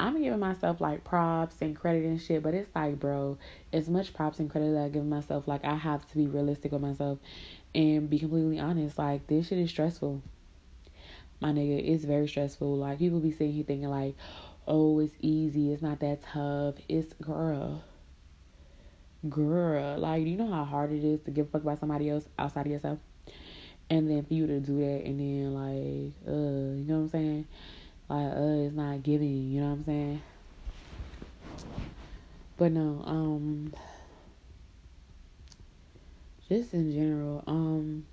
I'm 0.00 0.22
giving 0.22 0.38
myself 0.38 0.80
like 0.80 1.04
props 1.04 1.56
and 1.60 1.76
credit 1.76 2.04
and 2.04 2.20
shit, 2.20 2.42
but 2.42 2.54
it's 2.54 2.74
like, 2.74 2.98
bro, 2.98 3.38
as 3.72 3.88
much 3.88 4.14
props 4.14 4.38
and 4.38 4.50
credit 4.50 4.72
that 4.72 4.84
I 4.84 4.88
give 4.88 5.04
myself, 5.04 5.46
like 5.46 5.64
I 5.64 5.76
have 5.76 6.08
to 6.10 6.16
be 6.16 6.26
realistic 6.26 6.72
with 6.72 6.82
myself 6.82 7.18
and 7.74 8.08
be 8.08 8.18
completely 8.18 8.58
honest. 8.58 8.98
Like 8.98 9.26
this 9.26 9.48
shit 9.48 9.58
is 9.58 9.70
stressful 9.70 10.22
my 11.40 11.52
nigga, 11.52 11.82
it's 11.82 12.04
very 12.04 12.28
stressful. 12.28 12.76
Like 12.76 12.98
people 12.98 13.20
be 13.20 13.32
sitting 13.32 13.52
here 13.52 13.64
thinking 13.64 13.88
like, 13.88 14.14
oh, 14.66 15.00
it's 15.00 15.14
easy, 15.20 15.72
it's 15.72 15.82
not 15.82 16.00
that 16.00 16.22
tough. 16.22 16.74
It's 16.88 17.12
girl. 17.14 17.82
Girl, 19.28 19.98
like 19.98 20.26
you 20.26 20.36
know 20.36 20.50
how 20.50 20.64
hard 20.64 20.92
it 20.92 21.04
is 21.04 21.20
to 21.22 21.30
give 21.30 21.46
a 21.46 21.50
fuck 21.50 21.62
about 21.62 21.80
somebody 21.80 22.10
else 22.10 22.28
outside 22.38 22.66
of 22.66 22.72
yourself? 22.72 22.98
And 23.88 24.08
then 24.08 24.24
for 24.24 24.34
you 24.34 24.46
to 24.46 24.60
do 24.60 24.78
that 24.78 25.04
and 25.04 25.18
then 25.18 25.54
like, 25.54 26.14
uh, 26.26 26.76
you 26.78 26.84
know 26.84 26.96
what 26.96 27.00
I'm 27.00 27.08
saying? 27.08 27.46
Like, 28.10 28.32
uh, 28.32 28.66
it's 28.66 28.74
not 28.74 29.04
giving, 29.04 29.52
you 29.52 29.60
know 29.60 29.68
what 29.68 29.72
I'm 29.74 29.84
saying? 29.84 30.22
But 32.56 32.72
no, 32.72 33.02
um 33.06 33.72
just 36.48 36.74
in 36.74 36.92
general, 36.92 37.44
um 37.46 38.04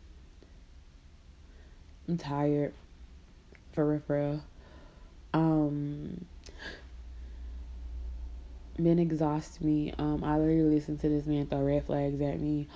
I'm 2.08 2.18
tired 2.18 2.74
for 3.74 3.88
real, 3.88 4.02
for 4.06 4.20
real. 4.20 4.44
Um, 5.34 6.26
men 8.78 9.00
exhaust 9.00 9.62
me. 9.62 9.94
Um, 9.98 10.24
I 10.24 10.38
literally 10.38 10.76
listened 10.76 11.02
to 11.02 11.10
this 11.10 11.26
man 11.26 11.48
throw 11.48 11.62
red 11.64 11.86
flags 11.86 12.22
at 12.22 12.40
me. 12.40 12.68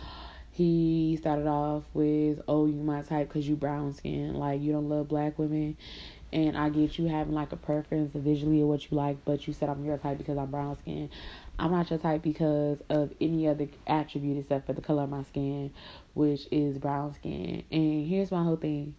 He 0.52 1.18
started 1.22 1.48
off 1.48 1.84
with, 1.94 2.42
"Oh, 2.48 2.66
you 2.66 2.82
my 2.82 3.04
type 3.04 3.30
because 3.30 3.48
you 3.48 3.56
brown 3.56 3.94
skin. 3.94 4.34
Like 4.34 4.60
you 4.62 4.74
don't 4.74 4.90
love 4.90 5.08
black 5.08 5.40
women." 5.40 5.78
And 6.34 6.58
I 6.58 6.70
get 6.70 6.98
you 6.98 7.08
having 7.08 7.34
like 7.34 7.52
a 7.52 7.58
preference 7.58 8.12
visually 8.16 8.62
of 8.62 8.68
what 8.68 8.90
you 8.90 8.98
like, 8.98 9.18
but 9.26 9.48
you 9.48 9.54
said 9.54 9.70
I'm 9.70 9.84
your 9.84 9.98
type 9.98 10.18
because 10.18 10.38
I'm 10.38 10.50
brown 10.50 10.78
skin. 10.78 11.10
I'm 11.60 11.72
not 11.72 11.90
your 11.90 12.00
type 12.00 12.22
because 12.22 12.80
of 12.90 13.14
any 13.20 13.48
other 13.48 13.68
attribute 13.86 14.38
except 14.38 14.66
for 14.66 14.74
the 14.74 14.82
color 14.82 15.04
of 15.04 15.10
my 15.10 15.24
skin, 15.24 15.72
which 16.14 16.48
is 16.52 16.78
brown 16.78 17.14
skin. 17.16 17.64
And 17.72 18.08
here's 18.08 18.32
my 18.32 18.44
whole 18.44 18.56
thing 18.56 18.96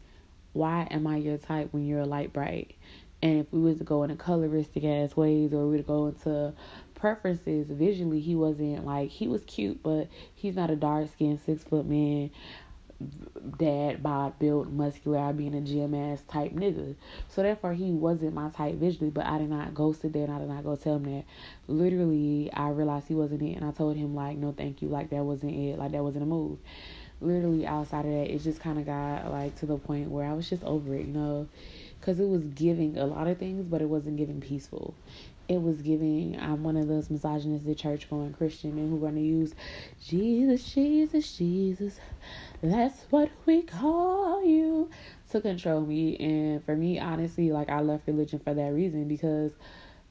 why 0.52 0.86
am 0.90 1.06
I 1.06 1.16
your 1.16 1.38
type 1.38 1.68
when 1.72 1.86
you're 1.86 2.00
a 2.00 2.06
light 2.06 2.32
bright? 2.32 2.74
And 3.22 3.40
if 3.40 3.52
we 3.52 3.60
was 3.60 3.78
to 3.78 3.84
go 3.84 4.02
into 4.02 4.16
coloristic 4.16 4.84
ass 4.84 5.16
ways 5.16 5.52
or 5.52 5.68
we 5.68 5.76
to 5.78 5.82
go 5.82 6.08
into 6.08 6.52
preferences 6.94 7.68
visually, 7.68 8.20
he 8.20 8.34
wasn't 8.34 8.84
like 8.84 9.10
he 9.10 9.28
was 9.28 9.42
cute, 9.44 9.82
but 9.82 10.08
he's 10.34 10.56
not 10.56 10.70
a 10.70 10.76
dark 10.76 11.10
skinned 11.12 11.40
six 11.40 11.62
foot 11.64 11.86
man, 11.86 12.30
dad 13.58 14.02
bod 14.02 14.38
built, 14.38 14.68
muscular, 14.68 15.18
I 15.18 15.32
being 15.32 15.54
a 15.54 15.60
gym 15.60 15.94
ass 15.94 16.22
type 16.28 16.52
nigga. 16.52 16.94
So 17.28 17.42
therefore 17.42 17.74
he 17.74 17.90
wasn't 17.92 18.34
my 18.34 18.50
type 18.50 18.76
visually, 18.76 19.10
but 19.10 19.26
I 19.26 19.38
did 19.38 19.50
not 19.50 19.74
go 19.74 19.92
sit 19.92 20.12
there 20.12 20.24
and 20.24 20.32
I 20.32 20.38
did 20.38 20.48
not 20.48 20.64
go 20.64 20.76
tell 20.76 20.96
him 20.96 21.04
that. 21.04 21.24
Literally 21.68 22.50
I 22.52 22.70
realized 22.70 23.08
he 23.08 23.14
wasn't 23.14 23.42
it 23.42 23.56
and 23.56 23.64
I 23.64 23.72
told 23.72 23.96
him 23.96 24.14
like 24.14 24.36
no 24.36 24.52
thank 24.52 24.82
you, 24.82 24.88
like 24.88 25.10
that 25.10 25.24
wasn't 25.24 25.54
it, 25.54 25.78
like 25.78 25.92
that 25.92 26.02
wasn't 26.02 26.24
a 26.24 26.26
move 26.26 26.58
literally 27.22 27.66
outside 27.66 28.04
of 28.04 28.12
that, 28.12 28.34
it 28.34 28.38
just 28.42 28.60
kind 28.60 28.78
of 28.78 28.86
got 28.86 29.30
like 29.30 29.54
to 29.56 29.66
the 29.66 29.78
point 29.78 30.10
where 30.10 30.26
I 30.26 30.32
was 30.32 30.48
just 30.48 30.64
over 30.64 30.94
it, 30.94 31.06
you 31.06 31.12
know, 31.12 31.48
because 32.00 32.18
it 32.18 32.28
was 32.28 32.42
giving 32.48 32.98
a 32.98 33.06
lot 33.06 33.28
of 33.28 33.38
things, 33.38 33.64
but 33.64 33.80
it 33.80 33.88
wasn't 33.88 34.16
giving 34.16 34.40
peaceful. 34.40 34.94
It 35.48 35.60
was 35.60 35.82
giving. 35.82 36.38
I'm 36.40 36.62
one 36.62 36.76
of 36.76 36.88
those 36.88 37.10
misogynistic 37.10 37.76
church 37.78 38.08
going 38.08 38.32
Christian 38.32 38.74
men 38.76 38.88
who 38.88 39.04
are 39.04 39.10
to 39.10 39.20
use 39.20 39.54
Jesus, 40.02 40.72
Jesus, 40.72 41.36
Jesus. 41.36 41.98
That's 42.62 43.02
what 43.10 43.30
we 43.44 43.62
call 43.62 44.44
you 44.44 44.90
to 45.30 45.40
control 45.40 45.82
me. 45.82 46.16
And 46.16 46.64
for 46.64 46.76
me, 46.76 46.98
honestly, 46.98 47.52
like 47.52 47.68
I 47.68 47.80
left 47.80 48.06
religion 48.06 48.38
for 48.38 48.54
that 48.54 48.72
reason 48.72 49.08
because. 49.08 49.52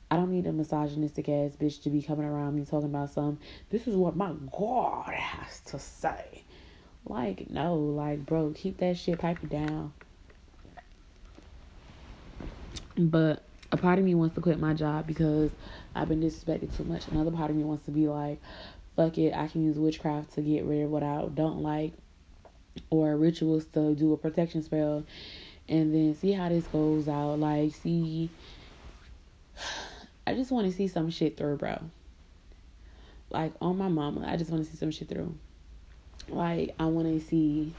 I 0.10 0.18
don't 0.18 0.30
need 0.30 0.46
a 0.46 0.52
misogynistic 0.52 1.30
ass 1.30 1.56
bitch 1.56 1.84
to 1.84 1.90
be 1.90 2.02
coming 2.02 2.26
around 2.26 2.56
me 2.56 2.66
talking 2.66 2.90
about 2.90 3.12
some. 3.12 3.40
This 3.70 3.88
is 3.88 3.96
what 3.96 4.14
my 4.14 4.34
God 4.52 5.14
has 5.14 5.62
to 5.68 5.80
say. 5.80 6.44
Like, 7.06 7.50
no, 7.50 7.76
like, 7.76 8.26
bro, 8.26 8.52
keep 8.54 8.80
that 8.80 8.98
shit 8.98 9.20
piping 9.20 9.48
down. 9.48 9.94
But 12.98 13.42
a 13.72 13.78
part 13.78 14.00
of 14.00 14.06
me 14.06 14.16
wants 14.16 14.36
to 14.36 14.42
quit 14.42 14.60
my 14.60 14.74
job 14.74 15.08
because 15.08 15.52
I've 15.96 16.10
been 16.10 16.22
disrespected 16.22 16.76
too 16.76 16.84
much. 16.84 17.08
Another 17.08 17.32
part 17.32 17.50
of 17.50 17.56
me 17.56 17.64
wants 17.64 17.86
to 17.86 17.92
be 17.92 18.08
like, 18.08 18.40
fuck 18.96 19.18
it, 19.18 19.34
I 19.34 19.48
can 19.48 19.64
use 19.64 19.78
witchcraft 19.78 20.34
to 20.34 20.42
get 20.42 20.66
rid 20.66 20.84
of 20.84 20.90
what 20.90 21.04
I 21.04 21.26
don't 21.34 21.62
like, 21.62 21.94
or 22.90 23.16
rituals 23.16 23.66
to 23.74 23.96
do 23.96 24.14
a 24.14 24.18
protection 24.18 24.62
spell, 24.62 25.06
and 25.70 25.94
then 25.94 26.16
see 26.16 26.34
how 26.34 26.50
this 26.50 26.66
goes 26.68 27.08
out. 27.08 27.40
Like, 27.40 27.74
see, 27.76 28.30
I 30.28 30.34
just 30.34 30.52
want 30.52 30.68
to 30.68 30.74
see 30.74 30.88
some 30.88 31.10
shit 31.10 31.38
through, 31.38 31.58
bro. 31.58 31.80
Like, 33.30 33.54
on 33.62 33.78
my 33.78 33.88
mama, 33.88 34.28
I 34.28 34.36
just 34.36 34.52
want 34.52 34.66
to 34.66 34.70
see 34.70 34.78
some 34.78 34.92
shit 34.92 35.08
through. 35.08 35.34
Like, 36.28 36.76
I 36.78 36.86
want 36.86 37.08
to 37.08 37.26
see 37.26 37.74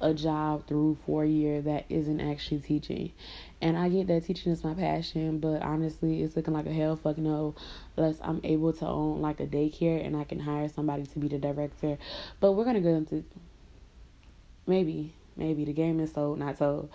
a 0.00 0.12
job 0.12 0.66
through 0.66 0.98
four 1.06 1.24
year 1.24 1.62
that 1.62 1.84
isn't 1.88 2.20
actually 2.20 2.60
teaching. 2.60 3.12
And 3.62 3.76
I 3.76 3.88
get 3.88 4.06
that 4.08 4.26
teaching 4.26 4.52
is 4.52 4.62
my 4.62 4.74
passion, 4.74 5.38
but 5.38 5.62
honestly, 5.62 6.22
it's 6.22 6.36
looking 6.36 6.52
like 6.52 6.66
a 6.66 6.72
hell 6.72 6.96
fucking 6.96 7.24
no 7.24 7.54
unless 7.96 8.18
I'm 8.22 8.40
able 8.44 8.72
to 8.74 8.86
own 8.86 9.22
like 9.22 9.40
a 9.40 9.46
daycare 9.46 10.04
and 10.04 10.14
I 10.14 10.24
can 10.24 10.38
hire 10.38 10.68
somebody 10.68 11.04
to 11.06 11.18
be 11.18 11.28
the 11.28 11.38
director. 11.38 11.96
But 12.38 12.52
we're 12.52 12.66
gonna 12.66 12.80
go 12.80 12.94
into 12.94 13.24
maybe, 14.66 15.14
maybe 15.36 15.64
the 15.64 15.72
game 15.72 16.00
is 16.00 16.12
sold, 16.12 16.38
not 16.38 16.58
sold. 16.58 16.90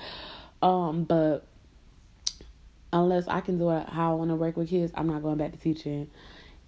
Um, 0.61 1.03
but 1.03 1.45
unless 2.93 3.27
I 3.27 3.41
can 3.41 3.57
do 3.57 3.69
it 3.71 3.89
how 3.89 4.11
I 4.11 4.15
want 4.15 4.29
to 4.29 4.35
work 4.35 4.57
with 4.57 4.69
kids, 4.69 4.91
I'm 4.95 5.07
not 5.07 5.23
going 5.23 5.37
back 5.37 5.53
to 5.53 5.57
teaching. 5.57 6.09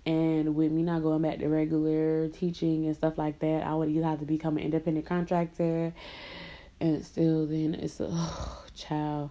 And 0.06 0.56
with 0.56 0.72
me 0.72 0.84
not 0.84 1.02
going 1.02 1.22
back 1.22 1.40
to 1.40 1.48
regular 1.48 2.28
teaching 2.30 2.86
and 2.86 2.96
stuff 2.96 3.18
like 3.18 3.40
that, 3.40 3.66
I 3.66 3.74
would 3.74 3.90
either 3.90 4.06
have 4.06 4.20
to 4.20 4.26
become 4.26 4.58
an 4.58 4.64
independent 4.64 5.06
contractor. 5.06 5.94
And 6.80 7.06
still, 7.06 7.46
then 7.46 7.76
it's 7.76 8.00
a 8.00 8.08
oh, 8.10 8.64
child. 8.76 9.30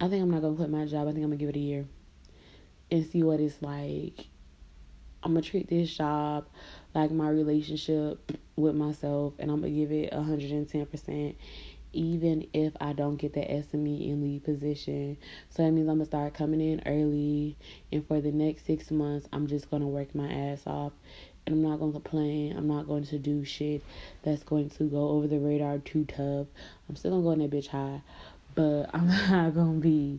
I 0.00 0.08
think 0.08 0.22
I'm 0.22 0.30
not 0.30 0.42
gonna 0.42 0.56
quit 0.56 0.70
my 0.70 0.84
job. 0.84 1.08
I 1.08 1.12
think 1.12 1.24
I'm 1.24 1.30
gonna 1.30 1.36
give 1.36 1.48
it 1.48 1.56
a 1.56 1.60
year 1.60 1.86
and 2.90 3.06
see 3.06 3.22
what 3.22 3.40
it's 3.40 3.62
like. 3.62 4.26
I'm 5.22 5.32
gonna 5.32 5.42
treat 5.42 5.68
this 5.68 5.94
job 5.96 6.46
like 6.94 7.10
my 7.10 7.28
relationship 7.30 8.32
with 8.56 8.74
myself, 8.74 9.34
and 9.38 9.50
I'm 9.50 9.60
gonna 9.60 9.72
give 9.72 9.92
it 9.92 10.12
110 10.12 10.86
percent 10.86 11.36
even 11.96 12.46
if 12.52 12.74
I 12.78 12.92
don't 12.92 13.16
get 13.16 13.32
the 13.32 13.40
SME 13.40 14.10
in 14.10 14.22
lead 14.22 14.44
position. 14.44 15.16
So 15.48 15.64
that 15.64 15.70
means 15.70 15.88
I'm 15.88 15.96
gonna 15.96 16.04
start 16.04 16.34
coming 16.34 16.60
in 16.60 16.82
early, 16.84 17.56
and 17.90 18.06
for 18.06 18.20
the 18.20 18.32
next 18.32 18.66
six 18.66 18.90
months, 18.90 19.26
I'm 19.32 19.46
just 19.46 19.70
gonna 19.70 19.88
work 19.88 20.14
my 20.14 20.30
ass 20.30 20.62
off. 20.66 20.92
And 21.46 21.54
I'm 21.54 21.62
not 21.62 21.78
gonna 21.78 21.92
complain. 21.92 22.54
I'm 22.56 22.66
not 22.66 22.86
going 22.86 23.04
to 23.06 23.18
do 23.18 23.44
shit 23.44 23.82
that's 24.22 24.42
going 24.42 24.68
to 24.70 24.84
go 24.84 25.10
over 25.10 25.26
the 25.28 25.38
radar 25.38 25.78
too 25.78 26.04
tough. 26.04 26.48
I'm 26.88 26.96
still 26.96 27.12
gonna 27.12 27.22
go 27.22 27.30
in 27.30 27.38
that 27.38 27.50
bitch 27.50 27.68
high, 27.68 28.02
but 28.56 28.90
I'm 28.94 29.06
not 29.06 29.54
gonna 29.54 29.78
be 29.78 30.18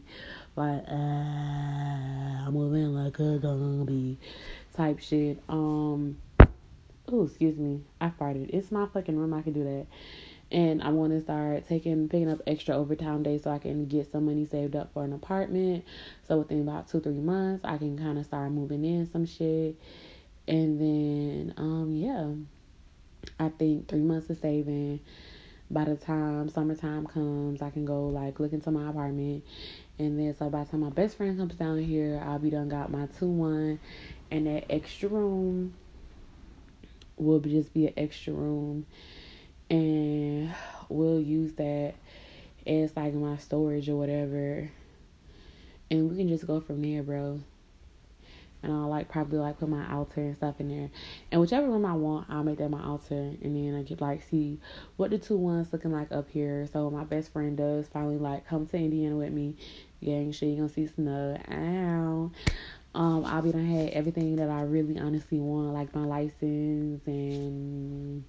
like 0.56 0.86
uh, 0.90 2.46
I'm 2.46 2.54
moving 2.54 2.94
like 2.94 3.20
a 3.20 3.42
zombie 3.42 4.18
type 4.74 5.00
shit. 5.00 5.44
Um, 5.50 6.18
oh 7.12 7.26
excuse 7.26 7.58
me, 7.58 7.82
I 8.00 8.10
farted. 8.10 8.52
It's 8.54 8.72
my 8.72 8.86
fucking 8.94 9.18
room. 9.18 9.34
I 9.34 9.42
can 9.42 9.52
do 9.52 9.66
that 9.66 9.88
and 10.52 10.82
I 10.82 10.90
want 10.90 11.12
to 11.12 11.22
start 11.22 11.68
taking 11.68 12.08
picking 12.08 12.30
up 12.30 12.40
extra 12.48 12.76
overtime 12.76 13.24
days 13.24 13.44
so 13.44 13.52
I 13.52 13.58
can 13.58 13.86
get 13.86 14.12
some 14.12 14.26
money 14.26 14.46
saved 14.46 14.76
up 14.76 14.94
for 14.94 15.04
an 15.04 15.14
apartment. 15.14 15.84
So 16.28 16.40
within 16.40 16.62
about 16.62 16.88
two 16.88 17.02
three 17.02 17.14
months, 17.14 17.66
I 17.66 17.78
can 17.78 17.98
kind 17.98 18.18
of 18.18 18.26
start 18.26 18.52
moving 18.52 18.86
in 18.86 19.12
some 19.12 19.26
shit, 19.26 19.76
and 20.48 20.80
then 20.80 21.54
um 21.58 21.94
yeah, 21.94 22.32
I 23.40 23.50
think 23.50 23.88
three 23.88 24.00
months 24.00 24.30
of 24.30 24.38
saving. 24.38 25.02
By 25.70 25.84
the 25.84 25.98
time 25.98 26.48
summertime 26.48 27.08
comes, 27.08 27.62
I 27.62 27.70
can 27.72 27.84
go 27.84 28.08
like 28.08 28.40
look 28.40 28.54
into 28.54 28.72
my 28.72 28.90
apartment, 28.90 29.44
and 30.00 30.18
then 30.18 30.34
so 30.38 30.50
by 30.50 30.64
the 30.64 30.72
time 30.72 30.80
my 30.80 30.90
best 30.90 31.18
friend 31.18 31.38
comes 31.38 31.56
down 31.56 31.80
here, 31.80 32.22
I'll 32.24 32.40
be 32.40 32.50
done 32.50 32.70
got 32.70 32.90
my 32.90 33.08
two 33.20 33.28
one, 33.28 33.80
and 34.32 34.48
that 34.48 34.72
extra 34.72 35.10
room 35.10 35.74
will 37.18 37.40
be, 37.40 37.50
just 37.52 37.74
be 37.74 37.88
an 37.88 37.94
extra 37.98 38.32
room, 38.32 38.86
and 39.70 40.54
we'll 40.88 41.20
use 41.20 41.52
that 41.54 41.96
as 42.66 42.96
like 42.96 43.14
my 43.14 43.36
storage 43.38 43.90
or 43.90 43.98
whatever, 43.98 44.72
and 45.92 46.10
we 46.10 46.16
can 46.16 46.30
just 46.30 46.48
go 46.48 46.62
from 46.62 46.82
there, 46.82 47.04
bro. 47.04 47.42
And 48.64 48.74
I'll 48.74 48.90
like 48.90 49.08
probably 49.08 49.38
like 49.40 49.60
put 49.60 49.70
my 49.70 49.92
altar 49.94 50.22
and 50.22 50.36
stuff 50.36 50.56
in 50.60 50.68
there, 50.68 50.90
and 51.32 51.40
whichever 51.40 51.68
room 51.68 51.86
I 51.86 51.94
want, 51.94 52.28
I'll 52.30 52.44
make 52.44 52.58
that 52.58 52.70
my 52.70 52.84
altar, 52.84 53.14
and 53.16 53.56
then 53.56 53.80
I 53.80 53.84
could 53.84 54.02
like 54.02 54.24
see 54.24 54.60
what 54.96 55.12
the 55.12 55.20
two 55.20 55.38
ones 55.38 55.72
looking 55.72 55.92
like 55.92 56.12
up 56.12 56.30
here. 56.30 56.68
So 56.74 56.90
my 56.90 57.04
best 57.04 57.32
friend 57.32 57.56
does 57.56 57.88
finally 57.88 58.18
like 58.18 58.48
come 58.48 58.66
to 58.66 58.78
Indiana 58.78 59.16
with 59.16 59.32
me, 59.32 59.56
gang. 60.04 60.34
You 60.42 60.56
gonna 60.56 60.70
see 60.70 60.88
snow. 60.88 61.38
Ow. 61.52 62.32
Um, 62.96 63.26
I'll 63.26 63.44
be 63.44 63.52
done 63.52 63.66
had 63.66 63.90
everything 63.90 64.38
that 64.38 64.50
I 64.50 64.62
really 64.62 64.98
honestly 64.98 65.40
want, 65.40 65.74
like 65.74 65.94
my 65.94 66.04
license 66.04 67.06
and 67.06 68.24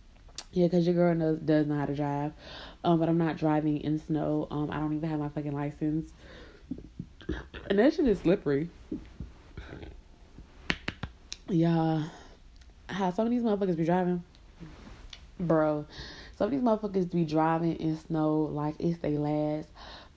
yeah, 0.53 0.68
cause 0.68 0.87
your 0.87 0.95
girl 0.95 1.14
knows 1.14 1.39
does 1.39 1.66
know 1.66 1.79
how 1.79 1.87
to 1.87 1.95
drive. 1.95 2.33
Um, 2.85 2.99
but 3.01 3.09
I'm 3.09 3.18
not 3.18 3.37
driving 3.37 3.79
in 3.79 3.99
snow. 3.99 4.47
Um, 4.51 4.70
I 4.70 4.79
don't 4.79 4.95
even 4.95 5.09
have 5.09 5.20
my 5.20 5.29
fucking 5.29 5.53
license, 5.53 6.12
and 7.70 7.79
that 7.79 7.95
shit 7.95 8.07
is 8.09 8.20
slippery. 8.20 8.68
Yeah, 11.51 12.05
how 12.90 13.11
some 13.11 13.26
of 13.26 13.30
these 13.30 13.42
motherfuckers 13.42 13.76
be 13.76 13.86
driving, 13.86 14.22
bro. 15.40 15.86
Some 16.36 16.46
of 16.46 16.51
these 16.51 16.61
motherfuckers 16.61 17.11
be 17.11 17.24
driving 17.24 17.76
in 17.76 17.99
snow 17.99 18.51
like 18.53 18.74
it's 18.78 18.99
their 18.99 19.18
last, 19.18 19.68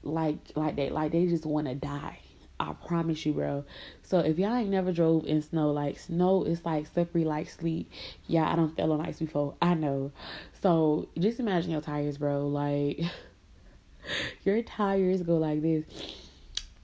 like 0.04 0.38
like 0.56 0.76
they 0.76 0.90
like 0.90 1.14
they 1.14 1.28
just 1.28 1.46
want 1.46 1.68
to 1.68 1.76
die. 1.76 2.20
I 2.60 2.74
promise 2.86 3.26
you, 3.26 3.32
bro. 3.32 3.64
So 4.04 4.20
if 4.20 4.38
y'all 4.38 4.54
ain't 4.54 4.70
never 4.70 4.92
drove 4.92 5.26
in 5.26 5.42
snow, 5.42 5.72
like 5.72 5.98
snow 5.98 6.44
is 6.44 6.66
like 6.66 6.86
slippery 6.88 7.24
like 7.24 7.50
sleep. 7.50 7.90
Yeah, 8.28 8.52
I 8.52 8.58
don't 8.58 8.76
feel 8.76 8.92
on 8.92 9.00
ice 9.00 9.20
before. 9.20 9.56
I 9.62 9.74
know. 9.74 10.12
So 10.62 11.08
just 11.18 11.40
imagine 11.40 11.72
your 11.72 11.82
tires, 11.82 12.18
bro. 12.18 12.46
Like 12.48 13.00
your 14.44 14.62
tires 14.64 15.22
go 15.24 15.38
like 15.38 15.62
this. 15.62 15.86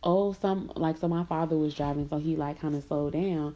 Oh, 0.01 0.31
some 0.31 0.71
like 0.75 0.97
so 0.97 1.07
my 1.07 1.25
father 1.25 1.57
was 1.57 1.75
driving, 1.75 2.07
so 2.07 2.17
he 2.17 2.37
like 2.37 2.61
kind 2.61 2.75
of 2.75 2.83
slowed 2.85 3.13
down, 3.13 3.55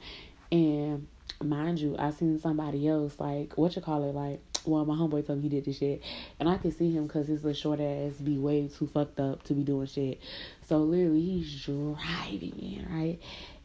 and 0.52 1.08
mind 1.44 1.80
you, 1.80 1.96
I 1.98 2.12
seen 2.12 2.40
somebody 2.40 2.88
else 2.88 3.20
like 3.20 3.58
what 3.58 3.76
you 3.76 3.82
call 3.82 4.10
it 4.10 4.16
like 4.16 4.42
well, 4.66 4.86
my 4.86 4.96
homeboy 4.96 5.26
told 5.26 5.40
me 5.40 5.44
he 5.44 5.50
did 5.50 5.66
this 5.66 5.78
shit, 5.80 6.02
and 6.40 6.48
I 6.48 6.58
could 6.58 6.78
see 6.78 6.92
him 6.92 7.08
because 7.08 7.28
his 7.28 7.44
little 7.44 7.60
short 7.60 7.80
ass 7.80 8.14
be 8.14 8.38
way 8.38 8.68
too 8.68 8.88
fucked 8.88 9.20
up 9.20 9.44
to 9.44 9.54
be 9.54 9.64
doing 9.64 9.88
shit. 9.88 10.22
So 10.68 10.78
literally, 10.80 11.22
he's 11.22 11.64
driving 11.64 12.60
in 12.60 12.88
right, 12.90 13.20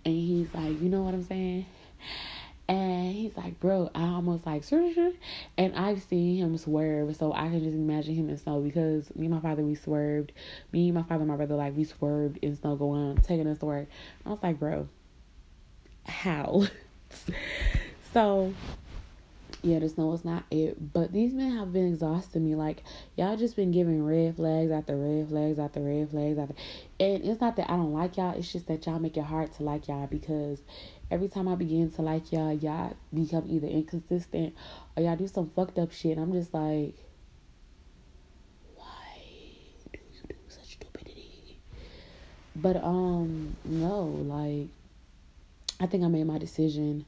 and 0.04 0.14
he's 0.14 0.52
like, 0.54 0.80
you 0.80 0.88
know 0.88 1.02
what 1.02 1.14
I'm 1.14 1.24
saying? 1.24 1.66
And 2.68 3.14
he's 3.14 3.36
like, 3.36 3.60
bro, 3.60 3.90
I 3.94 4.02
almost 4.02 4.44
like, 4.44 4.64
and 5.56 5.76
I've 5.76 6.02
seen 6.02 6.38
him 6.38 6.56
swerve, 6.58 7.14
so 7.14 7.32
I 7.32 7.48
can 7.48 7.62
just 7.62 7.76
imagine 7.76 8.14
him 8.16 8.28
in 8.28 8.38
snow 8.38 8.60
because 8.60 9.14
me 9.14 9.26
and 9.26 9.34
my 9.34 9.40
father, 9.40 9.62
we 9.62 9.76
swerved. 9.76 10.32
Me, 10.72 10.88
and 10.88 10.96
my 10.96 11.04
father, 11.04 11.24
my 11.24 11.36
brother, 11.36 11.54
like, 11.54 11.76
we 11.76 11.84
swerved 11.84 12.38
in 12.42 12.56
snow 12.56 12.74
going, 12.74 13.18
taking 13.18 13.46
us 13.46 13.58
to 13.58 13.66
work. 13.66 13.86
I 14.24 14.30
was 14.30 14.40
like, 14.42 14.58
bro, 14.58 14.88
how? 16.08 16.66
so 18.12 18.52
yeah, 19.66 19.80
the 19.80 19.88
snow 19.88 20.12
it's 20.12 20.24
not 20.24 20.44
it. 20.50 20.92
But 20.92 21.12
these 21.12 21.32
men 21.32 21.56
have 21.56 21.72
been 21.72 21.88
exhausting 21.88 22.44
me. 22.44 22.54
Like 22.54 22.82
y'all 23.16 23.36
just 23.36 23.56
been 23.56 23.72
giving 23.72 24.04
red 24.04 24.36
flags 24.36 24.70
after 24.70 24.96
red 24.96 25.28
flags 25.28 25.58
after 25.58 25.80
red 25.80 26.10
flags 26.10 26.38
after 26.38 26.54
and 27.00 27.24
it's 27.24 27.40
not 27.40 27.56
that 27.56 27.68
I 27.68 27.76
don't 27.76 27.92
like 27.92 28.16
y'all, 28.16 28.38
it's 28.38 28.52
just 28.52 28.68
that 28.68 28.86
y'all 28.86 29.00
make 29.00 29.16
it 29.16 29.24
hard 29.24 29.52
to 29.54 29.64
like 29.64 29.88
y'all 29.88 30.06
because 30.06 30.60
every 31.10 31.28
time 31.28 31.48
I 31.48 31.56
begin 31.56 31.90
to 31.92 32.02
like 32.02 32.32
y'all, 32.32 32.52
y'all 32.52 32.96
become 33.12 33.44
either 33.48 33.66
inconsistent 33.66 34.54
or 34.96 35.02
y'all 35.02 35.16
do 35.16 35.26
some 35.26 35.50
fucked 35.50 35.78
up 35.78 35.92
shit. 35.92 36.16
I'm 36.16 36.32
just 36.32 36.54
like 36.54 36.94
why 38.76 38.86
do 39.92 39.98
you 40.12 40.20
do 40.28 40.34
such 40.48 40.74
stupidity? 40.74 41.58
But 42.54 42.76
um 42.76 43.56
no, 43.64 44.04
like 44.04 44.68
I 45.80 45.86
think 45.86 46.04
I 46.04 46.08
made 46.08 46.26
my 46.26 46.38
decision 46.38 47.06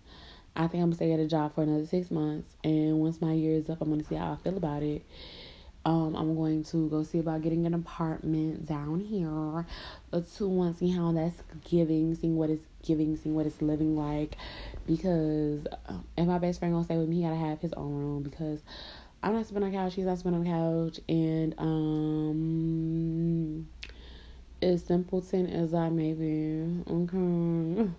I 0.59 0.67
think 0.67 0.83
I'm 0.83 0.89
gonna 0.89 0.97
stay 0.97 1.13
at 1.13 1.21
a 1.21 1.27
job 1.27 1.55
for 1.55 1.63
another 1.63 1.87
six 1.87 2.11
months, 2.11 2.57
and 2.65 2.99
once 2.99 3.21
my 3.21 3.33
year 3.33 3.55
is 3.55 3.71
up, 3.71 3.81
I'm 3.81 3.91
gonna 3.91 4.03
see 4.03 4.17
how 4.17 4.33
I 4.33 4.37
feel 4.43 4.57
about 4.57 4.83
it. 4.83 5.07
Um, 5.85 6.17
I'm 6.17 6.35
going 6.35 6.65
to 6.65 6.89
go 6.89 7.05
see 7.05 7.21
about 7.21 7.43
getting 7.43 7.65
an 7.65 7.75
apartment 7.75 8.67
down 8.67 8.99
here. 8.99 9.65
A 10.13 10.21
two 10.21 10.51
months, 10.51 10.81
see 10.81 10.91
how 10.91 11.13
that's 11.13 11.45
giving, 11.65 12.13
seeing 12.17 12.35
what 12.37 12.51
it's 12.51 12.65
giving, 12.83 13.17
seeing 13.17 13.37
what 13.37 13.47
it's 13.47 13.63
living 13.63 13.97
like. 13.97 14.37
Because 14.85 15.65
um, 15.87 16.05
if 16.17 16.27
my 16.27 16.39
best 16.39 16.59
friend 16.59 16.75
gonna 16.75 16.85
stay 16.85 16.97
with 16.97 17.09
me, 17.09 17.19
he 17.19 17.23
gotta 17.23 17.37
have 17.37 17.61
his 17.61 17.73
own 17.75 17.95
room 17.95 18.25
because 18.25 18.61
I'm 19.23 19.35
not 19.35 19.47
spending 19.47 19.69
on 19.69 19.71
the 19.71 19.79
couch. 19.79 19.95
He's 19.95 20.07
not 20.07 20.19
spending 20.19 20.41
on 20.41 20.45
the 20.45 20.51
couch, 20.91 20.99
and 21.09 21.55
um, 21.59 23.69
as 24.61 24.85
simpleton 24.85 25.47
as 25.47 25.73
I 25.73 25.89
may 25.89 26.15
be, 26.15 26.83
okay. 26.91 27.93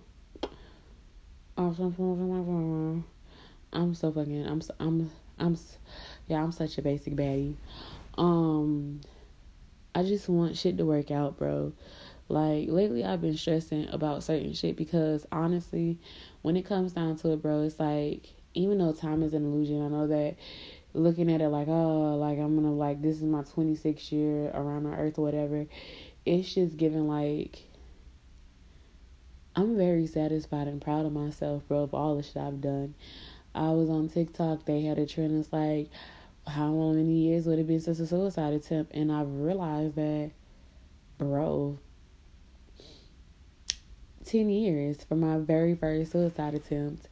I'm 1.60 1.74
so 1.74 1.90
fucking 4.12 4.46
I'm 4.46 4.62
so, 4.62 4.74
I'm 4.80 5.10
I'm 5.38 5.58
yeah 6.26 6.42
I'm 6.42 6.52
such 6.52 6.78
a 6.78 6.82
basic 6.82 7.14
baddie. 7.14 7.56
Um, 8.16 9.02
I 9.94 10.02
just 10.02 10.28
want 10.30 10.56
shit 10.56 10.78
to 10.78 10.86
work 10.86 11.10
out, 11.10 11.36
bro. 11.36 11.74
Like 12.28 12.68
lately, 12.70 13.04
I've 13.04 13.20
been 13.20 13.36
stressing 13.36 13.88
about 13.90 14.22
certain 14.22 14.54
shit 14.54 14.74
because 14.76 15.26
honestly, 15.30 15.98
when 16.40 16.56
it 16.56 16.62
comes 16.62 16.92
down 16.92 17.16
to 17.18 17.32
it, 17.32 17.42
bro, 17.42 17.62
it's 17.62 17.78
like 17.78 18.28
even 18.54 18.78
though 18.78 18.92
time 18.92 19.22
is 19.22 19.34
an 19.34 19.44
illusion, 19.44 19.84
I 19.84 19.88
know 19.88 20.06
that 20.06 20.36
looking 20.94 21.30
at 21.30 21.42
it 21.42 21.48
like 21.50 21.68
oh 21.68 22.16
like 22.16 22.38
I'm 22.38 22.56
gonna 22.56 22.72
like 22.72 23.02
this 23.02 23.16
is 23.16 23.22
my 23.22 23.42
26th 23.42 24.10
year 24.10 24.50
around 24.54 24.84
the 24.84 24.92
earth 24.92 25.18
or 25.18 25.24
whatever. 25.26 25.66
It's 26.24 26.54
just 26.54 26.78
giving 26.78 27.06
like 27.06 27.69
I'm 29.56 29.76
very 29.76 30.06
satisfied 30.06 30.68
and 30.68 30.80
proud 30.80 31.06
of 31.06 31.12
myself, 31.12 31.66
bro, 31.66 31.82
of 31.82 31.94
all 31.94 32.16
the 32.16 32.22
shit 32.22 32.36
I've 32.36 32.60
done. 32.60 32.94
I 33.54 33.70
was 33.70 33.90
on 33.90 34.08
TikTok, 34.08 34.64
they 34.64 34.82
had 34.82 34.98
a 34.98 35.06
trend 35.06 35.36
that's 35.36 35.52
like, 35.52 35.90
how 36.46 36.72
many 36.72 37.12
years 37.12 37.46
would 37.46 37.58
it 37.58 37.66
be 37.66 37.78
since 37.78 38.00
a 38.00 38.06
suicide 38.06 38.52
attempt? 38.52 38.94
And 38.94 39.10
I've 39.10 39.30
realized 39.30 39.96
that, 39.96 40.30
bro, 41.18 41.78
10 44.24 44.48
years 44.48 44.98
for 45.08 45.16
my 45.16 45.38
very 45.38 45.74
first 45.74 46.12
suicide 46.12 46.54
attempt, 46.54 47.08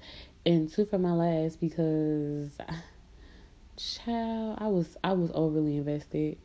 and 0.47 0.72
two 0.72 0.86
for 0.86 0.99
my 0.99 1.12
last 1.12 1.61
because, 1.61 2.57
child, 3.76 4.59
I 4.61 4.68
was 4.68 4.97
I 5.03 5.12
was 5.12 5.32
overly 5.34 5.76
invested, 5.76 6.39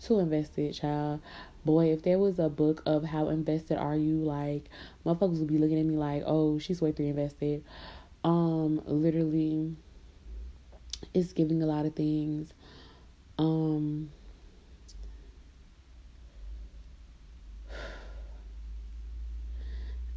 too 0.00 0.20
invested, 0.20 0.74
child 0.74 1.20
boy, 1.66 1.92
if 1.92 2.02
there 2.02 2.18
was 2.18 2.38
a 2.38 2.48
book 2.48 2.82
of 2.86 3.04
how 3.04 3.28
invested 3.28 3.76
are 3.76 3.96
you, 3.96 4.16
like 4.16 4.70
motherfuckers 5.04 5.38
would 5.38 5.48
be 5.48 5.58
looking 5.58 5.78
at 5.78 5.84
me 5.84 5.96
like, 5.96 6.22
oh, 6.24 6.58
she's 6.58 6.80
way 6.80 6.92
three 6.92 7.08
invested. 7.08 7.64
Um, 8.24 8.80
literally, 8.86 9.76
it's 11.12 11.32
giving 11.32 11.62
a 11.62 11.66
lot 11.66 11.84
of 11.84 11.94
things. 11.94 12.52
Um, 13.38 14.10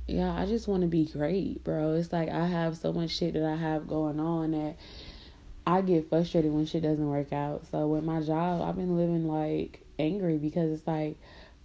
yeah, 0.08 0.34
I 0.34 0.46
just 0.46 0.68
want 0.68 0.82
to 0.82 0.88
be 0.88 1.06
great, 1.06 1.64
bro. 1.64 1.94
It's 1.94 2.14
like 2.14 2.30
I 2.30 2.48
have 2.48 2.78
so 2.78 2.94
much 2.94 3.12
shit 3.12 3.34
that 3.34 3.44
I 3.44 3.56
have 3.56 3.88
going 3.88 4.20
on 4.20 4.52
that 4.52 4.78
I 5.68 5.82
get 5.82 6.10
frustrated 6.10 6.52
when 6.52 6.66
shit 6.66 6.84
doesn't 6.84 7.08
work 7.08 7.32
out. 7.32 7.66
So 7.70 7.88
with 7.88 8.04
my 8.04 8.22
job, 8.22 8.62
I've 8.62 8.76
been 8.76 8.98
living 8.98 9.28
like 9.28 9.82
angry 10.00 10.38
because 10.38 10.72
it's 10.72 10.88
like 10.88 11.18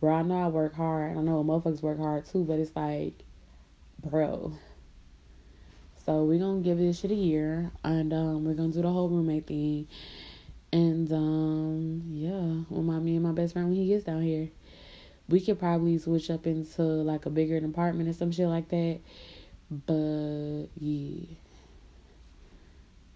bro, 0.04 0.16
I 0.16 0.22
know 0.22 0.38
I 0.38 0.48
work 0.48 0.74
hard. 0.74 1.16
I 1.16 1.20
know 1.22 1.42
motherfuckers 1.42 1.80
work 1.80 1.96
hard 1.96 2.26
too, 2.26 2.44
but 2.44 2.58
it's 2.58 2.76
like, 2.76 3.24
bro. 4.04 4.52
So 6.04 6.24
we're 6.24 6.38
gonna 6.38 6.60
give 6.60 6.76
this 6.76 7.00
shit 7.00 7.10
a 7.10 7.14
year 7.14 7.70
and 7.82 8.12
um 8.12 8.44
we're 8.44 8.52
gonna 8.52 8.68
do 8.68 8.82
the 8.82 8.90
whole 8.90 9.08
roommate 9.08 9.46
thing. 9.46 9.88
And 10.74 11.10
um 11.10 12.02
yeah, 12.10 12.64
with 12.68 12.84
my 12.84 12.98
me 12.98 13.14
and 13.14 13.24
my 13.24 13.32
best 13.32 13.54
friend 13.54 13.68
when 13.68 13.78
he 13.78 13.88
gets 13.88 14.04
down 14.04 14.20
here. 14.20 14.50
We 15.26 15.40
could 15.40 15.58
probably 15.58 15.96
switch 15.96 16.28
up 16.28 16.46
into 16.46 16.82
like 16.82 17.24
a 17.24 17.30
bigger 17.30 17.56
apartment 17.56 18.10
or 18.10 18.12
some 18.12 18.30
shit 18.30 18.46
like 18.46 18.68
that. 18.68 19.00
But 19.70 20.68
yeah. 20.78 21.34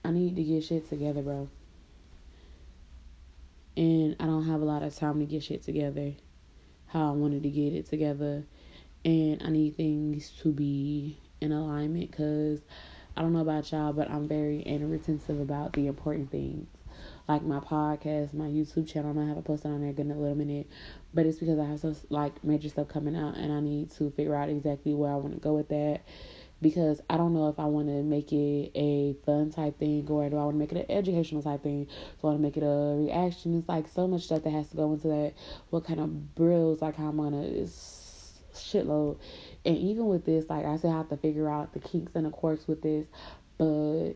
I 0.07 0.11
need 0.11 0.37
to 0.37 0.43
get 0.43 0.65
shit 0.65 0.89
together, 0.89 1.21
bro. 1.21 1.51
And 3.77 4.17
I 4.19 4.25
don't 4.25 4.47
have 4.47 4.63
a 4.63 4.65
lot 4.65 4.83
of 4.83 4.97
time 4.97 5.19
to 5.19 5.27
get 5.27 5.43
shit 5.43 5.63
together 5.63 6.15
how 6.89 7.09
I 7.09 7.13
wanted 7.13 7.43
to 7.43 7.51
get 7.51 7.73
it 7.73 7.87
together. 7.87 8.45
And 9.05 9.43
I 9.43 9.51
need 9.51 9.77
things 9.77 10.31
to 10.43 10.53
be 10.53 11.19
in 11.41 11.53
alignment 11.53 12.11
because 12.11 12.61
I 13.17 13.23
don't 13.23 13.33
know 13.33 13.41
about 13.41 13.71
y'all, 13.73 13.93
but 13.93 14.11
I'm 14.11 14.29
very 14.29 14.65
and 14.67 14.91
retentive 14.91 15.41
about 15.41 15.73
the 15.73 15.87
important 15.87 16.31
things. 16.31 16.69
Like 17.29 17.43
my 17.43 17.61
podcast, 17.61 18.33
my 18.33 18.47
YouTube 18.47 18.89
channel, 18.89 19.11
I'm 19.11 19.17
gonna 19.17 19.29
have 19.29 19.37
a 19.37 19.43
post 19.43 19.67
on 19.67 19.81
there 19.81 19.91
in 19.91 20.11
a 20.11 20.15
little 20.15 20.35
minute. 20.35 20.67
But 21.15 21.27
it's 21.27 21.39
because 21.39 21.59
I 21.59 21.65
have 21.65 21.81
some 21.81 21.97
like 22.11 22.43
major 22.43 22.69
stuff 22.69 22.89
coming 22.89 23.17
out 23.17 23.37
and 23.37 23.53
I 23.53 23.61
need 23.61 23.91
to 23.93 24.11
figure 24.11 24.35
out 24.35 24.49
exactly 24.49 24.95
where 24.95 25.13
I 25.13 25.17
want 25.17 25.35
to 25.35 25.41
go 25.41 25.55
with 25.55 25.69
that. 25.69 26.03
Because 26.61 27.01
I 27.09 27.17
don't 27.17 27.35
know 27.35 27.49
if 27.49 27.59
I 27.59 27.65
want 27.65 27.87
to 27.89 28.03
make 28.03 28.33
it 28.33 28.73
a 28.75 29.15
fun 29.25 29.51
type 29.51 29.79
thing 29.79 30.07
or 30.09 30.29
do 30.29 30.37
I 30.37 30.45
want 30.45 30.55
to 30.55 30.59
make 30.59 30.73
it 30.73 30.89
an 30.89 30.97
educational 30.97 31.43
type 31.43 31.63
thing. 31.63 31.85
Do 31.85 31.91
I 32.25 32.27
want 32.27 32.39
to 32.39 32.43
make 32.43 32.57
it 32.57 32.63
a 32.63 32.97
reaction? 32.99 33.59
It's 33.59 33.69
like 33.69 33.89
so 33.89 34.09
much 34.09 34.25
stuff 34.25 34.43
that 34.45 34.51
has 34.51 34.69
to 34.71 34.77
go 34.77 34.93
into 34.93 35.09
that. 35.09 35.35
What 35.71 35.85
kind 35.85 36.01
of 36.01 36.35
brills, 36.35 36.83
like 36.83 36.99
I'm 36.99 37.17
gonna 37.17 37.67
shitload. 38.55 39.19
And 39.65 39.77
even 39.77 40.07
with 40.07 40.25
this, 40.25 40.49
like 40.49 40.65
I 40.65 40.77
still 40.77 40.93
have 40.93 41.09
to 41.11 41.17
figure 41.17 41.49
out 41.49 41.73
the 41.73 41.81
kinks 41.81 42.15
and 42.15 42.27
the 42.27 42.31
quirks 42.31 42.67
with 42.67 42.83
this. 42.83 43.07
But 43.57 43.65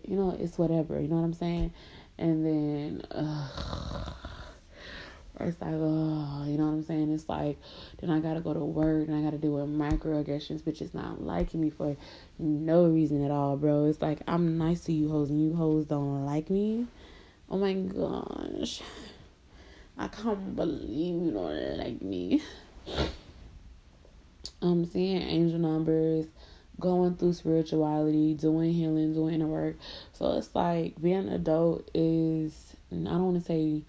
you 0.09 0.17
know, 0.17 0.37
it's 0.39 0.59
whatever. 0.59 1.01
You 1.01 1.09
know 1.09 1.17
what 1.17 1.25
I'm 1.25 1.35
saying? 1.35 1.73
And 2.19 2.45
then. 2.45 3.03
Uh, 3.11 4.13
it's 5.45 5.61
like, 5.61 5.75
oh, 5.75 6.45
you 6.47 6.57
know 6.59 6.67
what 6.67 6.73
I'm 6.73 6.85
saying? 6.85 7.13
It's 7.13 7.29
like, 7.29 7.59
then 8.01 8.11
I 8.11 8.21
gotta 8.21 8.41
go 8.41 8.53
to 8.53 8.61
work 8.61 9.09
and 9.09 9.17
I 9.17 9.23
gotta 9.23 9.39
deal 9.39 9.53
with 9.53 9.69
microaggressions, 9.69 10.63
bitches 10.63 10.95
not 10.95 11.23
liking 11.23 11.61
me 11.61 11.71
for 11.71 11.97
no 12.39 12.87
reason 12.87 13.25
at 13.25 13.31
all, 13.31 13.57
bro. 13.57 13.87
It's 13.87 14.03
like, 14.03 14.21
I'm 14.27 14.59
nice 14.59 14.83
to 14.85 14.93
you 14.93 15.11
hoes 15.11 15.31
and 15.31 15.43
you 15.43 15.55
hoes 15.57 15.87
don't 15.87 16.25
like 16.25 16.51
me. 16.51 16.87
Oh 17.51 17.59
my 17.59 17.73
gosh. 17.75 18.83
I 19.99 20.09
can't 20.09 20.57
believe 20.57 21.23
you 21.23 21.31
don't 21.33 21.79
like 21.79 22.01
me. 22.01 22.43
I'm 24.63 24.87
seeing 24.87 25.21
angel 25.21 25.59
numbers, 25.59 26.27
going 26.81 27.17
through 27.17 27.35
spirituality, 27.35 28.35
doing 28.35 28.73
healing, 28.73 29.13
doing 29.13 29.41
the 29.41 29.47
work. 29.47 29.77
So 30.13 30.33
it's 30.39 30.55
like 30.55 31.01
being 31.01 31.29
an 31.29 31.29
adult 31.31 31.91
is, 31.95 32.75
I 32.91 32.97
don't 32.97 33.33
want 33.33 33.39
to 33.39 33.45
say 33.45 33.83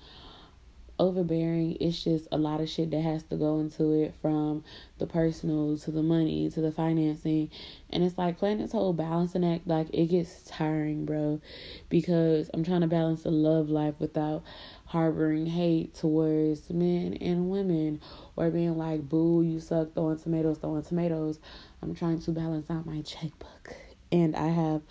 overbearing. 1.03 1.77
It's 1.79 2.01
just 2.01 2.27
a 2.31 2.37
lot 2.37 2.61
of 2.61 2.69
shit 2.69 2.91
that 2.91 3.01
has 3.01 3.23
to 3.23 3.35
go 3.35 3.59
into 3.59 3.91
it 3.91 4.13
from 4.21 4.63
the 4.97 5.05
personal 5.05 5.77
to 5.79 5.91
the 5.91 6.01
money 6.01 6.49
to 6.49 6.61
the 6.61 6.71
financing. 6.71 7.49
And 7.89 8.03
it's 8.03 8.17
like 8.17 8.37
playing 8.37 8.59
this 8.59 8.71
whole 8.71 8.93
balancing 8.93 9.43
act, 9.43 9.67
like 9.67 9.87
it 9.93 10.07
gets 10.07 10.43
tiring, 10.43 11.05
bro. 11.05 11.41
Because 11.89 12.49
I'm 12.53 12.63
trying 12.63 12.81
to 12.81 12.87
balance 12.87 13.23
the 13.23 13.31
love 13.31 13.69
life 13.69 13.95
without 13.99 14.43
harboring 14.85 15.45
hate 15.45 15.93
towards 15.93 16.69
men 16.69 17.15
and 17.15 17.49
women 17.49 17.99
or 18.35 18.49
being 18.49 18.77
like, 18.77 19.09
boo, 19.09 19.43
you 19.43 19.59
suck, 19.59 19.93
throwing 19.93 20.19
tomatoes, 20.19 20.57
throwing 20.59 20.83
tomatoes. 20.83 21.39
I'm 21.81 21.93
trying 21.95 22.21
to 22.21 22.31
balance 22.31 22.69
out 22.69 22.85
my 22.85 23.01
checkbook. 23.01 23.75
And 24.11 24.35
I 24.35 24.47
have 24.47 24.81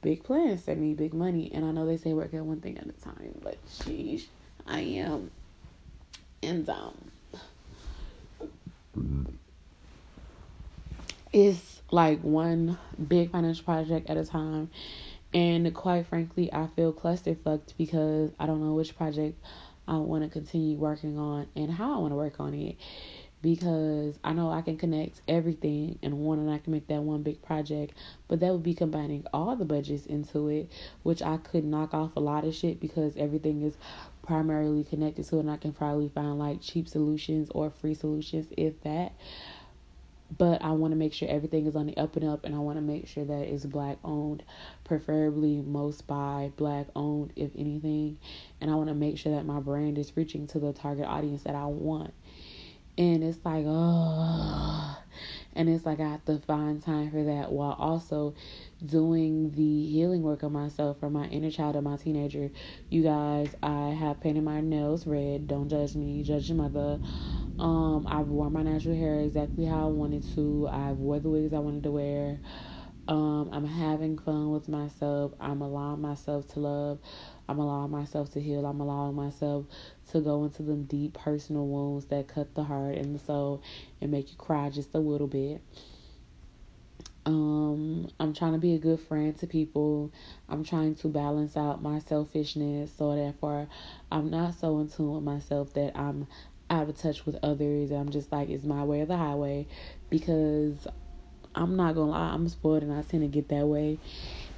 big 0.00 0.24
plans 0.24 0.64
that 0.64 0.78
need 0.78 0.96
big 0.96 1.12
money. 1.12 1.50
And 1.52 1.64
I 1.64 1.72
know 1.72 1.84
they 1.84 1.96
say 1.98 2.12
work 2.14 2.32
at 2.32 2.44
one 2.44 2.60
thing 2.60 2.78
at 2.78 2.86
a 2.86 2.92
time, 2.92 3.38
but 3.42 3.58
sheesh, 3.66 4.24
I 4.66 4.80
am 4.80 5.30
and 6.42 6.68
um 6.68 6.94
it's 11.32 11.82
like 11.90 12.20
one 12.20 12.78
big 13.08 13.30
financial 13.30 13.64
project 13.64 14.08
at 14.08 14.16
a 14.16 14.24
time. 14.24 14.70
And 15.34 15.74
quite 15.74 16.06
frankly 16.06 16.50
i 16.52 16.68
feel 16.68 16.92
clusterfucked 16.92 17.74
because 17.76 18.30
i 18.40 18.46
don't 18.46 18.64
know 18.64 18.72
which 18.72 18.96
project 18.96 19.38
i 19.86 19.96
want 19.96 20.24
to 20.24 20.30
continue 20.30 20.78
working 20.78 21.18
on 21.18 21.46
and 21.54 21.70
how 21.70 21.94
i 21.94 21.98
want 21.98 22.12
to 22.12 22.16
work 22.16 22.40
on 22.40 22.54
it. 22.54 22.76
Because 23.40 24.18
I 24.24 24.32
know 24.32 24.50
I 24.50 24.62
can 24.62 24.76
connect 24.76 25.20
everything 25.28 25.96
in 26.02 26.18
one 26.18 26.40
and 26.40 26.50
I 26.50 26.58
can 26.58 26.72
make 26.72 26.88
that 26.88 27.02
one 27.02 27.22
big 27.22 27.40
project, 27.40 27.94
but 28.26 28.40
that 28.40 28.50
would 28.50 28.64
be 28.64 28.74
combining 28.74 29.24
all 29.32 29.54
the 29.54 29.64
budgets 29.64 30.06
into 30.06 30.48
it, 30.48 30.72
which 31.04 31.22
I 31.22 31.36
could 31.36 31.64
knock 31.64 31.94
off 31.94 32.16
a 32.16 32.20
lot 32.20 32.44
of 32.44 32.52
shit 32.52 32.80
because 32.80 33.16
everything 33.16 33.62
is 33.62 33.76
primarily 34.28 34.84
connected 34.84 35.26
to 35.26 35.38
and 35.40 35.50
I 35.50 35.56
can 35.56 35.72
probably 35.72 36.10
find 36.10 36.38
like 36.38 36.60
cheap 36.60 36.86
solutions 36.86 37.48
or 37.54 37.70
free 37.70 37.94
solutions 37.94 38.46
if 38.56 38.80
that. 38.82 39.12
But 40.36 40.62
I 40.62 40.72
want 40.72 40.92
to 40.92 40.96
make 40.96 41.14
sure 41.14 41.26
everything 41.26 41.66
is 41.66 41.74
on 41.74 41.86
the 41.86 41.96
up 41.96 42.14
and 42.16 42.28
up 42.28 42.44
and 42.44 42.54
I 42.54 42.58
want 42.58 42.76
to 42.76 42.82
make 42.82 43.08
sure 43.08 43.24
that 43.24 43.48
it's 43.48 43.64
black 43.64 43.96
owned, 44.04 44.42
preferably 44.84 45.62
most 45.62 46.06
by 46.06 46.52
black 46.58 46.88
owned 46.94 47.32
if 47.34 47.50
anything. 47.56 48.18
And 48.60 48.70
I 48.70 48.74
want 48.74 48.90
to 48.90 48.94
make 48.94 49.16
sure 49.16 49.34
that 49.34 49.46
my 49.46 49.60
brand 49.60 49.96
is 49.96 50.14
reaching 50.14 50.46
to 50.48 50.58
the 50.58 50.74
target 50.74 51.06
audience 51.06 51.44
that 51.44 51.54
I 51.54 51.64
want 51.64 52.12
and 52.98 53.22
it's 53.22 53.38
like 53.44 53.64
oh 53.66 54.98
and 55.58 55.68
it's 55.68 55.84
like 55.84 55.98
I 55.98 56.08
have 56.08 56.24
to 56.26 56.38
find 56.38 56.80
time 56.80 57.10
for 57.10 57.24
that 57.24 57.50
while 57.50 57.76
also 57.78 58.34
doing 58.86 59.50
the 59.50 59.86
healing 59.90 60.22
work 60.22 60.44
of 60.44 60.52
myself 60.52 61.00
for 61.00 61.10
my 61.10 61.26
inner 61.26 61.50
child 61.50 61.74
and 61.74 61.84
my 61.84 61.96
teenager. 61.96 62.52
You 62.90 63.02
guys, 63.02 63.54
I 63.60 63.88
have 63.88 64.20
painted 64.20 64.44
my 64.44 64.60
nails 64.60 65.04
red. 65.04 65.48
Don't 65.48 65.68
judge 65.68 65.96
me, 65.96 66.22
judge 66.22 66.48
your 66.48 66.58
mother. 66.58 67.00
Um, 67.58 68.06
I've 68.08 68.28
worn 68.28 68.52
my 68.52 68.62
natural 68.62 68.94
hair 68.94 69.18
exactly 69.20 69.64
how 69.64 69.88
I 69.88 69.90
wanted 69.90 70.24
to. 70.36 70.68
I've 70.70 70.98
wore 70.98 71.18
the 71.18 71.28
wigs 71.28 71.52
I 71.52 71.58
wanted 71.58 71.82
to 71.82 71.90
wear. 71.90 72.40
Um, 73.08 73.50
I'm 73.52 73.66
having 73.66 74.16
fun 74.16 74.52
with 74.52 74.68
myself. 74.68 75.32
I'm 75.40 75.60
allowing 75.60 76.00
myself 76.00 76.46
to 76.54 76.60
love. 76.60 76.98
I'm 77.48 77.58
allowing 77.58 77.90
myself 77.90 78.32
to 78.34 78.40
heal. 78.40 78.66
I'm 78.66 78.80
allowing 78.80 79.14
myself 79.14 79.66
to 80.12 80.20
go 80.20 80.44
into 80.44 80.62
them 80.62 80.84
deep 80.84 81.14
personal 81.14 81.66
wounds 81.66 82.06
that 82.06 82.28
cut 82.28 82.54
the 82.54 82.64
heart 82.64 82.96
and 82.96 83.14
the 83.14 83.18
soul 83.18 83.62
and 84.00 84.10
make 84.10 84.30
you 84.30 84.36
cry 84.36 84.70
just 84.70 84.94
a 84.94 84.98
little 84.98 85.26
bit. 85.26 85.62
Um, 87.26 88.08
I'm 88.18 88.32
trying 88.32 88.52
to 88.52 88.58
be 88.58 88.74
a 88.74 88.78
good 88.78 89.00
friend 89.00 89.38
to 89.40 89.46
people. 89.46 90.10
I'm 90.48 90.64
trying 90.64 90.94
to 90.96 91.08
balance 91.08 91.56
out 91.56 91.82
my 91.82 91.98
selfishness 91.98 92.90
so 92.96 93.14
therefore 93.14 93.68
I'm 94.10 94.30
not 94.30 94.54
so 94.54 94.78
in 94.78 94.88
tune 94.88 95.14
with 95.14 95.24
myself 95.24 95.74
that 95.74 95.96
I'm 95.96 96.26
out 96.70 96.88
of 96.88 96.98
touch 96.98 97.26
with 97.26 97.36
others. 97.42 97.90
I'm 97.90 98.10
just 98.10 98.32
like 98.32 98.48
it's 98.48 98.64
my 98.64 98.84
way 98.84 99.02
or 99.02 99.06
the 99.06 99.16
highway 99.16 99.66
because 100.10 100.86
I'm 101.54 101.76
not 101.76 101.94
gonna 101.94 102.10
lie, 102.10 102.32
I'm 102.32 102.48
spoiled 102.48 102.82
and 102.82 102.92
I 102.92 103.02
tend 103.02 103.22
to 103.22 103.28
get 103.28 103.48
that 103.48 103.66
way. 103.66 103.98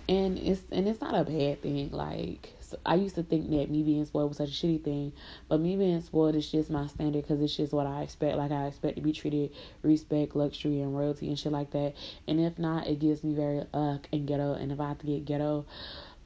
And 0.09 0.39
it's 0.39 0.63
and 0.71 0.89
it's 0.89 1.01
not 1.01 1.15
a 1.15 1.25
bad 1.25 1.63
thing. 1.63 1.91
Like 1.91 2.55
I 2.85 2.95
used 2.95 3.15
to 3.17 3.23
think 3.23 3.51
that 3.51 3.71
me 3.71 3.83
being 3.83 4.05
spoiled 4.05 4.31
was 4.31 4.39
such 4.39 4.49
a 4.49 4.53
shitty 4.53 4.83
thing, 4.83 5.13
but 5.49 5.61
me 5.61 5.77
being 5.77 6.01
spoiled 6.01 6.35
is 6.37 6.51
just 6.51 6.71
my 6.71 6.87
standard 6.87 7.23
because 7.23 7.41
it's 7.41 7.57
just 7.57 7.73
what 7.73 7.87
I 7.87 8.03
expect. 8.03 8.37
Like 8.37 8.51
I 8.53 8.67
expect 8.67 8.97
to 8.97 9.03
be 9.03 9.13
treated 9.13 9.53
respect, 9.83 10.37
luxury, 10.37 10.81
and 10.81 10.97
royalty 10.97 11.29
and 11.29 11.39
shit 11.39 11.53
like 11.53 11.71
that. 11.73 11.95
And 12.27 12.41
if 12.41 12.59
not, 12.59 12.87
it 12.87 12.99
gives 12.99 13.25
me 13.25 13.35
very 13.35 13.65
ugh 13.73 14.07
and 14.13 14.27
ghetto. 14.27 14.55
And 14.55 14.73
if 14.73 14.81
I 14.81 14.89
have 14.89 14.99
to 14.99 15.07
get 15.07 15.25
ghetto, 15.25 15.67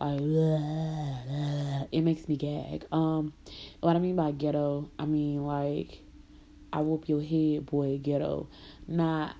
like 0.00 0.20
it 1.92 2.00
makes 2.02 2.28
me 2.28 2.36
gag. 2.36 2.86
Um, 2.92 3.32
what 3.80 3.96
I 3.96 3.98
mean 3.98 4.16
by 4.16 4.32
ghetto, 4.32 4.90
I 4.98 5.06
mean 5.06 5.44
like 5.44 6.00
I 6.72 6.80
whoop 6.80 7.08
your 7.08 7.22
head, 7.22 7.66
boy, 7.66 7.98
ghetto. 8.02 8.48
Not 8.86 9.36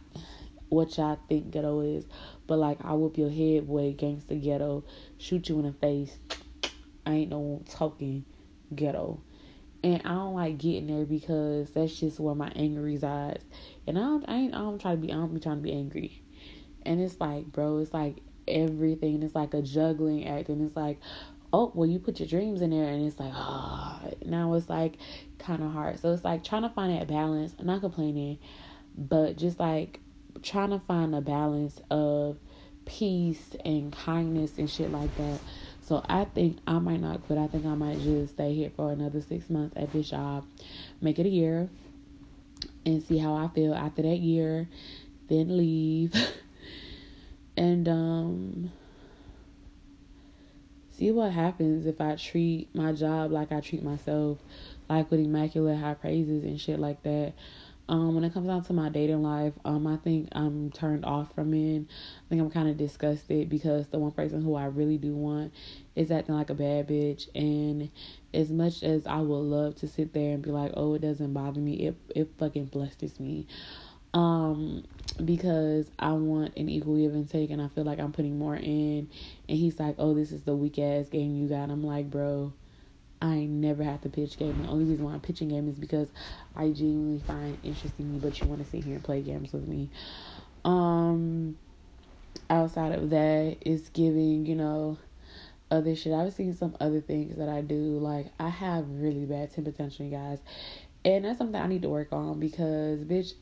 what 0.69 0.97
y'all 0.97 1.19
think 1.29 1.51
ghetto 1.51 1.81
is, 1.81 2.05
but 2.47 2.59
like 2.59 2.79
I 2.85 2.95
whoop 2.95 3.19
your 3.19 3.31
head, 3.31 3.67
boy, 3.67 3.93
gangster 3.93 4.35
ghetto, 4.35 4.85
shoot 5.19 5.49
you 5.49 5.59
in 5.59 5.67
the 5.67 5.73
face 5.73 6.17
I 7.07 7.13
ain't 7.13 7.31
no 7.31 7.63
talking 7.69 8.25
ghetto. 8.75 9.21
And 9.83 10.01
I 10.05 10.11
don't 10.11 10.35
like 10.35 10.57
getting 10.59 10.87
there 10.87 11.05
because 11.05 11.71
that's 11.71 11.95
just 11.95 12.19
where 12.19 12.35
my 12.35 12.51
anger 12.57 12.81
resides. 12.81 13.45
And 13.87 13.99
I 13.99 14.03
don't, 14.03 14.25
I 14.27 14.35
ain't, 14.37 14.55
I 14.55 14.59
don't 14.59 14.81
try 14.81 14.93
to 14.93 14.97
be, 14.97 15.13
I 15.13 15.17
don't 15.17 15.35
be 15.35 15.41
trying 15.41 15.57
to 15.59 15.63
be 15.63 15.73
angry. 15.73 16.23
And 16.87 17.01
it's 17.01 17.21
like, 17.21 17.47
bro, 17.47 17.79
it's 17.79 17.93
like 17.93 18.17
everything. 18.49 19.23
It's 19.23 19.35
like 19.35 19.53
a 19.53 19.61
juggling 19.61 20.27
act. 20.27 20.49
And 20.49 20.67
it's 20.67 20.77
like, 20.77 21.01
oh, 21.53 21.71
well, 21.75 21.89
you 21.89 21.99
put 21.99 22.19
your 22.19 22.29
dreams 22.29 22.63
in 22.63 22.71
there. 22.71 22.89
And 22.89 23.07
it's 23.07 23.21
like, 23.21 23.33
ah, 23.35 24.01
oh. 24.03 24.11
now 24.25 24.55
it's 24.55 24.71
like 24.71 24.95
kind 25.39 25.63
of 25.63 25.71
hard. 25.71 26.01
So 26.01 26.13
it's 26.13 26.25
like 26.25 26.45
trying 26.45 26.63
to 26.63 26.71
find 26.71 26.99
that 26.99 27.07
balance. 27.07 27.55
I'm 27.59 27.67
not 27.67 27.83
complaining, 27.83 28.39
but 28.97 29.37
just 29.37 29.61
like 29.61 30.01
trying 30.43 30.71
to 30.71 30.79
find 30.81 31.15
a 31.15 31.21
balance 31.21 31.79
of 31.91 32.39
peace 32.87 33.55
and 33.65 33.93
kindness 33.93 34.59
and 34.59 34.69
shit 34.69 34.91
like 34.91 35.15
that 35.17 35.41
so 35.85 36.03
I 36.09 36.25
think 36.25 36.59
I 36.67 36.79
might 36.79 37.01
not 37.01 37.23
quit. 37.27 37.39
I 37.39 37.47
think 37.47 37.67
I 37.67 37.75
might 37.75 38.01
just 38.01 38.35
stay 38.35 38.55
here 38.55 38.71
for 38.75 38.91
another 38.91 39.21
six 39.21 39.51
months 39.51 39.77
at 39.77 39.93
this 39.93 40.09
job, 40.09 40.47
make 41.03 41.19
it 41.19 41.27
a 41.27 41.29
year, 41.29 41.69
and 42.87 43.03
see 43.03 43.19
how 43.19 43.35
I 43.35 43.49
feel 43.49 43.75
after 43.75 44.01
that 44.03 44.19
year, 44.19 44.67
then 45.29 45.59
leave, 45.59 46.15
and 47.57 47.87
um, 47.87 48.73
see 50.91 51.11
what 51.11 51.33
happens 51.33 51.85
if 51.85 52.01
I 52.01 52.17
treat 52.17 52.75
my 52.75 52.93
job 52.93 53.31
like 53.31 53.53
I 53.53 53.61
treat 53.61 53.83
myself, 53.83 54.39
like 54.89 55.11
with 55.11 55.21
immaculate 55.21 55.79
high 55.79 55.95
praises 55.95 56.45
and 56.45 56.59
shit 56.59 56.79
like 56.79 57.03
that. 57.03 57.35
Um, 57.87 58.15
when 58.15 58.25
it 58.25 58.33
comes 58.33 58.47
down 58.47 58.65
to 58.65 58.73
my 58.73 58.89
dating 58.89 59.23
life, 59.23 59.53
um, 59.65 59.87
I 59.87 59.97
think 59.99 60.29
I'm 60.33 60.71
turned 60.71 61.05
off 61.05 61.35
from 61.35 61.51
men. 61.51 61.87
I 61.91 62.29
think 62.29 62.41
I'm 62.41 62.51
kind 62.51 62.69
of 62.69 62.79
disgusted 62.79 63.51
because 63.51 63.89
the 63.89 63.99
one 63.99 64.13
person 64.13 64.41
who 64.41 64.55
I 64.55 64.65
really 64.67 64.97
do 64.97 65.15
want 65.15 65.53
is 65.95 66.11
acting 66.11 66.35
like 66.35 66.49
a 66.49 66.55
bad 66.55 66.89
bitch. 66.89 67.29
And 67.35 67.91
as 68.33 68.51
much 68.51 68.83
as 68.83 69.07
I 69.07 69.19
would 69.19 69.37
love 69.37 69.77
to 69.77 69.89
sit 69.89 70.15
there 70.15 70.33
and 70.33 70.43
be 70.43 70.51
like, 70.51 70.73
oh, 70.75 70.95
it 70.95 71.03
doesn't 71.03 71.35
bother 71.35 71.61
me, 71.61 71.89
it 71.89 71.97
it 72.15 72.31
fucking 72.39 72.67
blesses 72.67 73.21
me. 73.21 73.47
Um, 74.15 74.85
because 75.23 75.91
I 75.99 76.13
want 76.13 76.57
an 76.57 76.71
equal 76.71 76.97
give 76.97 77.13
and 77.13 77.29
take, 77.29 77.51
and 77.51 77.61
I 77.61 77.69
feel 77.69 77.85
like 77.85 77.99
I'm 77.99 78.13
putting 78.13 78.39
more 78.39 78.57
in. 78.57 79.09
And 79.49 79.59
he's 79.59 79.79
like, 79.79 79.97
oh, 79.99 80.15
this 80.15 80.33
is 80.33 80.43
the 80.43 80.57
weak 80.57 80.79
ass 80.79 81.09
game 81.11 81.35
you 81.35 81.49
got. 81.49 81.69
I'm 81.69 81.85
like, 81.85 82.11
bro 82.11 82.55
I 83.25 83.47
never 83.47 83.83
have 83.83 84.03
to 84.03 84.11
pitch 84.11 84.37
game. 84.37 84.63
The 84.63 84.69
only 84.69 84.85
reason 84.85 85.07
why 85.07 85.15
I'm 85.15 85.21
pitching 85.21 85.49
game 85.49 85.67
is 85.67 85.77
because 85.77 86.09
I 86.55 86.69
genuinely 86.69 87.23
find 87.27 87.57
interesting 87.63 88.19
but 88.19 88.39
you 88.39 88.47
want 88.47 88.63
to 88.63 88.71
sit 88.71 88.85
here 88.85 88.97
and 88.97 89.03
play 89.03 89.23
games 89.23 89.51
with 89.51 89.67
me. 89.67 89.89
Um, 90.63 91.57
outside 92.51 92.93
of 92.93 93.09
that, 93.09 93.57
it's 93.63 93.89
giving, 93.89 94.45
you 94.45 94.55
know, 94.55 94.99
other 95.71 95.97
shit. 95.97 96.13
I've 96.13 96.35
seen 96.35 96.55
some 96.55 96.77
other 96.81 97.01
things 97.01 97.39
that 97.39 97.49
I 97.49 97.63
do. 97.63 97.99
Like 97.99 98.27
I 98.39 98.51
have 98.51 98.85
really 98.91 99.25
bad 99.25 99.55
temper 99.55 99.73
tension, 99.73 100.11
guys. 100.11 100.41
And 101.03 101.25
that's 101.25 101.39
something 101.39 101.59
I 101.59 101.67
need 101.67 101.81
to 101.83 101.89
work 101.89 102.13
on 102.13 102.39
because 102.39 103.05
bitch, 103.05 103.33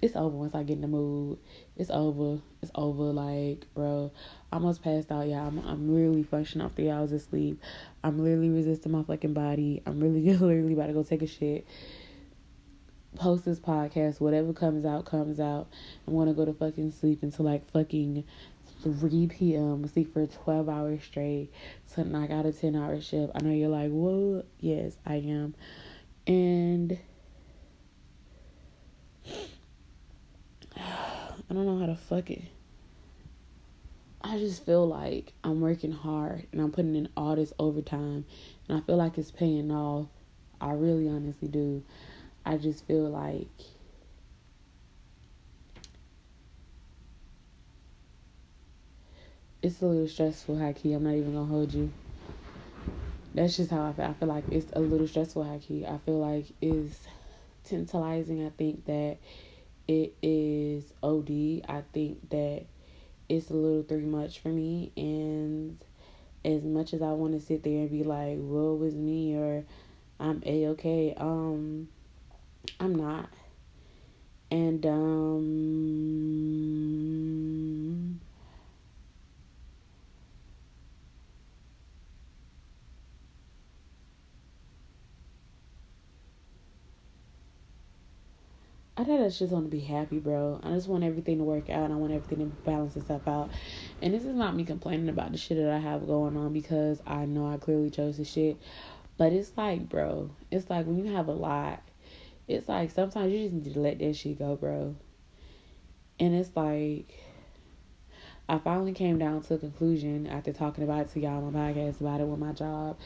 it's 0.00 0.14
over 0.14 0.36
once 0.36 0.54
I 0.54 0.62
get 0.62 0.74
in 0.74 0.80
the 0.80 0.86
mood. 0.86 1.40
It's 1.76 1.90
over. 1.90 2.40
It's 2.62 2.70
over. 2.76 3.02
Like, 3.02 3.66
bro, 3.74 4.12
almost 4.52 4.82
passed 4.82 5.10
out. 5.10 5.26
Yeah, 5.26 5.46
I'm 5.46 5.58
I'm 5.66 5.92
literally 5.92 6.22
functioning 6.22 6.64
off 6.66 6.74
three 6.74 6.90
hours 6.90 7.12
of 7.12 7.22
sleep. 7.22 7.60
I'm 8.04 8.18
literally 8.18 8.50
resisting 8.50 8.92
my 8.92 9.02
fucking 9.02 9.32
body. 9.34 9.82
I'm 9.86 10.00
really 10.00 10.20
literally 10.36 10.74
about 10.74 10.88
to 10.88 10.92
go 10.92 11.02
take 11.02 11.22
a 11.22 11.26
shit. 11.26 11.66
Post 13.16 13.44
this 13.44 13.58
podcast. 13.58 14.20
Whatever 14.20 14.52
comes 14.52 14.84
out, 14.84 15.04
comes 15.04 15.40
out. 15.40 15.68
I'm 16.06 16.16
gonna 16.16 16.34
go 16.34 16.44
to 16.44 16.52
fucking 16.52 16.92
sleep 16.92 17.22
until 17.22 17.44
like 17.44 17.70
fucking 17.70 18.24
3 18.82 19.26
p.m. 19.28 19.86
Sleep 19.86 20.12
for 20.12 20.26
12 20.26 20.68
hours 20.68 21.02
straight. 21.02 21.50
So 21.86 22.02
I 22.02 22.26
got 22.26 22.46
a 22.46 22.52
10 22.52 22.74
hour 22.74 23.00
shift. 23.00 23.32
I 23.34 23.40
know 23.42 23.52
you're 23.52 23.68
like, 23.68 23.90
whoa, 23.90 24.44
Yes, 24.60 24.96
I 25.06 25.16
am. 25.16 25.54
And 26.26 26.98
I 30.76 31.54
don't 31.54 31.66
know 31.66 31.78
how 31.78 31.86
to 31.86 31.96
fuck 31.96 32.30
it. 32.30 32.42
I 34.24 34.38
just 34.38 34.64
feel 34.64 34.86
like 34.86 35.32
I'm 35.42 35.60
working 35.60 35.90
hard 35.90 36.46
and 36.52 36.60
I'm 36.60 36.70
putting 36.70 36.94
in 36.94 37.08
all 37.16 37.34
this 37.34 37.52
overtime 37.58 38.24
and 38.68 38.78
I 38.78 38.80
feel 38.80 38.96
like 38.96 39.18
it's 39.18 39.32
paying 39.32 39.72
off. 39.72 40.06
I 40.60 40.72
really 40.72 41.08
honestly 41.08 41.48
do. 41.48 41.82
I 42.46 42.56
just 42.56 42.86
feel 42.86 43.08
like 43.10 43.48
it's 49.60 49.82
a 49.82 49.86
little 49.86 50.06
stressful, 50.06 50.72
key. 50.74 50.92
I'm 50.92 51.02
not 51.02 51.14
even 51.14 51.34
gonna 51.34 51.44
hold 51.46 51.72
you. 51.72 51.92
That's 53.34 53.56
just 53.56 53.70
how 53.72 53.88
I 53.88 53.92
feel. 53.92 54.04
I 54.04 54.12
feel 54.12 54.28
like 54.28 54.44
it's 54.52 54.70
a 54.74 54.80
little 54.80 55.08
stressful, 55.08 55.60
key. 55.66 55.84
I 55.84 55.98
feel 55.98 56.18
like 56.20 56.46
it's 56.60 57.06
tantalizing. 57.64 58.46
I 58.46 58.50
think 58.50 58.84
that 58.84 59.18
it 59.88 60.14
is 60.22 60.92
OD. 61.02 61.64
I 61.68 61.82
think 61.92 62.30
that 62.30 62.66
it's 63.32 63.50
a 63.50 63.54
little 63.54 63.82
too 63.82 63.98
much 64.00 64.40
for 64.40 64.48
me. 64.48 64.92
And 64.96 65.78
as 66.44 66.62
much 66.64 66.92
as 66.92 67.00
I 67.02 67.12
want 67.12 67.32
to 67.32 67.40
sit 67.40 67.62
there 67.62 67.80
and 67.80 67.90
be 67.90 68.04
like, 68.04 68.36
"Well, 68.38 68.76
was 68.76 68.94
me," 68.94 69.34
or 69.34 69.64
"I'm 70.20 70.42
a 70.44 70.66
okay," 70.68 71.14
um, 71.16 71.88
I'm 72.78 72.94
not. 72.94 73.30
And 74.50 74.84
um. 74.84 75.82
I 88.94 89.04
just 89.04 89.40
want 89.40 89.64
to 89.64 89.70
be 89.70 89.80
happy, 89.80 90.18
bro. 90.18 90.60
I 90.62 90.72
just 90.72 90.86
want 90.86 91.02
everything 91.02 91.38
to 91.38 91.44
work 91.44 91.70
out. 91.70 91.90
I 91.90 91.94
want 91.94 92.12
everything 92.12 92.40
to 92.40 92.56
balance 92.56 92.94
itself 92.94 93.26
out. 93.26 93.50
And 94.02 94.12
this 94.12 94.24
is 94.24 94.34
not 94.34 94.54
me 94.54 94.64
complaining 94.64 95.08
about 95.08 95.32
the 95.32 95.38
shit 95.38 95.56
that 95.56 95.70
I 95.70 95.78
have 95.78 96.06
going 96.06 96.36
on 96.36 96.52
because 96.52 97.00
I 97.06 97.24
know 97.24 97.50
I 97.50 97.56
clearly 97.56 97.88
chose 97.88 98.18
the 98.18 98.24
shit. 98.24 98.58
But 99.16 99.32
it's 99.32 99.56
like, 99.56 99.88
bro, 99.88 100.30
it's 100.50 100.68
like 100.68 100.84
when 100.86 100.98
you 100.98 101.14
have 101.14 101.28
a 101.28 101.32
lot, 101.32 101.82
it's 102.46 102.68
like 102.68 102.90
sometimes 102.90 103.32
you 103.32 103.38
just 103.44 103.54
need 103.54 103.72
to 103.72 103.80
let 103.80 103.98
that 103.98 104.14
shit 104.14 104.38
go, 104.38 104.56
bro. 104.56 104.94
And 106.20 106.34
it's 106.34 106.54
like, 106.54 107.18
I 108.48 108.58
finally 108.58 108.92
came 108.92 109.18
down 109.18 109.40
to 109.42 109.54
a 109.54 109.58
conclusion 109.58 110.26
after 110.26 110.52
talking 110.52 110.84
about 110.84 111.02
it 111.02 111.08
to 111.10 111.20
y'all 111.20 111.44
on 111.44 111.54
my 111.54 111.72
podcast 111.72 112.00
about 112.00 112.20
it 112.20 112.26
with 112.26 112.38
my 112.38 112.52
job. 112.52 112.98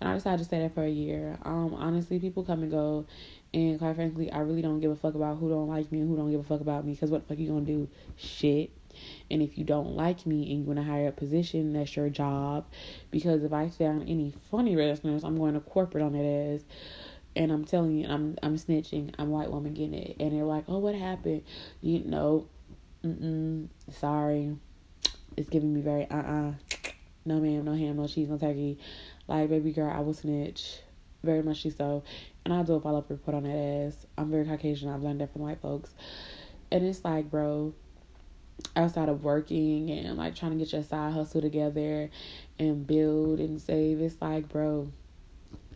And 0.00 0.10
I 0.10 0.14
decided 0.14 0.38
to 0.38 0.44
stay 0.44 0.58
there 0.58 0.70
for 0.70 0.82
a 0.82 0.90
year. 0.90 1.38
Um, 1.42 1.74
honestly, 1.74 2.18
people 2.18 2.42
come 2.44 2.62
and 2.62 2.70
go 2.70 3.06
and 3.54 3.78
quite 3.78 3.96
frankly, 3.96 4.30
I 4.30 4.40
really 4.40 4.62
don't 4.62 4.80
give 4.80 4.90
a 4.90 4.96
fuck 4.96 5.14
about 5.14 5.38
who 5.38 5.48
don't 5.48 5.68
like 5.68 5.90
me 5.90 6.00
and 6.00 6.08
who 6.08 6.16
don't 6.16 6.30
give 6.30 6.40
a 6.40 6.44
fuck 6.44 6.60
about 6.60 6.84
me. 6.84 6.94
Cause 6.94 7.10
what 7.10 7.22
the 7.22 7.34
fuck 7.34 7.38
you 7.38 7.48
gonna 7.48 7.62
do? 7.62 7.88
Shit. 8.16 8.70
And 9.30 9.42
if 9.42 9.58
you 9.58 9.64
don't 9.64 9.94
like 9.94 10.26
me 10.26 10.50
and 10.50 10.60
you 10.60 10.64
want 10.64 10.78
a 10.78 10.82
higher 10.82 11.08
up 11.08 11.16
position, 11.16 11.72
that's 11.72 11.94
your 11.96 12.08
job. 12.08 12.66
Because 13.10 13.42
if 13.44 13.52
I 13.52 13.68
found 13.68 14.08
any 14.08 14.34
funny 14.50 14.76
wrestlers, 14.76 15.24
I'm 15.24 15.38
going 15.38 15.54
to 15.54 15.60
corporate 15.60 16.02
on 16.02 16.12
that 16.12 16.24
ass. 16.24 16.64
And 17.36 17.52
I'm 17.52 17.64
telling 17.64 17.96
you, 17.96 18.08
I'm 18.08 18.36
I'm 18.42 18.56
snitching. 18.56 19.14
I'm 19.18 19.30
white 19.30 19.50
woman 19.50 19.74
getting 19.74 19.94
it. 19.94 20.16
And 20.18 20.32
they're 20.32 20.44
like, 20.44 20.64
oh, 20.66 20.78
what 20.78 20.94
happened? 20.94 21.42
You 21.80 22.00
know, 22.00 22.46
mm 23.04 23.68
sorry. 23.92 24.56
It's 25.36 25.48
giving 25.48 25.72
me 25.72 25.80
very 25.80 26.10
uh 26.10 26.16
uh 26.16 26.52
No 27.24 27.38
ma'am, 27.38 27.64
no 27.64 27.74
ham, 27.74 27.96
no 27.96 28.08
cheese, 28.08 28.28
no 28.28 28.38
turkey. 28.38 28.78
Like 29.28 29.50
baby 29.50 29.72
girl, 29.72 29.90
I 29.90 30.00
will 30.00 30.14
snitch. 30.14 30.80
Very 31.22 31.42
much 31.42 31.66
so. 31.76 32.02
And 32.48 32.56
I 32.56 32.62
do 32.62 32.76
a 32.76 32.80
follow 32.80 33.00
up 33.00 33.10
report 33.10 33.36
on 33.36 33.42
that 33.42 33.50
ass. 33.88 34.06
I'm 34.16 34.30
very 34.30 34.46
Caucasian. 34.46 34.88
I've 34.88 35.02
learned 35.02 35.20
that 35.20 35.34
from 35.34 35.42
white 35.42 35.60
folks. 35.60 35.92
And 36.70 36.82
it's 36.82 37.04
like, 37.04 37.30
bro, 37.30 37.74
outside 38.74 39.10
of 39.10 39.22
working 39.22 39.90
and 39.90 40.16
like 40.16 40.34
trying 40.34 40.52
to 40.52 40.56
get 40.56 40.72
your 40.72 40.82
side 40.82 41.12
hustle 41.12 41.42
together 41.42 42.08
and 42.58 42.86
build 42.86 43.38
and 43.38 43.60
save, 43.60 44.00
it's 44.00 44.16
like, 44.22 44.48
bro, 44.48 44.90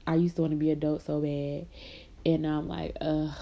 I 0.06 0.14
used 0.14 0.36
to 0.36 0.40
want 0.40 0.52
to 0.52 0.56
be 0.56 0.70
adult 0.70 1.02
so 1.02 1.20
bad. 1.20 1.66
And 2.24 2.46
I'm 2.46 2.68
like, 2.68 2.96
ugh, 3.02 3.36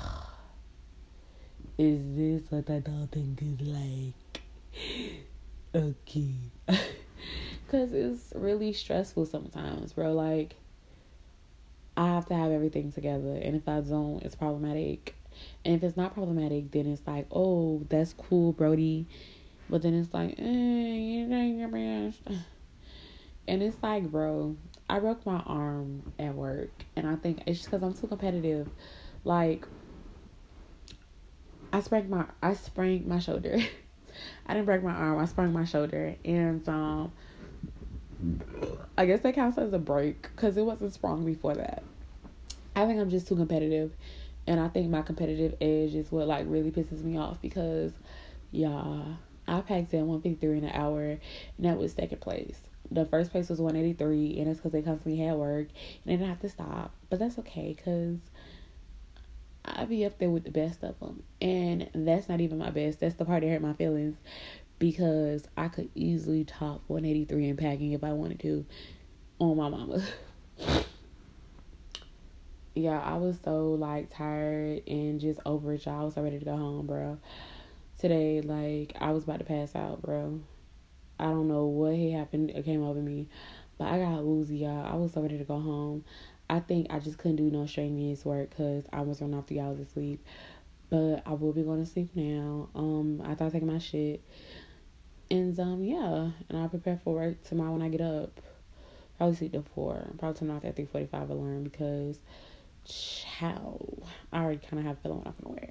is 1.78 2.00
this 2.16 2.50
what 2.50 2.66
adulting 2.66 3.40
is 3.40 3.60
like? 3.64 4.42
Okay. 5.72 6.34
Because 7.64 7.92
it's 7.92 8.32
really 8.34 8.72
stressful 8.72 9.26
sometimes, 9.26 9.92
bro. 9.92 10.12
Like, 10.14 10.56
I 12.00 12.06
have 12.06 12.24
to 12.28 12.34
have 12.34 12.50
everything 12.50 12.90
together. 12.92 13.38
And 13.42 13.54
if 13.54 13.68
I 13.68 13.80
don't, 13.82 14.22
it's 14.22 14.34
problematic. 14.34 15.14
And 15.66 15.74
if 15.74 15.82
it's 15.82 15.98
not 15.98 16.14
problematic, 16.14 16.70
then 16.70 16.86
it's 16.86 17.06
like, 17.06 17.26
oh, 17.30 17.84
that's 17.90 18.14
cool, 18.14 18.54
Brody. 18.54 19.06
But 19.68 19.82
then 19.82 19.92
it's 19.92 20.14
like, 20.14 20.36
eh, 20.38 20.42
you 20.42 21.26
your 21.26 21.68
best. 21.68 22.22
And 23.48 23.62
it's 23.62 23.76
like, 23.82 24.04
bro, 24.04 24.56
I 24.88 25.00
broke 25.00 25.26
my 25.26 25.40
arm 25.44 26.12
at 26.18 26.34
work. 26.34 26.70
And 26.94 27.06
I 27.06 27.16
think 27.16 27.42
it's 27.46 27.58
just 27.58 27.70
because 27.70 27.82
I'm 27.82 27.92
too 27.92 28.06
competitive. 28.06 28.68
Like, 29.24 29.66
I 31.72 31.80
sprained 31.80 32.08
my 32.08 32.24
I 32.42 32.54
sprained 32.54 33.06
my 33.06 33.18
shoulder. 33.18 33.58
I 34.46 34.54
didn't 34.54 34.66
break 34.66 34.82
my 34.82 34.92
arm. 34.92 35.18
I 35.18 35.26
sprained 35.26 35.52
my 35.52 35.64
shoulder, 35.64 36.14
and 36.24 36.68
um, 36.68 37.12
I 38.96 39.06
guess 39.06 39.20
that 39.20 39.34
counts 39.34 39.58
as 39.58 39.72
a 39.72 39.78
break 39.78 40.22
because 40.22 40.56
it 40.56 40.62
wasn't 40.62 40.92
sprung 40.92 41.24
before 41.24 41.54
that. 41.54 41.82
I 42.80 42.86
think 42.86 42.98
I'm 42.98 43.10
just 43.10 43.28
too 43.28 43.36
competitive, 43.36 43.92
and 44.46 44.58
I 44.58 44.68
think 44.68 44.90
my 44.90 45.02
competitive 45.02 45.54
edge 45.60 45.94
is 45.94 46.10
what 46.10 46.26
like 46.26 46.46
really 46.48 46.70
pisses 46.70 47.02
me 47.02 47.18
off 47.18 47.40
because, 47.42 47.92
yeah, 48.52 49.04
I 49.46 49.60
packed 49.60 49.92
in 49.92 50.06
153 50.06 50.58
in 50.58 50.64
an 50.64 50.72
hour, 50.72 51.02
and 51.02 51.20
that 51.58 51.76
was 51.76 51.92
second 51.92 52.20
place. 52.20 52.58
The 52.90 53.04
first 53.04 53.32
place 53.32 53.50
was 53.50 53.60
183, 53.60 54.38
and 54.38 54.48
it's 54.48 54.58
because 54.58 54.72
they 54.72 54.82
constantly 54.82 55.22
had 55.22 55.36
work 55.36 55.68
and 55.68 56.06
they 56.06 56.12
didn't 56.12 56.28
have 56.28 56.40
to 56.40 56.48
stop. 56.48 56.92
But 57.10 57.18
that's 57.18 57.38
okay 57.40 57.74
because 57.76 58.18
I 59.64 59.84
be 59.84 60.06
up 60.06 60.18
there 60.18 60.30
with 60.30 60.44
the 60.44 60.50
best 60.50 60.82
of 60.82 60.98
them, 61.00 61.22
and 61.40 61.90
that's 61.94 62.28
not 62.30 62.40
even 62.40 62.56
my 62.58 62.70
best. 62.70 63.00
That's 63.00 63.16
the 63.16 63.26
part 63.26 63.42
that 63.42 63.48
hurt 63.50 63.60
my 63.60 63.74
feelings 63.74 64.16
because 64.78 65.46
I 65.54 65.68
could 65.68 65.90
easily 65.94 66.44
top 66.44 66.82
183 66.86 67.50
in 67.50 67.56
packing 67.58 67.92
if 67.92 68.02
I 68.02 68.12
wanted 68.12 68.40
to 68.40 68.64
on 69.38 69.58
my 69.58 69.68
mama. 69.68 70.02
yeah, 72.74 73.00
I 73.00 73.16
was 73.16 73.38
so 73.44 73.72
like 73.72 74.14
tired 74.14 74.82
and 74.86 75.20
just 75.20 75.40
over 75.44 75.72
it. 75.74 75.84
Y'all. 75.86 76.00
I 76.00 76.04
was 76.04 76.14
so 76.14 76.22
ready 76.22 76.38
to 76.38 76.44
go 76.44 76.56
home, 76.56 76.86
bro. 76.86 77.18
Today, 77.98 78.40
like 78.40 78.94
I 79.00 79.12
was 79.12 79.24
about 79.24 79.38
to 79.40 79.44
pass 79.44 79.74
out, 79.74 80.02
bro. 80.02 80.40
I 81.18 81.24
don't 81.24 81.48
know 81.48 81.66
what 81.66 81.96
had 81.96 82.12
happened. 82.12 82.50
It 82.50 82.64
came 82.64 82.82
over 82.82 83.00
me, 83.00 83.28
but 83.76 83.88
I 83.88 83.98
got 83.98 84.24
woozy, 84.24 84.58
y'all. 84.58 84.86
I 84.86 84.94
was 84.96 85.12
so 85.12 85.20
ready 85.20 85.38
to 85.38 85.44
go 85.44 85.60
home. 85.60 86.04
I 86.48 86.60
think 86.60 86.88
I 86.90 86.98
just 86.98 87.18
couldn't 87.18 87.36
do 87.36 87.50
no 87.50 87.66
strenuous 87.66 88.24
work 88.24 88.50
because 88.50 88.84
I 88.92 89.02
was 89.02 89.20
running 89.20 89.38
off 89.38 89.46
the 89.46 89.60
hours 89.60 89.78
of 89.78 89.88
sleep. 89.88 90.24
But 90.88 91.22
I 91.24 91.34
will 91.34 91.52
be 91.52 91.62
going 91.62 91.84
to 91.84 91.90
sleep 91.90 92.10
now. 92.16 92.68
Um, 92.74 93.22
I 93.24 93.34
thought 93.36 93.52
taking 93.52 93.68
my 93.68 93.78
shit. 93.78 94.22
And 95.30 95.58
um, 95.60 95.84
yeah, 95.84 96.30
and 96.48 96.58
I'll 96.58 96.68
prepare 96.68 97.00
for 97.04 97.14
work 97.14 97.44
tomorrow 97.44 97.72
when 97.72 97.82
I 97.82 97.88
get 97.88 98.00
up. 98.00 98.40
Probably 99.16 99.36
sleep 99.36 99.52
till 99.52 99.64
four. 99.74 100.08
Probably 100.18 100.38
turn 100.38 100.50
off 100.50 100.62
that 100.62 100.74
three 100.74 100.86
forty 100.86 101.06
five 101.06 101.30
alarm 101.30 101.62
because, 101.62 102.18
chow, 102.84 103.78
I 104.32 104.42
already 104.42 104.58
kind 104.58 104.80
of 104.80 104.86
have 104.86 104.98
a 104.98 105.00
feeling 105.00 105.18
what 105.18 105.28
I'm 105.28 105.34
gonna 105.42 105.54
wear. 105.54 105.70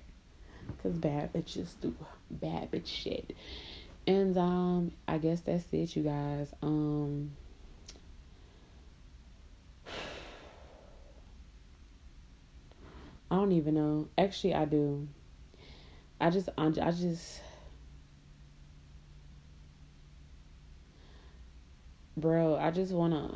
Cause 0.83 0.93
bad 0.93 1.33
bitches 1.33 1.79
do 1.81 1.95
bad 2.29 2.71
bitch 2.71 2.87
shit. 2.87 3.35
And 4.07 4.37
um, 4.37 4.91
I 5.07 5.17
guess 5.17 5.41
that's 5.41 5.65
it, 5.71 5.95
you 5.95 6.03
guys. 6.03 6.53
Um. 6.61 7.31
I 13.31 13.35
don't 13.35 13.51
even 13.51 13.75
know. 13.75 14.07
Actually, 14.17 14.55
I 14.55 14.65
do. 14.65 15.07
I 16.21 16.29
just, 16.31 16.49
I 16.57 16.69
just 16.69 17.41
bro, 22.19 22.57
I 22.57 22.71
just 22.71 22.91
wanna 22.91 23.31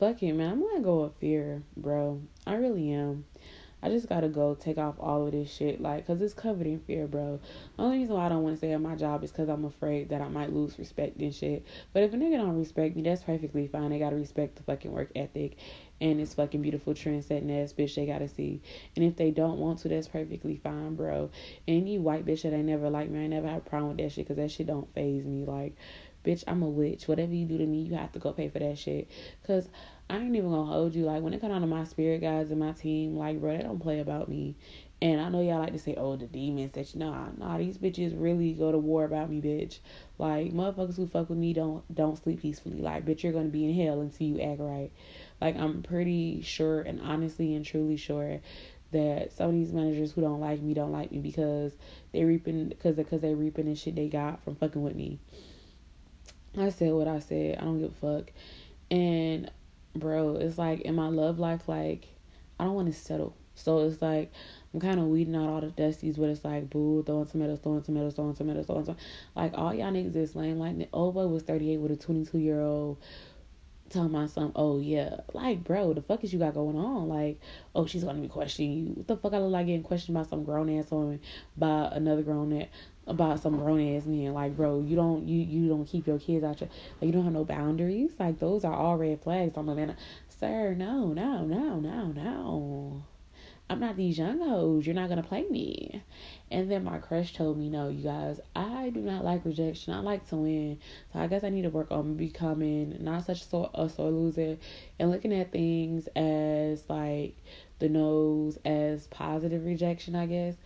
fuck 0.00 0.22
it, 0.22 0.32
man. 0.32 0.52
I'm 0.52 0.60
gonna 0.62 0.80
go 0.80 1.02
with 1.02 1.16
fear, 1.20 1.62
bro. 1.76 2.22
I 2.46 2.54
really 2.54 2.90
am. 2.90 3.26
I 3.82 3.90
just 3.90 4.08
gotta 4.08 4.28
go 4.28 4.54
take 4.54 4.78
off 4.78 4.94
all 4.98 5.26
of 5.26 5.32
this 5.32 5.52
shit, 5.54 5.80
like, 5.80 6.06
cause 6.06 6.20
it's 6.22 6.34
covered 6.34 6.66
in 6.66 6.80
fear, 6.80 7.06
bro. 7.06 7.38
The 7.76 7.82
only 7.82 7.98
reason 7.98 8.14
why 8.14 8.26
I 8.26 8.28
don't 8.30 8.42
want 8.42 8.54
to 8.54 8.58
stay 8.58 8.72
at 8.72 8.80
my 8.80 8.94
job 8.94 9.22
is 9.24 9.30
cause 9.30 9.48
I'm 9.48 9.64
afraid 9.66 10.08
that 10.08 10.22
I 10.22 10.28
might 10.28 10.54
lose 10.54 10.78
respect 10.78 11.18
and 11.18 11.34
shit. 11.34 11.66
But 11.92 12.02
if 12.02 12.14
a 12.14 12.16
nigga 12.16 12.38
don't 12.38 12.58
respect 12.58 12.96
me, 12.96 13.02
that's 13.02 13.22
perfectly 13.22 13.66
fine. 13.68 13.90
They 13.90 13.98
gotta 13.98 14.16
respect 14.16 14.56
the 14.56 14.62
fucking 14.62 14.90
work 14.90 15.10
ethic 15.14 15.56
and 16.00 16.18
this 16.18 16.32
fucking 16.32 16.62
beautiful 16.62 16.94
trend 16.94 17.22
setting 17.24 17.50
ass 17.50 17.74
bitch 17.74 17.94
they 17.94 18.06
gotta 18.06 18.28
see. 18.28 18.62
And 18.96 19.04
if 19.04 19.16
they 19.16 19.30
don't 19.30 19.58
want 19.58 19.80
to, 19.80 19.88
that's 19.88 20.08
perfectly 20.08 20.56
fine, 20.56 20.94
bro. 20.94 21.30
Any 21.68 21.98
white 21.98 22.24
bitch 22.24 22.42
that 22.42 22.54
ain't 22.54 22.66
never 22.66 22.88
like 22.88 23.10
me, 23.10 23.24
I 23.24 23.26
never 23.26 23.48
have 23.48 23.66
a 23.66 23.68
problem 23.68 23.96
with 23.96 23.98
that 23.98 24.12
shit, 24.12 24.28
cause 24.28 24.36
that 24.36 24.50
shit 24.50 24.66
don't 24.66 24.92
phase 24.94 25.26
me. 25.26 25.44
Like, 25.44 25.74
bitch, 26.24 26.44
I'm 26.46 26.62
a 26.62 26.68
witch. 26.68 27.08
Whatever 27.08 27.32
you 27.32 27.46
do 27.46 27.58
to 27.58 27.66
me, 27.66 27.82
you 27.82 27.94
have 27.94 28.12
to 28.12 28.18
go 28.18 28.32
pay 28.32 28.48
for 28.48 28.58
that 28.58 28.78
shit. 28.78 29.10
Cause 29.46 29.68
I 30.10 30.16
ain't 30.16 30.34
even 30.34 30.50
gonna 30.50 30.70
hold 30.70 30.94
you. 30.94 31.04
Like 31.04 31.22
when 31.22 31.32
it 31.32 31.40
come 31.40 31.50
down 31.50 31.60
to 31.60 31.66
my 31.68 31.84
spirit 31.84 32.20
guides 32.20 32.50
and 32.50 32.58
my 32.58 32.72
team, 32.72 33.16
like 33.16 33.40
bro, 33.40 33.56
they 33.56 33.62
don't 33.62 33.78
play 33.78 34.00
about 34.00 34.28
me. 34.28 34.56
And 35.02 35.20
I 35.20 35.30
know 35.30 35.40
y'all 35.40 35.60
like 35.60 35.72
to 35.72 35.78
say, 35.78 35.94
oh, 35.96 36.16
the 36.16 36.26
demons 36.26 36.72
that 36.72 36.92
you 36.92 37.00
nah, 37.00 37.28
nah, 37.38 37.56
these 37.56 37.78
bitches 37.78 38.20
really 38.20 38.52
go 38.52 38.70
to 38.70 38.76
war 38.76 39.04
about 39.04 39.30
me, 39.30 39.40
bitch. 39.40 39.78
Like 40.18 40.52
motherfuckers 40.52 40.96
who 40.96 41.06
fuck 41.06 41.30
with 41.30 41.38
me 41.38 41.52
don't 41.52 41.82
don't 41.94 42.22
sleep 42.22 42.42
peacefully. 42.42 42.80
Like, 42.80 43.06
bitch, 43.06 43.22
you're 43.22 43.32
gonna 43.32 43.48
be 43.48 43.64
in 43.64 43.86
hell 43.86 44.00
until 44.00 44.26
you 44.26 44.40
act 44.40 44.60
right. 44.60 44.90
Like 45.40 45.56
I'm 45.56 45.82
pretty 45.82 46.42
sure 46.42 46.80
and 46.80 47.00
honestly 47.00 47.54
and 47.54 47.64
truly 47.64 47.96
sure 47.96 48.40
that 48.92 49.32
some 49.32 49.50
of 49.50 49.52
these 49.52 49.72
managers 49.72 50.12
who 50.12 50.20
don't 50.20 50.40
like 50.40 50.60
me 50.60 50.74
don't 50.74 50.92
like 50.92 51.12
me 51.12 51.18
because 51.18 51.72
they 52.12 52.24
reaping 52.24 52.68
because 52.68 52.96
because 52.96 53.20
they 53.20 53.34
reaping 53.34 53.66
the 53.66 53.74
shit 53.74 53.94
they 53.94 54.08
got 54.08 54.42
from 54.42 54.56
fucking 54.56 54.82
with 54.82 54.96
me. 54.96 55.20
I 56.58 56.70
said 56.70 56.92
what 56.92 57.08
I 57.08 57.20
said. 57.20 57.58
I 57.58 57.64
don't 57.64 57.80
give 57.80 57.90
a 57.90 58.18
fuck. 58.18 58.30
And 58.90 59.50
bro, 59.94 60.36
it's 60.36 60.58
like 60.58 60.80
in 60.82 60.94
my 60.94 61.08
love 61.08 61.38
life, 61.38 61.68
like 61.68 62.08
I 62.58 62.64
don't 62.64 62.74
want 62.74 62.92
to 62.92 62.98
settle. 62.98 63.34
So 63.54 63.80
it's 63.80 64.00
like 64.00 64.32
I'm 64.72 64.80
kind 64.80 64.98
of 64.98 65.06
weeding 65.06 65.36
out 65.36 65.48
all 65.48 65.60
the 65.60 65.68
dusties, 65.68 66.18
but 66.18 66.28
it's 66.28 66.44
like 66.44 66.70
boo, 66.70 67.02
throwing 67.04 67.26
tomatoes, 67.26 67.60
throwing 67.62 67.82
tomatoes, 67.82 68.14
throwing 68.14 68.34
tomatoes, 68.34 68.66
throwing 68.66 68.84
tomatoes. 68.84 69.04
Like 69.36 69.52
all 69.54 69.74
y'all 69.74 69.92
niggas 69.92 70.16
is 70.16 70.34
lame. 70.34 70.58
Like 70.58 70.78
the 70.78 70.88
old 70.92 71.14
boy 71.14 71.26
was 71.26 71.42
38 71.42 71.78
with 71.78 71.92
a 71.92 71.96
22 71.96 72.38
year 72.38 72.60
old 72.60 72.98
telling 73.90 74.12
my 74.12 74.26
son, 74.26 74.52
oh 74.54 74.78
yeah, 74.78 75.16
like 75.34 75.64
bro, 75.64 75.92
the 75.92 76.00
fuck 76.00 76.22
is 76.22 76.32
you 76.32 76.38
got 76.38 76.54
going 76.54 76.76
on? 76.76 77.08
Like, 77.08 77.40
oh 77.74 77.86
she's 77.86 78.04
gonna 78.04 78.20
be 78.20 78.28
questioning 78.28 78.72
you. 78.72 78.84
What 78.94 79.08
the 79.08 79.16
fuck 79.16 79.34
I 79.34 79.38
look 79.38 79.50
like 79.50 79.66
getting 79.66 79.82
questioned 79.82 80.14
by 80.14 80.22
some 80.22 80.44
grown 80.44 80.70
ass 80.78 80.90
woman 80.90 81.20
by 81.56 81.88
another 81.92 82.22
grown 82.22 82.52
ass 82.60 82.68
about 83.06 83.40
some 83.40 83.56
grown 83.56 83.96
ass 83.96 84.06
man. 84.06 84.34
Like, 84.34 84.56
bro, 84.56 84.80
you 84.80 84.96
don't 84.96 85.26
you 85.26 85.40
you 85.40 85.68
don't 85.68 85.86
keep 85.86 86.06
your 86.06 86.18
kids 86.18 86.44
out 86.44 86.60
your 86.60 86.70
like 87.00 87.06
you 87.06 87.12
don't 87.12 87.24
have 87.24 87.32
no 87.32 87.44
boundaries. 87.44 88.12
Like 88.18 88.38
those 88.38 88.64
are 88.64 88.74
all 88.74 88.96
red 88.96 89.22
flags. 89.22 89.56
I'm 89.56 89.66
like, 89.66 89.96
sir, 90.28 90.74
no, 90.74 91.12
no, 91.12 91.44
no, 91.44 91.80
no, 91.80 92.06
no. 92.06 93.02
I'm 93.68 93.78
not 93.78 93.96
these 93.96 94.18
young 94.18 94.40
hoes. 94.40 94.84
You're 94.84 94.96
not 94.96 95.08
gonna 95.08 95.22
play 95.22 95.44
me. 95.48 96.02
And 96.50 96.68
then 96.68 96.82
my 96.82 96.98
crush 96.98 97.32
told 97.34 97.56
me, 97.56 97.68
no, 97.68 97.88
you 97.88 98.02
guys, 98.02 98.40
I 98.56 98.90
do 98.90 99.00
not 99.00 99.24
like 99.24 99.44
rejection. 99.44 99.94
I 99.94 100.00
like 100.00 100.28
to 100.30 100.36
win. 100.36 100.78
So 101.12 101.20
I 101.20 101.28
guess 101.28 101.44
I 101.44 101.50
need 101.50 101.62
to 101.62 101.70
work 101.70 101.92
on 101.92 102.14
becoming 102.16 102.96
not 102.98 103.26
such 103.26 103.44
a, 103.52 103.70
a 103.74 103.88
sore 103.88 104.10
loser 104.10 104.56
and 104.98 105.10
looking 105.12 105.32
at 105.32 105.52
things 105.52 106.08
as 106.16 106.82
like 106.88 107.36
the 107.78 107.88
nose 107.88 108.58
as 108.64 109.06
positive 109.06 109.64
rejection, 109.64 110.16
I 110.16 110.26
guess 110.26 110.56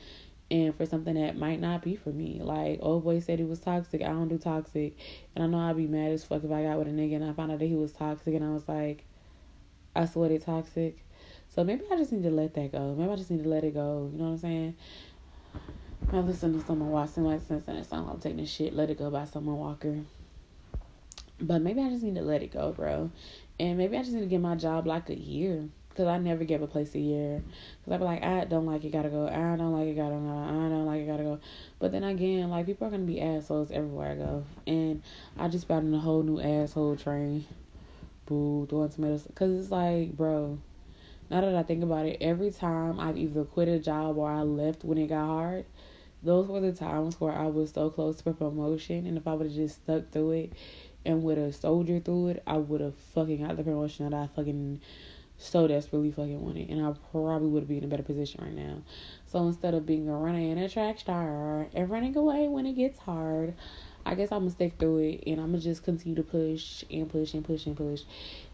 and 0.50 0.74
for 0.74 0.86
something 0.86 1.14
that 1.14 1.36
might 1.36 1.60
not 1.60 1.82
be 1.82 1.96
for 1.96 2.10
me. 2.10 2.40
Like 2.42 2.78
old 2.82 3.04
boy 3.04 3.20
said 3.20 3.38
he 3.38 3.44
was 3.44 3.60
toxic. 3.60 4.02
I 4.02 4.08
don't 4.08 4.28
do 4.28 4.38
toxic, 4.38 4.96
and 5.34 5.44
I 5.44 5.46
know 5.46 5.58
I'd 5.58 5.76
be 5.76 5.86
mad 5.86 6.12
as 6.12 6.24
fuck 6.24 6.44
if 6.44 6.50
I 6.50 6.62
got 6.62 6.78
with 6.78 6.88
a 6.88 6.90
nigga 6.90 7.16
and 7.16 7.24
I 7.24 7.32
found 7.32 7.52
out 7.52 7.58
that 7.58 7.66
he 7.66 7.74
was 7.74 7.92
toxic, 7.92 8.34
and 8.34 8.44
I 8.44 8.50
was 8.50 8.68
like, 8.68 9.04
I 9.96 10.06
swear 10.06 10.28
they 10.28 10.38
toxic. 10.38 10.98
So 11.54 11.62
maybe 11.62 11.84
I 11.90 11.96
just 11.96 12.12
need 12.12 12.24
to 12.24 12.30
let 12.30 12.54
that 12.54 12.72
go. 12.72 12.94
Maybe 12.96 13.10
I 13.10 13.16
just 13.16 13.30
need 13.30 13.42
to 13.44 13.48
let 13.48 13.64
it 13.64 13.74
go. 13.74 14.10
You 14.12 14.18
know 14.18 14.24
what 14.24 14.30
I'm 14.30 14.38
saying? 14.38 14.76
I 16.12 16.18
listened 16.18 16.60
to 16.60 16.66
someone 16.66 16.90
Watson 16.90 17.24
like 17.24 17.42
since 17.42 17.66
and 17.66 17.78
it 17.78 17.86
song 17.86 18.08
I'm 18.10 18.20
taking 18.20 18.38
this 18.38 18.50
shit, 18.50 18.74
Let 18.74 18.90
It 18.90 18.98
Go 18.98 19.10
by 19.10 19.24
someone 19.24 19.56
Walker. 19.56 20.00
But 21.40 21.62
maybe 21.62 21.80
I 21.80 21.88
just 21.88 22.02
need 22.02 22.16
to 22.16 22.22
let 22.22 22.42
it 22.42 22.52
go, 22.52 22.72
bro. 22.72 23.10
And 23.58 23.78
maybe 23.78 23.96
I 23.96 24.02
just 24.02 24.12
need 24.12 24.20
to 24.20 24.26
give 24.26 24.40
my 24.40 24.54
job 24.54 24.86
like 24.86 25.08
a 25.08 25.18
year. 25.18 25.68
Cause 25.96 26.08
I 26.08 26.18
never 26.18 26.42
give 26.42 26.60
a 26.60 26.66
place 26.66 26.94
a 26.96 26.98
year. 26.98 27.40
Cause 27.84 27.94
I 27.94 27.98
be 27.98 28.04
like, 28.04 28.22
I 28.24 28.44
don't 28.46 28.66
like 28.66 28.84
it, 28.84 28.90
gotta 28.90 29.10
go. 29.10 29.28
I 29.28 29.56
don't 29.56 29.72
like 29.72 29.88
it, 29.88 29.94
gotta 29.94 30.16
go. 30.16 30.38
I 30.38 30.48
don't 30.48 30.86
like 30.86 31.02
it, 31.02 31.06
gotta 31.06 31.22
go. 31.22 31.38
But 31.78 31.92
then 31.92 32.02
again, 32.02 32.50
like 32.50 32.66
people 32.66 32.88
are 32.88 32.90
gonna 32.90 33.04
be 33.04 33.20
assholes 33.20 33.70
everywhere 33.70 34.12
I 34.12 34.14
go, 34.16 34.44
and 34.66 35.02
I 35.38 35.46
just 35.46 35.68
got 35.68 35.84
in 35.84 35.94
a 35.94 36.00
whole 36.00 36.24
new 36.24 36.40
asshole 36.40 36.96
train. 36.96 37.46
Boo, 38.26 38.66
throwing 38.68 38.88
tomatoes. 38.88 39.28
Cause 39.36 39.52
it's 39.52 39.70
like, 39.70 40.16
bro. 40.16 40.58
Now 41.30 41.40
that 41.40 41.54
I 41.54 41.62
think 41.62 41.82
about 41.82 42.06
it, 42.06 42.18
every 42.20 42.50
time 42.50 43.00
I've 43.00 43.16
either 43.16 43.44
quit 43.44 43.68
a 43.68 43.78
job 43.78 44.18
or 44.18 44.30
I 44.30 44.42
left 44.42 44.84
when 44.84 44.98
it 44.98 45.08
got 45.08 45.26
hard, 45.26 45.64
those 46.22 46.48
were 46.48 46.60
the 46.60 46.72
times 46.72 47.20
where 47.20 47.32
I 47.32 47.46
was 47.46 47.70
so 47.70 47.90
close 47.90 48.20
to 48.22 48.30
a 48.30 48.34
promotion. 48.34 49.06
And 49.06 49.16
if 49.16 49.26
I 49.26 49.34
would 49.34 49.46
have 49.46 49.54
just 49.54 49.76
stuck 49.76 50.10
through 50.10 50.30
it 50.32 50.52
and 51.04 51.22
would 51.22 51.38
have 51.38 51.54
soldiered 51.54 52.04
through 52.04 52.28
it, 52.28 52.42
I 52.46 52.56
would 52.56 52.80
have 52.80 52.94
fucking 52.94 53.46
got 53.46 53.56
the 53.56 53.62
promotion 53.62 54.08
that 54.08 54.16
I 54.16 54.26
fucking 54.34 54.80
so 55.36 55.66
desperately 55.66 56.10
fucking 56.10 56.40
wanted, 56.40 56.70
and 56.70 56.84
I 56.84 56.92
probably 57.10 57.48
would 57.48 57.68
be 57.68 57.78
in 57.78 57.84
a 57.84 57.88
better 57.88 58.02
position 58.02 58.44
right 58.44 58.54
now. 58.54 58.82
So 59.26 59.46
instead 59.46 59.74
of 59.74 59.86
being 59.86 60.08
a 60.08 60.16
runner 60.16 60.38
and 60.38 60.60
a 60.60 60.68
track 60.68 60.98
star 60.98 61.66
and 61.74 61.90
running 61.90 62.16
away 62.16 62.48
when 62.48 62.66
it 62.66 62.74
gets 62.74 62.98
hard, 63.00 63.54
I 64.06 64.14
guess 64.14 64.30
I'm 64.30 64.40
gonna 64.40 64.50
stick 64.50 64.74
through 64.78 64.98
it 64.98 65.24
and 65.26 65.40
I'm 65.40 65.46
gonna 65.46 65.60
just 65.60 65.82
continue 65.82 66.14
to 66.16 66.22
push 66.22 66.84
and 66.90 67.08
push 67.08 67.34
and 67.34 67.44
push 67.44 67.66
and 67.66 67.76
push. 67.76 68.02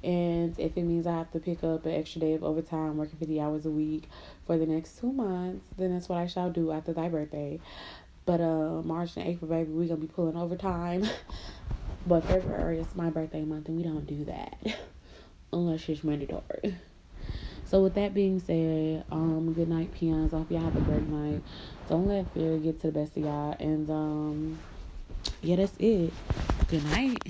And 0.03 0.59
if 0.59 0.77
it 0.77 0.83
means 0.83 1.07
I 1.07 1.19
have 1.19 1.31
to 1.33 1.41
pick 1.41 1.65
up 1.65 1.85
an 1.87 1.93
extra 1.93 2.21
day 2.21 2.35
of 2.35 2.45
overtime, 2.45 2.97
working 2.97 3.19
50 3.19 3.41
hours 3.41 3.67
a 3.67 3.71
week 3.71 4.09
for 4.47 4.57
the 4.57 4.67
next 4.67 4.99
two 5.01 5.13
months, 5.13 5.67
then 5.77 5.93
that's 5.93 6.09
what 6.09 6.19
I 6.19 6.27
shall 6.27 6.51
do 6.51 6.71
after 6.71 6.93
thy 6.93 7.09
birthday. 7.09 7.61
But 8.27 8.41
uh, 8.41 8.83
March 8.83 9.17
and 9.17 9.27
April, 9.27 9.51
baby, 9.51 9.71
we're 9.71 9.89
gonna 9.89 10.01
be 10.01 10.07
pulling 10.07 10.37
overtime. 10.37 11.09
but 12.07 12.25
February 12.25 12.79
is 12.79 12.95
my 12.95 13.11
birthday 13.11 13.45
month, 13.45 13.69
and 13.69 13.77
we 13.77 13.83
don't 13.83 14.07
do 14.07 14.25
that. 14.27 14.57
unless 15.53 15.89
it's 15.89 16.05
mandatory. 16.05 16.77
So 17.71 17.85
with 17.85 17.95
that 17.95 18.15
being 18.15 18.41
said, 18.41 19.05
um, 19.13 19.53
good 19.53 19.69
night, 19.69 19.95
peons. 19.95 20.35
I 20.35 20.39
hope 20.39 20.51
y'all 20.51 20.59
have 20.59 20.77
a 20.77 20.81
great 20.81 21.07
night. 21.07 21.41
Don't 21.89 22.09
let 22.09 22.29
fear 22.35 22.59
get 22.59 22.81
to 22.81 22.89
the 22.89 22.93
best 22.93 23.17
of 23.17 23.23
y'all. 23.23 23.55
And 23.61 23.89
um, 23.89 24.59
yeah, 25.41 25.55
that's 25.55 25.77
it. 25.79 26.13
Good 26.67 26.85
night. 26.87 27.23